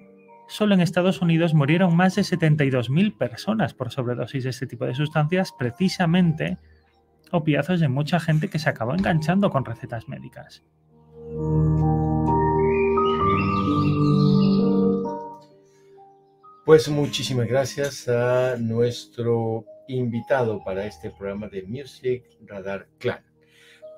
solo 0.51 0.75
en 0.75 0.81
Estados 0.81 1.23
Unidos 1.23 1.55
murieron 1.55 1.97
más 1.97 2.17
de 2.17 2.23
72.000 2.23 3.17
personas 3.17 3.73
por 3.73 3.91
sobredosis 3.91 4.45
de 4.45 4.51
este 4.51 4.67
tipo 4.67 4.85
de 4.85 4.95
sustancias, 4.95 5.53
precisamente 5.57 6.59
opiazos 7.31 7.81
de 7.81 7.89
mucha 7.89 8.19
gente 8.19 8.49
que 8.49 8.59
se 8.59 8.69
acabó 8.69 8.93
enganchando 8.95 9.51
con 9.51 9.65
recetas 9.65 10.09
médicas. 10.09 10.65
Pues 16.67 16.89
muchísimas 16.89 17.47
gracias 17.47 18.09
a 18.09 18.57
nuestro 18.59 19.65
invitado 19.89 20.63
para 20.65 20.85
este 20.85 21.11
programa 21.11 21.49
de 21.49 21.63
Music 21.63 22.25
Radar 22.47 22.89
Clan. 22.99 23.30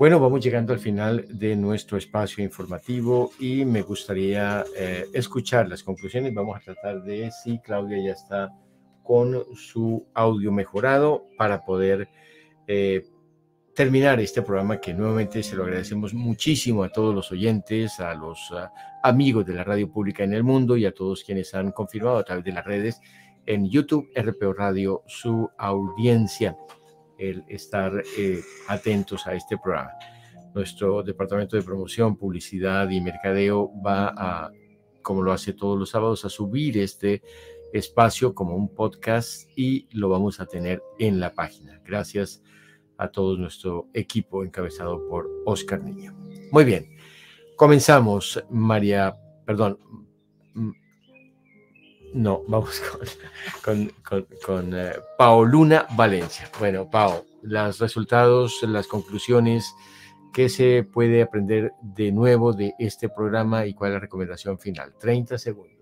Bueno, 0.03 0.19
vamos 0.19 0.43
llegando 0.43 0.73
al 0.73 0.81
final 0.81 1.27
de 1.29 1.55
nuestro 1.55 1.97
espacio 1.97 2.43
informativo 2.43 3.31
y 3.39 3.65
me 3.65 3.83
gustaría 3.83 4.65
eh, 4.77 5.07
escuchar 5.13 5.69
las 5.69 5.85
conclusiones. 5.85 6.35
Vamos 6.35 6.57
a 6.57 6.61
tratar 6.61 7.05
de 7.05 7.31
si 7.31 7.61
Claudia 7.61 8.03
ya 8.05 8.11
está 8.11 8.51
con 9.05 9.45
su 9.55 10.05
audio 10.13 10.51
mejorado 10.51 11.29
para 11.39 11.65
poder 11.65 12.09
eh, 12.67 13.05
terminar 13.77 14.19
este 14.19 14.43
programa 14.43 14.81
que 14.81 14.93
nuevamente 14.93 15.41
se 15.45 15.55
lo 15.55 15.63
agradecemos 15.63 16.13
muchísimo 16.15 16.83
a 16.83 16.89
todos 16.89 17.15
los 17.15 17.31
oyentes, 17.31 18.01
a 18.01 18.13
los 18.15 18.51
uh, 18.51 18.67
amigos 19.05 19.47
de 19.47 19.55
la 19.55 19.63
radio 19.63 19.89
pública 19.89 20.25
en 20.25 20.33
el 20.33 20.43
mundo 20.43 20.77
y 20.77 20.85
a 20.85 20.93
todos 20.93 21.23
quienes 21.23 21.55
han 21.55 21.71
confirmado 21.71 22.17
a 22.17 22.25
través 22.25 22.45
de 22.45 22.51
las 22.51 22.65
redes 22.65 23.01
en 23.47 23.71
YouTube, 23.71 24.11
RPO 24.17 24.53
Radio, 24.53 25.05
su 25.07 25.49
audiencia, 25.57 26.57
el 27.23 27.45
estar 27.49 28.03
eh, 28.18 28.41
atentos 28.68 29.27
a 29.27 29.35
este 29.35 29.57
programa. 29.57 29.93
Nuestro 30.55 31.03
departamento 31.03 31.57
de 31.57 31.62
promoción, 31.62 32.16
publicidad 32.16 32.91
y 32.91 33.01
mercadeo 33.01 33.70
va 33.81 34.12
a, 34.16 34.51
como 35.03 35.23
lo 35.23 35.33
hace 35.33 35.53
todos 35.53 35.79
los 35.79 35.91
sábados, 35.91 36.25
a 36.25 36.29
subir 36.29 36.79
este 36.79 37.23
espacio 37.73 38.35
como 38.35 38.55
un 38.55 38.68
podcast 38.75 39.49
y 39.57 39.89
lo 39.93 40.09
vamos 40.09 40.41
a 40.41 40.47
tener 40.47 40.83
en 40.99 41.20
la 41.20 41.33
página. 41.33 41.81
Gracias 41.85 42.43
a 42.99 43.09
todo 43.09 43.37
nuestro 43.37 43.89
equipo 43.95 44.45
encabezado 44.45 45.09
por 45.09 45.29
Oscar 45.47 45.83
Niño. 45.83 46.14
Muy 46.51 46.64
bien, 46.64 46.97
comenzamos, 47.57 48.45
María, 48.51 49.14
perdón, 49.47 49.79
no, 52.15 52.43
vamos 52.49 52.81
con, 53.65 53.93
con, 54.09 54.27
con, 54.45 54.75
eh, 54.75 54.93
Valencia. 55.97 56.51
Bueno, 56.59 56.89
Pao, 56.91 57.25
los 57.43 57.79
resultados, 57.79 58.63
las 58.63 58.87
conclusiones, 58.87 59.75
¿qué 60.33 60.49
se 60.49 60.85
puede 60.85 61.23
aprender 61.23 61.73
de 61.83 62.13
nuevo 62.13 62.53
de 62.53 62.75
este 62.79 63.09
programa 63.09 63.67
y 63.67 63.75
cuál 63.75 63.91
es 63.91 63.95
la 63.95 64.01
recomendación 64.01 64.59
final? 64.59 64.95
30 64.99 65.39
segundos. 65.39 65.73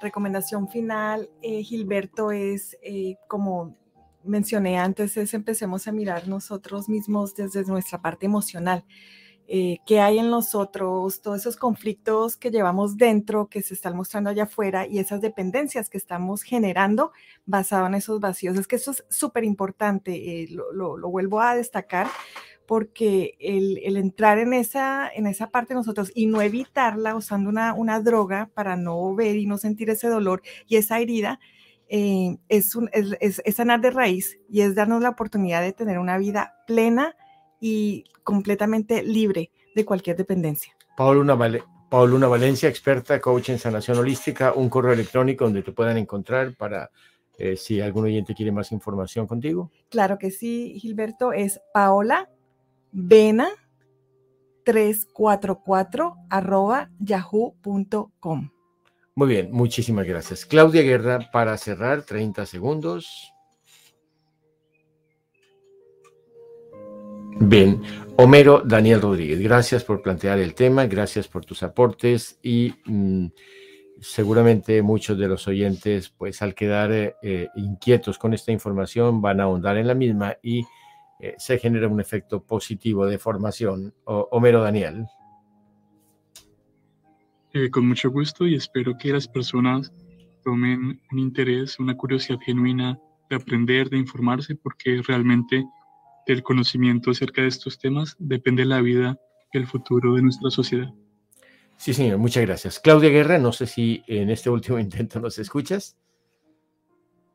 Recomendación 0.00 0.68
final, 0.68 1.28
eh, 1.42 1.62
Gilberto, 1.62 2.32
es 2.32 2.78
eh, 2.82 3.16
como 3.28 3.76
mencioné 4.24 4.78
antes, 4.78 5.16
es 5.16 5.34
empecemos 5.34 5.86
a 5.88 5.92
mirar 5.92 6.28
nosotros 6.28 6.88
mismos 6.88 7.34
desde 7.34 7.64
nuestra 7.64 8.00
parte 8.00 8.26
emocional. 8.26 8.84
Eh, 9.52 9.80
qué 9.84 9.98
hay 9.98 10.20
en 10.20 10.30
nosotros, 10.30 11.22
todos 11.22 11.40
esos 11.40 11.56
conflictos 11.56 12.36
que 12.36 12.52
llevamos 12.52 12.96
dentro, 12.96 13.48
que 13.48 13.62
se 13.62 13.74
están 13.74 13.96
mostrando 13.96 14.30
allá 14.30 14.44
afuera 14.44 14.86
y 14.86 15.00
esas 15.00 15.20
dependencias 15.20 15.90
que 15.90 15.98
estamos 15.98 16.44
generando 16.44 17.10
basado 17.46 17.88
en 17.88 17.94
esos 17.94 18.20
vacíos. 18.20 18.56
Es 18.56 18.68
que 18.68 18.76
eso 18.76 18.92
es 18.92 19.04
súper 19.08 19.42
importante, 19.42 20.42
eh, 20.44 20.48
lo, 20.72 21.00
vuelvo 21.10 21.40
a 21.40 21.56
destacar 21.56 22.06
porque 22.64 23.34
el, 23.40 23.96
entrar 23.96 24.38
en 24.38 24.52
esa, 24.54 25.10
en 25.12 25.26
esa 25.26 25.48
parte 25.48 25.74
de 25.74 25.80
nosotros 25.80 26.12
y 26.14 26.26
no 26.26 26.40
evitarla 26.42 27.16
usando 27.16 27.50
una, 27.50 27.74
una 27.74 27.98
droga 27.98 28.52
para 28.54 28.76
no 28.76 29.16
ver 29.16 29.34
y 29.34 29.46
no 29.46 29.58
sentir 29.58 29.90
ese 29.90 30.06
dolor 30.06 30.42
y 30.68 30.76
esa 30.76 31.00
herida, 31.00 31.40
eh, 31.88 32.36
es, 32.48 32.78
es, 33.20 33.54
sanar 33.56 33.80
de 33.80 33.90
raíz 33.90 34.38
y 34.48 34.60
es 34.60 34.76
darnos 34.76 35.02
la 35.02 35.08
oportunidad 35.08 35.60
de 35.60 35.72
tener 35.72 35.98
una 35.98 36.18
vida 36.18 36.54
plena 36.68 37.16
y 37.60 38.04
completamente 38.24 39.02
libre 39.02 39.50
de 39.74 39.84
cualquier 39.84 40.16
dependencia. 40.16 40.74
Pauluna, 40.96 41.34
Vale 41.34 41.62
Pauluna 41.90 42.28
Valencia, 42.28 42.68
experta, 42.68 43.20
coach 43.20 43.48
en 43.48 43.58
sanación 43.58 43.98
holística, 43.98 44.52
un 44.52 44.68
correo 44.68 44.92
electrónico 44.92 45.44
donde 45.44 45.62
te 45.62 45.72
puedan 45.72 45.98
encontrar 45.98 46.54
para 46.54 46.90
eh, 47.36 47.56
si 47.56 47.80
algún 47.80 48.04
oyente 48.04 48.32
quiere 48.32 48.52
más 48.52 48.70
información 48.70 49.26
contigo. 49.26 49.72
Claro 49.88 50.16
que 50.16 50.30
sí, 50.30 50.78
Gilberto, 50.78 51.32
es 51.32 51.60
Paola 51.74 52.30
Vena 52.92 53.48
344 54.64 56.14
arroba 56.28 56.90
yahoo.com. 57.00 58.50
Muy 59.16 59.28
bien, 59.28 59.50
muchísimas 59.50 60.06
gracias. 60.06 60.46
Claudia 60.46 60.82
Guerra, 60.82 61.30
para 61.32 61.56
cerrar, 61.56 62.04
30 62.04 62.46
segundos. 62.46 63.32
Bien, 67.42 67.80
Homero 68.18 68.60
Daniel 68.62 69.00
Rodríguez, 69.00 69.40
gracias 69.40 69.82
por 69.82 70.02
plantear 70.02 70.38
el 70.38 70.54
tema, 70.54 70.86
gracias 70.86 71.26
por 71.26 71.42
tus 71.46 71.62
aportes 71.62 72.38
y 72.42 72.74
mmm, 72.84 73.28
seguramente 73.98 74.82
muchos 74.82 75.16
de 75.16 75.26
los 75.26 75.48
oyentes, 75.48 76.10
pues 76.10 76.42
al 76.42 76.54
quedar 76.54 76.92
eh, 76.92 77.48
inquietos 77.56 78.18
con 78.18 78.34
esta 78.34 78.52
información, 78.52 79.22
van 79.22 79.40
a 79.40 79.44
ahondar 79.44 79.78
en 79.78 79.86
la 79.86 79.94
misma 79.94 80.36
y 80.42 80.66
eh, 81.18 81.34
se 81.38 81.58
genera 81.58 81.88
un 81.88 81.98
efecto 81.98 82.42
positivo 82.42 83.06
de 83.06 83.16
formación. 83.16 83.94
Homero 84.04 84.60
Daniel. 84.60 85.06
Eh, 87.54 87.70
con 87.70 87.88
mucho 87.88 88.10
gusto 88.10 88.46
y 88.46 88.54
espero 88.54 88.98
que 88.98 89.14
las 89.14 89.26
personas 89.26 89.90
tomen 90.44 91.00
un 91.10 91.18
interés, 91.18 91.80
una 91.80 91.96
curiosidad 91.96 92.38
genuina 92.44 92.98
de 93.30 93.36
aprender, 93.36 93.88
de 93.88 93.96
informarse, 93.96 94.56
porque 94.56 95.00
realmente 95.06 95.64
del 96.26 96.42
conocimiento 96.42 97.10
acerca 97.10 97.42
de 97.42 97.48
estos 97.48 97.78
temas 97.78 98.16
depende 98.18 98.64
la 98.64 98.80
vida 98.80 99.18
y 99.52 99.58
el 99.58 99.66
futuro 99.66 100.14
de 100.14 100.22
nuestra 100.22 100.50
sociedad. 100.50 100.92
Sí, 101.76 101.94
señor, 101.94 102.18
muchas 102.18 102.44
gracias. 102.44 102.78
Claudia 102.78 103.08
Guerra, 103.08 103.38
no 103.38 103.52
sé 103.52 103.66
si 103.66 104.02
en 104.06 104.30
este 104.30 104.50
último 104.50 104.78
intento 104.80 105.18
nos 105.18 105.38
escuchas. 105.38 105.96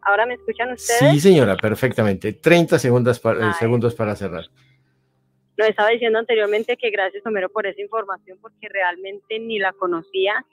¿Ahora 0.02 0.28
me 0.28 0.36
escuchan 0.36 0.72
ustedes? 0.72 1.14
Sí, 1.14 1.20
señora, 1.20 1.58
perfectamente. 1.58 2.34
30 2.34 2.78
segundos 2.78 3.20
para, 3.20 3.54
segundos 3.54 3.96
para 3.96 4.16
cerrar. 4.16 4.46
Lo 5.58 5.66
estaba 5.66 5.90
diciendo 5.90 6.20
anteriormente 6.20 6.78
que 6.78 6.92
gracias, 6.92 7.26
Homero, 7.26 7.50
por 7.50 7.66
esa 7.66 7.82
información, 7.82 8.38
porque 8.42 8.70
realmente 8.70 9.40
ni 9.40 9.58
la 9.58 9.74
conocía. 9.74 10.46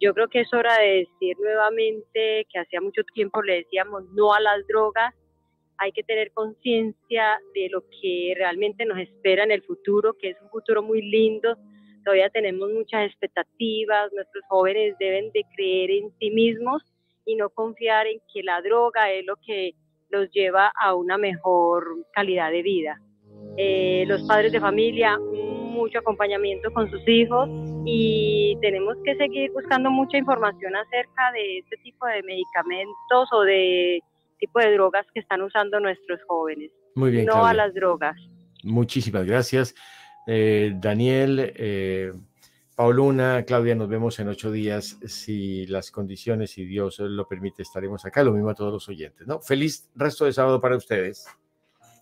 Yo 0.00 0.12
creo 0.14 0.28
que 0.28 0.40
es 0.40 0.52
hora 0.52 0.78
de 0.78 1.06
decir 1.06 1.36
nuevamente 1.40 2.46
que 2.52 2.58
hacía 2.58 2.80
mucho 2.80 3.02
tiempo 3.14 3.42
le 3.42 3.56
decíamos 3.56 4.04
no 4.10 4.34
a 4.34 4.40
las 4.40 4.66
drogas, 4.66 5.14
hay 5.78 5.92
que 5.92 6.02
tener 6.02 6.32
conciencia 6.32 7.38
de 7.54 7.68
lo 7.70 7.82
que 8.00 8.34
realmente 8.36 8.84
nos 8.84 8.98
espera 8.98 9.44
en 9.44 9.52
el 9.52 9.62
futuro, 9.62 10.14
que 10.18 10.30
es 10.30 10.36
un 10.42 10.50
futuro 10.50 10.82
muy 10.82 11.02
lindo. 11.02 11.56
Todavía 12.04 12.30
tenemos 12.30 12.70
muchas 12.70 13.06
expectativas, 13.06 14.12
nuestros 14.12 14.44
jóvenes 14.48 14.96
deben 14.98 15.30
de 15.32 15.44
creer 15.54 15.90
en 15.90 16.10
sí 16.18 16.30
mismos 16.30 16.82
y 17.24 17.36
no 17.36 17.50
confiar 17.50 18.06
en 18.06 18.20
que 18.32 18.42
la 18.42 18.60
droga 18.60 19.12
es 19.12 19.24
lo 19.26 19.36
que 19.36 19.72
los 20.10 20.30
lleva 20.30 20.72
a 20.80 20.94
una 20.94 21.18
mejor 21.18 21.84
calidad 22.12 22.50
de 22.50 22.62
vida. 22.62 23.00
Eh, 23.56 24.04
los 24.06 24.22
padres 24.22 24.52
de 24.52 24.60
familia, 24.60 25.18
mucho 25.18 25.98
acompañamiento 25.98 26.72
con 26.72 26.90
sus 26.90 27.06
hijos 27.06 27.48
y 27.84 28.56
tenemos 28.60 28.96
que 29.04 29.16
seguir 29.16 29.50
buscando 29.52 29.90
mucha 29.90 30.18
información 30.18 30.74
acerca 30.74 31.32
de 31.32 31.58
este 31.58 31.76
tipo 31.78 32.06
de 32.06 32.22
medicamentos 32.22 33.28
o 33.32 33.42
de 33.42 34.02
tipo 34.38 34.58
de 34.60 34.72
drogas 34.74 35.06
que 35.12 35.20
están 35.20 35.42
usando 35.42 35.80
nuestros 35.80 36.20
jóvenes. 36.26 36.70
Muy 36.94 37.10
bien. 37.10 37.26
No 37.26 37.32
Claudia. 37.34 37.50
a 37.50 37.54
las 37.54 37.74
drogas. 37.74 38.16
Muchísimas 38.64 39.24
gracias. 39.26 39.74
Eh, 40.26 40.72
Daniel, 40.76 41.52
eh, 41.56 42.12
Pauluna, 42.76 43.44
Claudia, 43.46 43.74
nos 43.74 43.88
vemos 43.88 44.18
en 44.20 44.28
ocho 44.28 44.50
días. 44.52 44.98
Si 45.06 45.66
las 45.66 45.90
condiciones 45.90 46.58
y 46.58 46.64
Dios 46.64 46.98
lo 46.98 47.26
permite, 47.26 47.62
estaremos 47.62 48.04
acá. 48.04 48.22
Lo 48.22 48.32
mismo 48.32 48.50
a 48.50 48.54
todos 48.54 48.72
los 48.72 48.88
oyentes. 48.88 49.26
¿no? 49.26 49.40
Feliz 49.40 49.90
resto 49.94 50.24
de 50.26 50.32
sábado 50.32 50.60
para 50.60 50.76
ustedes. 50.76 51.26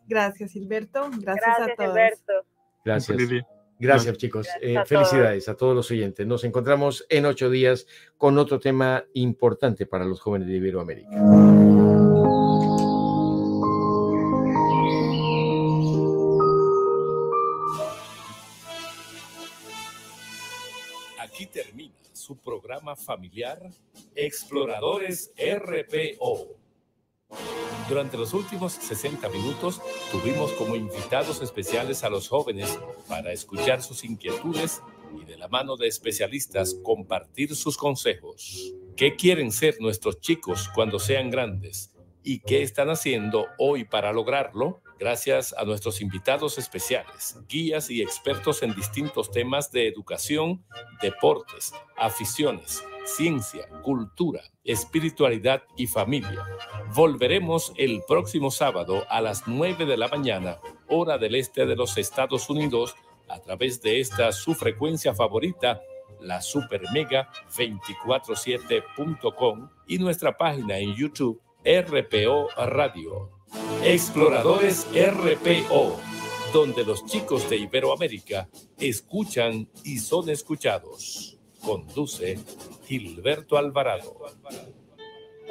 Gracias, 0.08 0.52
Gilberto. 0.52 1.08
Gracias, 1.18 1.24
Gracias 1.24 1.58
a 1.70 1.74
todos. 1.76 1.88
Gilberto. 1.88 2.32
Gracias. 2.84 3.28
Día. 3.28 3.46
Gracias, 3.78 4.16
chicos. 4.16 4.46
Gracias 4.46 4.70
Eh, 4.70 4.78
a 4.78 4.84
felicidades 4.86 5.48
a 5.48 5.54
todos 5.56 5.74
los 5.74 5.90
oyentes. 5.90 6.26
Nos 6.26 6.44
encontramos 6.44 7.04
en 7.10 7.26
ocho 7.26 7.50
días 7.50 7.86
con 8.16 8.38
otro 8.38 8.58
tema 8.58 9.04
importante 9.14 9.84
para 9.86 10.04
los 10.04 10.20
jóvenes 10.20 10.48
de 10.48 10.56
Iberoamérica. 10.56 11.75
Programa 22.46 22.94
familiar 22.94 23.58
Exploradores 24.14 25.32
RPO. 25.36 26.56
Durante 27.88 28.16
los 28.16 28.32
últimos 28.34 28.72
60 28.72 29.28
minutos 29.30 29.82
tuvimos 30.12 30.52
como 30.52 30.76
invitados 30.76 31.42
especiales 31.42 32.04
a 32.04 32.08
los 32.08 32.28
jóvenes 32.28 32.78
para 33.08 33.32
escuchar 33.32 33.82
sus 33.82 34.04
inquietudes 34.04 34.80
y 35.20 35.24
de 35.24 35.36
la 35.36 35.48
mano 35.48 35.76
de 35.76 35.88
especialistas 35.88 36.76
compartir 36.84 37.56
sus 37.56 37.76
consejos. 37.76 38.72
¿Qué 38.96 39.16
quieren 39.16 39.50
ser 39.50 39.80
nuestros 39.80 40.20
chicos 40.20 40.70
cuando 40.72 41.00
sean 41.00 41.30
grandes? 41.30 41.95
¿Y 42.28 42.40
qué 42.40 42.62
están 42.62 42.90
haciendo 42.90 43.46
hoy 43.56 43.84
para 43.84 44.12
lograrlo? 44.12 44.80
Gracias 44.98 45.54
a 45.56 45.64
nuestros 45.64 46.00
invitados 46.00 46.58
especiales, 46.58 47.38
guías 47.48 47.88
y 47.88 48.02
expertos 48.02 48.64
en 48.64 48.74
distintos 48.74 49.30
temas 49.30 49.70
de 49.70 49.86
educación, 49.86 50.64
deportes, 51.00 51.72
aficiones, 51.96 52.82
ciencia, 53.04 53.68
cultura, 53.84 54.42
espiritualidad 54.64 55.62
y 55.76 55.86
familia. 55.86 56.44
Volveremos 56.96 57.72
el 57.76 58.02
próximo 58.08 58.50
sábado 58.50 59.06
a 59.08 59.20
las 59.20 59.46
9 59.46 59.86
de 59.86 59.96
la 59.96 60.08
mañana, 60.08 60.58
hora 60.88 61.18
del 61.18 61.36
este 61.36 61.64
de 61.64 61.76
los 61.76 61.96
Estados 61.96 62.50
Unidos, 62.50 62.96
a 63.28 63.38
través 63.38 63.80
de 63.82 64.00
esta 64.00 64.32
su 64.32 64.56
frecuencia 64.56 65.14
favorita, 65.14 65.80
la 66.20 66.42
Super 66.42 66.82
Mega 66.92 67.30
247.com 67.56 69.70
y 69.86 69.98
nuestra 69.98 70.36
página 70.36 70.78
en 70.78 70.92
YouTube 70.96 71.40
RPO 71.66 72.50
Radio. 72.64 73.32
Exploradores 73.82 74.86
RPO, 74.94 75.98
donde 76.52 76.84
los 76.84 77.04
chicos 77.06 77.50
de 77.50 77.56
Iberoamérica 77.56 78.48
escuchan 78.78 79.68
y 79.82 79.98
son 79.98 80.30
escuchados. 80.30 81.40
Conduce 81.60 82.38
Gilberto 82.86 83.58
Alvarado. 83.58 84.16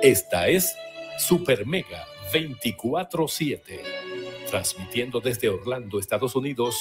Esta 0.02 0.48
es 0.48 0.74
Super 1.18 1.66
Mega 1.66 2.06
24-7, 2.32 3.82
transmitiendo 4.50 5.20
desde 5.20 5.50
Orlando, 5.50 6.00
Estados 6.00 6.34
Unidos, 6.38 6.74